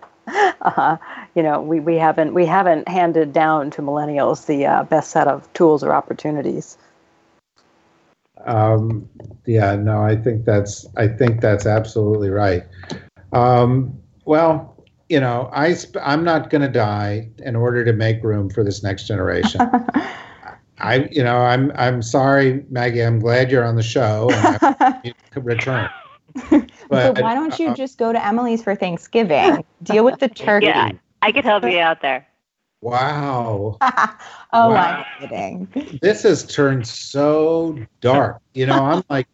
uh, 0.61 0.97
you 1.35 1.43
know, 1.43 1.61
we, 1.61 1.79
we 1.79 1.95
haven't 1.95 2.33
we 2.33 2.45
haven't 2.45 2.87
handed 2.87 3.33
down 3.33 3.71
to 3.71 3.81
millennials 3.81 4.45
the 4.45 4.65
uh, 4.65 4.83
best 4.83 5.11
set 5.11 5.27
of 5.27 5.51
tools 5.53 5.83
or 5.83 5.93
opportunities. 5.93 6.77
Um, 8.45 9.09
yeah, 9.45 9.75
no, 9.75 10.01
I 10.01 10.15
think 10.15 10.45
that's 10.45 10.85
I 10.97 11.07
think 11.07 11.41
that's 11.41 11.65
absolutely 11.65 12.29
right. 12.29 12.63
Um, 13.31 13.97
well, 14.25 14.85
you 15.09 15.19
know, 15.19 15.49
I 15.53 15.73
sp- 15.77 16.01
I'm 16.03 16.23
not 16.23 16.49
going 16.49 16.61
to 16.61 16.67
die 16.67 17.29
in 17.39 17.55
order 17.55 17.85
to 17.85 17.93
make 17.93 18.23
room 18.23 18.49
for 18.49 18.63
this 18.63 18.83
next 18.83 19.07
generation. 19.07 19.61
I, 20.79 21.07
you 21.11 21.23
know, 21.23 21.37
I'm 21.37 21.71
I'm 21.75 22.01
sorry, 22.01 22.65
Maggie. 22.69 23.01
I'm 23.01 23.19
glad 23.19 23.51
you're 23.51 23.63
on 23.63 23.75
the 23.75 23.83
show 23.83 24.29
and 24.31 25.13
return. 25.45 25.89
But 26.89 27.15
so 27.15 27.21
why 27.21 27.35
don't 27.35 27.57
you 27.59 27.69
uh, 27.69 27.75
just 27.75 27.97
go 27.97 28.11
to 28.11 28.25
Emily's 28.25 28.63
for 28.63 28.75
Thanksgiving? 28.75 29.63
Deal 29.83 30.03
with 30.03 30.19
the 30.19 30.27
turkey. 30.27 30.65
Yeah, 30.65 30.91
I 31.21 31.31
could 31.31 31.45
help 31.45 31.63
you 31.63 31.79
out 31.79 32.01
there. 32.01 32.27
Wow. 32.83 33.77
oh, 34.53 34.69
Wow. 34.69 35.05
I'm 35.19 35.27
kidding. 35.29 35.99
this 36.01 36.23
has 36.23 36.45
turned 36.45 36.85
so 36.87 37.77
dark. 38.01 38.41
You 38.53 38.65
know, 38.67 38.83
I'm 38.83 39.03
like, 39.09 39.27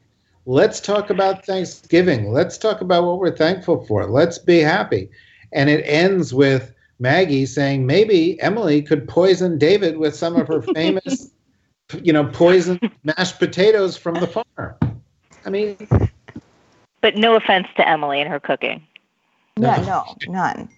let's 0.45 0.79
talk 0.79 1.09
about 1.09 1.45
Thanksgiving. 1.45 2.31
Let's 2.31 2.57
talk 2.57 2.81
about 2.81 3.03
what 3.03 3.19
we're 3.19 3.35
thankful 3.35 3.85
for. 3.85 4.05
Let's 4.05 4.37
be 4.37 4.59
happy. 4.59 5.09
And 5.51 5.69
it 5.69 5.83
ends 5.85 6.33
with 6.33 6.73
Maggie 6.99 7.45
saying 7.45 7.85
maybe 7.85 8.39
Emily 8.41 8.81
could 8.81 9.07
poison 9.07 9.57
David 9.57 9.97
with 9.97 10.15
some 10.15 10.35
of 10.35 10.47
her 10.47 10.61
famous, 10.61 11.31
you 12.03 12.13
know, 12.13 12.25
poisoned 12.25 12.91
mashed 13.03 13.39
potatoes 13.39 13.97
from 13.97 14.15
the 14.15 14.27
farm. 14.27 14.75
I 15.45 15.49
mean, 15.49 15.77
But 17.01 17.15
no 17.15 17.35
offense 17.35 17.67
to 17.77 17.87
Emily 17.87 18.21
and 18.21 18.29
her 18.29 18.39
cooking. 18.39 18.85
No, 19.57 19.75
no, 19.83 20.03
none. 20.27 20.69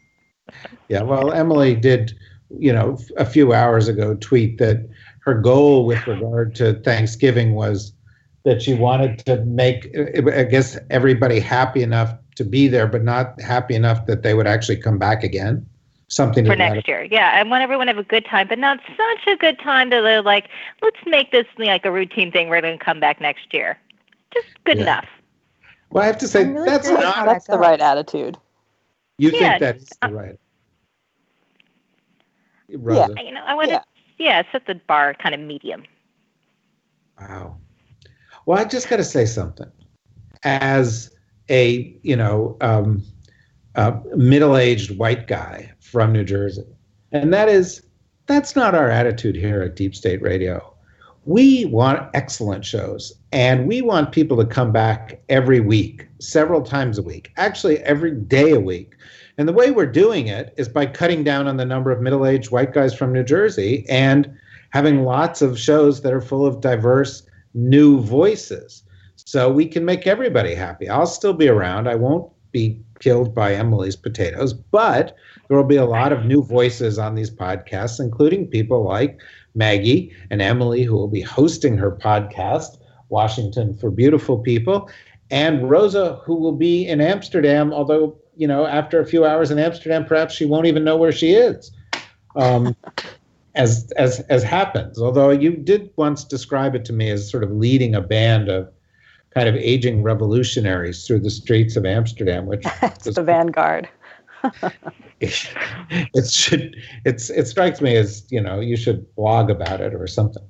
Yeah, 0.89 1.01
well, 1.01 1.31
Emily 1.31 1.75
did, 1.75 2.13
you 2.57 2.71
know, 2.73 2.97
a 3.17 3.25
few 3.25 3.53
hours 3.53 3.87
ago 3.87 4.15
tweet 4.19 4.57
that 4.59 4.87
her 5.21 5.33
goal 5.33 5.85
with 5.85 6.05
regard 6.07 6.55
to 6.55 6.73
Thanksgiving 6.81 7.53
was 7.53 7.93
that 8.43 8.61
she 8.61 8.73
wanted 8.73 9.19
to 9.25 9.43
make, 9.45 9.95
I 10.33 10.43
guess, 10.43 10.77
everybody 10.89 11.39
happy 11.39 11.83
enough 11.83 12.13
to 12.35 12.43
be 12.43 12.67
there, 12.67 12.87
but 12.87 13.03
not 13.03 13.39
happy 13.39 13.75
enough 13.75 14.05
that 14.07 14.23
they 14.23 14.33
would 14.33 14.47
actually 14.47 14.77
come 14.77 14.97
back 14.97 15.23
again. 15.23 15.65
Something 16.07 16.45
for 16.45 16.57
next 16.57 16.89
year. 16.89 17.07
Yeah, 17.09 17.31
I 17.33 17.43
want 17.43 17.63
everyone 17.63 17.87
to 17.87 17.93
have 17.93 17.97
a 17.97 18.03
good 18.03 18.25
time, 18.25 18.47
but 18.49 18.59
not 18.59 18.79
such 18.97 19.27
a 19.33 19.37
good 19.37 19.57
time 19.59 19.91
that 19.91 20.01
they're 20.01 20.21
like, 20.21 20.49
let's 20.81 20.97
make 21.05 21.31
this 21.31 21.45
like 21.57 21.85
a 21.85 21.91
routine 21.91 22.33
thing. 22.33 22.49
We're 22.49 22.59
going 22.59 22.77
to 22.77 22.83
come 22.83 22.99
back 22.99 23.21
next 23.21 23.53
year. 23.53 23.77
Just 24.33 24.47
good 24.65 24.77
Yeah. 24.77 24.83
enough. 24.83 25.05
Well, 25.91 26.03
I 26.03 26.07
have 26.07 26.17
to 26.17 26.27
say 26.27 26.45
really 26.45 26.65
that's 26.65 26.89
not. 26.89 27.25
That's 27.25 27.47
the 27.47 27.57
right 27.57 27.79
attitude. 27.79 28.37
You 29.17 29.31
Yeah, 29.31 29.57
think 29.57 29.59
that's 29.59 29.97
uh, 30.01 30.07
the 30.07 30.13
right? 30.13 30.35
Rosa, 32.77 33.13
You 33.23 33.31
know, 33.33 33.43
I 33.45 33.53
want 33.53 33.69
Yeah. 33.69 33.79
to, 33.79 33.85
yeah, 34.17 34.43
set 34.51 34.65
the 34.67 34.75
bar 34.87 35.13
kind 35.13 35.33
of 35.35 35.41
medium. 35.41 35.83
Wow. 37.19 37.57
Well, 38.45 38.59
I 38.59 38.65
just 38.65 38.89
got 38.89 38.97
to 38.97 39.03
say 39.03 39.25
something. 39.25 39.71
As 40.43 41.11
a 41.49 41.95
you 42.01 42.15
know 42.15 42.57
um, 42.61 43.03
a 43.75 43.95
middle-aged 44.15 44.97
white 44.97 45.27
guy 45.27 45.71
from 45.79 46.11
New 46.11 46.23
Jersey, 46.23 46.65
and 47.11 47.33
that 47.33 47.47
is 47.49 47.83
that's 48.25 48.55
not 48.55 48.73
our 48.73 48.89
attitude 48.89 49.35
here 49.35 49.61
at 49.61 49.75
Deep 49.75 49.93
State 49.93 50.21
Radio. 50.21 50.67
We 51.25 51.65
want 51.65 52.09
excellent 52.15 52.65
shows, 52.65 53.13
and 53.31 53.67
we 53.67 53.83
want 53.83 54.11
people 54.11 54.37
to 54.37 54.45
come 54.45 54.71
back 54.71 55.21
every 55.29 55.59
week, 55.59 56.07
several 56.19 56.63
times 56.63 56.97
a 56.97 57.03
week, 57.03 57.31
actually 57.37 57.77
every 57.79 58.11
day 58.11 58.51
a 58.51 58.59
week. 58.59 58.93
And 59.37 59.47
the 59.47 59.53
way 59.53 59.71
we're 59.71 59.85
doing 59.85 60.27
it 60.27 60.53
is 60.57 60.67
by 60.69 60.85
cutting 60.85 61.23
down 61.23 61.47
on 61.47 61.57
the 61.57 61.65
number 61.65 61.91
of 61.91 62.01
middle-aged 62.01 62.51
white 62.51 62.73
guys 62.73 62.93
from 62.93 63.13
New 63.13 63.23
Jersey 63.23 63.85
and 63.89 64.31
having 64.71 65.03
lots 65.03 65.41
of 65.41 65.59
shows 65.59 66.01
that 66.01 66.13
are 66.13 66.21
full 66.21 66.45
of 66.45 66.61
diverse 66.61 67.23
new 67.53 67.99
voices. 68.01 68.83
So 69.15 69.51
we 69.51 69.65
can 69.65 69.85
make 69.85 70.07
everybody 70.07 70.55
happy. 70.55 70.89
I'll 70.89 71.05
still 71.05 71.33
be 71.33 71.47
around. 71.47 71.87
I 71.87 71.95
won't 71.95 72.31
be 72.51 72.81
killed 72.99 73.33
by 73.33 73.53
Emily's 73.53 73.95
potatoes, 73.95 74.53
but 74.53 75.15
there 75.47 75.57
will 75.57 75.63
be 75.63 75.77
a 75.77 75.85
lot 75.85 76.11
of 76.11 76.25
new 76.25 76.43
voices 76.43 76.99
on 76.99 77.15
these 77.15 77.31
podcasts, 77.31 77.99
including 77.99 78.47
people 78.47 78.83
like 78.83 79.19
Maggie 79.55 80.13
and 80.29 80.41
Emily, 80.41 80.83
who 80.83 80.95
will 80.95 81.07
be 81.07 81.21
hosting 81.21 81.77
her 81.77 81.91
podcast, 81.91 82.77
Washington 83.09 83.77
for 83.77 83.91
Beautiful 83.91 84.37
People, 84.37 84.89
and 85.29 85.69
Rosa, 85.69 86.21
who 86.23 86.35
will 86.35 86.53
be 86.53 86.87
in 86.87 87.01
Amsterdam, 87.01 87.73
although, 87.73 88.17
you 88.35 88.47
know, 88.47 88.65
after 88.65 88.99
a 88.99 89.05
few 89.05 89.25
hours 89.25 89.51
in 89.51 89.59
Amsterdam, 89.59 90.05
perhaps 90.05 90.33
she 90.33 90.45
won't 90.45 90.65
even 90.65 90.83
know 90.83 90.97
where 90.97 91.11
she 91.11 91.33
is. 91.33 91.71
Um, 92.35 92.75
as 93.55 93.91
as 93.97 94.21
as 94.21 94.43
happens. 94.43 94.99
Although 94.99 95.29
you 95.29 95.51
did 95.57 95.89
once 95.97 96.23
describe 96.23 96.75
it 96.75 96.85
to 96.85 96.93
me 96.93 97.09
as 97.09 97.29
sort 97.29 97.43
of 97.43 97.51
leading 97.51 97.95
a 97.95 98.01
band 98.01 98.49
of 98.49 98.71
kind 99.33 99.47
of 99.47 99.55
aging 99.55 100.03
revolutionaries 100.03 101.05
through 101.05 101.19
the 101.19 101.29
streets 101.29 101.75
of 101.75 101.85
Amsterdam, 101.85 102.45
which 102.45 102.65
It's 102.81 103.05
was- 103.05 103.15
the 103.15 103.23
vanguard. 103.23 103.89
it 105.19 106.27
should 106.31 106.75
it's 107.05 107.29
it 107.29 107.47
strikes 107.47 107.79
me 107.79 107.95
as 107.95 108.25
you 108.31 108.41
know 108.41 108.59
you 108.59 108.75
should 108.75 109.13
blog 109.15 109.51
about 109.51 109.79
it 109.81 109.93
or 109.93 110.07
something. 110.07 110.43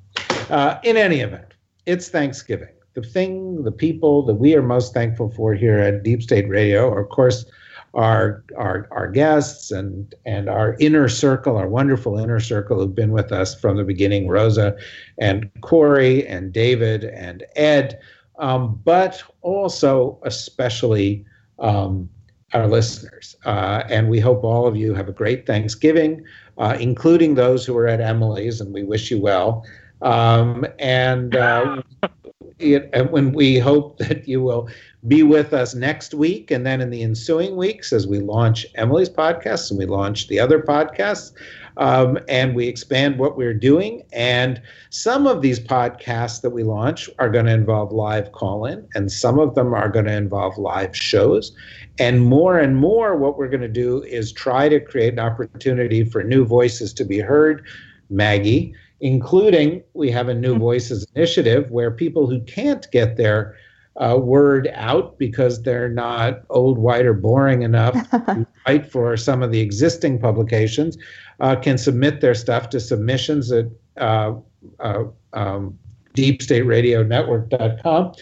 Uh, 0.49 0.79
in 0.84 0.95
any 0.95 1.19
event, 1.19 1.53
it's 1.86 2.07
Thanksgiving. 2.09 2.69
The 2.93 3.01
thing, 3.01 3.63
the 3.63 3.71
people 3.71 4.25
that 4.25 4.36
we 4.36 4.55
are 4.55 4.61
most 4.61 4.93
thankful 4.93 5.32
for 5.32 5.53
here 5.53 5.77
at 5.79 6.03
Deep 6.03 6.21
State 6.21 6.47
Radio 6.49 6.89
are, 6.89 7.01
of 7.01 7.09
course, 7.09 7.45
our 7.93 8.43
our 8.57 8.87
our 8.91 9.09
guests 9.09 9.71
and 9.71 10.15
and 10.25 10.49
our 10.49 10.75
inner 10.79 11.09
circle, 11.09 11.57
our 11.57 11.67
wonderful 11.67 12.17
inner 12.17 12.39
circle 12.39 12.79
who've 12.79 12.95
been 12.95 13.11
with 13.11 13.31
us 13.31 13.59
from 13.59 13.77
the 13.77 13.83
beginning, 13.83 14.27
Rosa 14.27 14.75
and 15.17 15.49
Kori 15.61 16.25
and 16.25 16.53
David 16.53 17.03
and 17.03 17.43
Ed, 17.55 17.99
um, 18.39 18.79
but 18.85 19.21
also 19.41 20.19
especially 20.23 21.25
um, 21.59 22.09
our 22.53 22.67
listeners. 22.67 23.35
Uh, 23.45 23.83
and 23.89 24.09
we 24.09 24.19
hope 24.19 24.43
all 24.43 24.67
of 24.67 24.75
you 24.75 24.93
have 24.93 25.09
a 25.09 25.13
great 25.13 25.45
Thanksgiving, 25.45 26.23
uh, 26.57 26.77
including 26.79 27.35
those 27.35 27.65
who 27.65 27.77
are 27.77 27.87
at 27.87 28.01
Emily's, 28.01 28.61
and 28.61 28.73
we 28.73 28.83
wish 28.83 29.11
you 29.11 29.19
well. 29.19 29.65
Um, 30.01 30.65
and 30.79 31.35
uh, 31.35 31.81
it, 32.59 32.89
and 32.93 33.11
when 33.11 33.31
we 33.33 33.59
hope 33.59 33.97
that 33.97 34.27
you 34.27 34.41
will 34.41 34.69
be 35.08 35.24
with 35.24 35.54
us 35.54 35.74
next 35.74 36.14
week 36.14 36.52
and 36.52 36.66
then 36.66 36.80
in 36.80 36.91
the 36.91 37.02
ensuing 37.02 37.56
weeks 37.56 37.91
as 37.91 38.06
we 38.06 38.20
launch 38.20 38.66
Emily's 38.76 39.10
podcast 39.10 39.72
and 39.72 39.80
we 39.80 39.86
launch 39.86 40.28
the 40.28 40.39
other 40.39 40.62
podcasts 40.62 41.32
um, 41.78 42.20
and 42.28 42.56
we 42.56 42.68
expand 42.68 43.18
what 43.18 43.36
we're 43.36 43.54
doing. 43.54 44.04
And 44.14 44.62
some 44.91 45.26
of 45.26 45.41
these 45.41 45.60
podcasts 45.60 46.41
that 46.41 46.52
we 46.52 46.64
launch 46.64 47.10
are 47.18 47.30
going 47.30 47.45
to 47.45 47.54
involve 47.54 47.91
live 47.91 48.32
call 48.32 48.66
in, 48.66 48.88
and 48.93 49.12
some 49.12 49.39
of 49.39 49.56
them 49.56 49.74
are 49.74 49.89
going 49.89 50.06
to 50.06 50.16
involve 50.16 50.58
live 50.58 50.95
shows. 50.95 51.52
And 51.97 52.22
more 52.22 52.60
and 52.60 52.78
more, 52.78 53.16
what 53.16 53.38
we're 53.38 53.49
going 53.49 53.62
to 53.62 53.68
do 53.68 54.04
is 54.04 54.32
try 54.32 54.70
to 54.70 54.80
create 54.80 55.14
an 55.14 55.20
opportunity 55.20 56.04
for 56.04 56.24
new 56.24 56.45
voices 56.45 56.93
to 56.93 57.06
be 57.06 57.20
heard. 57.20 57.66
Maggie, 58.10 58.76
including 58.99 59.82
we 59.93 60.12
have 60.12 60.28
a 60.28 60.34
New 60.34 60.58
Voices 60.58 61.06
initiative 61.16 61.72
where 61.72 61.89
people 61.89 62.28
who 62.28 62.41
can't 62.41 62.89
get 62.91 63.16
their 63.16 63.56
uh, 63.97 64.17
word 64.17 64.69
out 64.73 65.17
because 65.19 65.63
they're 65.63 65.89
not 65.89 66.43
old, 66.49 66.77
white, 66.77 67.05
or 67.05 67.13
boring 67.13 67.63
enough 67.63 67.93
to 68.11 68.47
fight 68.65 68.89
for 68.89 69.17
some 69.17 69.43
of 69.43 69.51
the 69.51 69.59
existing 69.59 70.19
publications 70.19 70.97
uh, 71.39 71.55
can 71.55 71.77
submit 71.77 72.21
their 72.21 72.33
stuff 72.33 72.69
to 72.69 72.79
submissions 72.79 73.51
at 73.51 73.65
uh, 73.97 74.33
uh, 74.79 75.03
um, 75.33 75.77
deepstateradionetwork.com. 76.15 78.13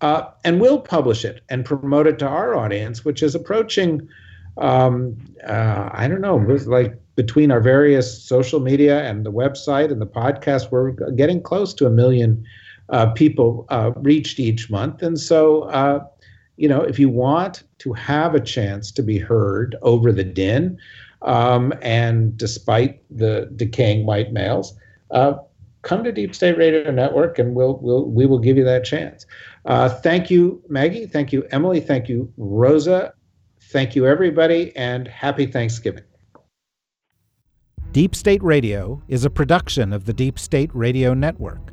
Uh, 0.00 0.22
and 0.44 0.60
we'll 0.60 0.80
publish 0.80 1.24
it 1.24 1.42
and 1.50 1.64
promote 1.64 2.06
it 2.06 2.18
to 2.18 2.26
our 2.26 2.54
audience, 2.54 3.04
which 3.04 3.22
is 3.22 3.34
approaching, 3.34 4.08
um, 4.56 5.14
uh, 5.46 5.90
I 5.92 6.08
don't 6.08 6.22
know, 6.22 6.36
like 6.66 6.98
between 7.16 7.50
our 7.50 7.60
various 7.60 8.22
social 8.22 8.60
media 8.60 9.02
and 9.02 9.26
the 9.26 9.32
website 9.32 9.92
and 9.92 10.00
the 10.00 10.06
podcast, 10.06 10.70
we're 10.70 10.92
getting 10.92 11.42
close 11.42 11.74
to 11.74 11.86
a 11.86 11.90
million 11.90 12.42
people 13.14 13.66
uh, 13.68 13.92
reached 13.96 14.40
each 14.40 14.70
month. 14.70 15.02
And 15.02 15.18
so, 15.18 15.62
uh, 15.62 16.04
you 16.56 16.68
know, 16.68 16.82
if 16.82 16.98
you 16.98 17.08
want 17.08 17.62
to 17.78 17.92
have 17.92 18.34
a 18.34 18.40
chance 18.40 18.90
to 18.92 19.02
be 19.02 19.18
heard 19.18 19.76
over 19.82 20.12
the 20.12 20.24
din, 20.24 20.78
um, 21.22 21.72
and 21.82 22.36
despite 22.36 23.02
the 23.10 23.50
decaying 23.56 24.06
white 24.06 24.32
males, 24.32 24.74
uh, 25.10 25.34
come 25.82 26.04
to 26.04 26.12
Deep 26.12 26.34
State 26.34 26.56
Radio 26.56 26.90
Network, 26.90 27.38
and 27.38 27.54
we'll 27.54 27.78
we'll 27.82 28.06
we 28.06 28.26
will 28.26 28.38
give 28.38 28.56
you 28.56 28.64
that 28.64 28.84
chance. 28.84 29.26
Uh, 29.64 29.88
thank 29.88 30.30
you, 30.30 30.62
Maggie. 30.68 31.06
Thank 31.06 31.32
you, 31.32 31.46
Emily. 31.50 31.80
Thank 31.80 32.08
you, 32.08 32.32
Rosa. 32.36 33.14
Thank 33.72 33.94
you, 33.94 34.06
everybody, 34.06 34.74
and 34.76 35.06
happy 35.06 35.46
Thanksgiving. 35.46 36.04
Deep 37.92 38.14
State 38.14 38.42
Radio 38.42 39.02
is 39.08 39.24
a 39.24 39.30
production 39.30 39.92
of 39.92 40.04
the 40.04 40.12
Deep 40.12 40.38
State 40.38 40.70
Radio 40.72 41.12
Network, 41.12 41.72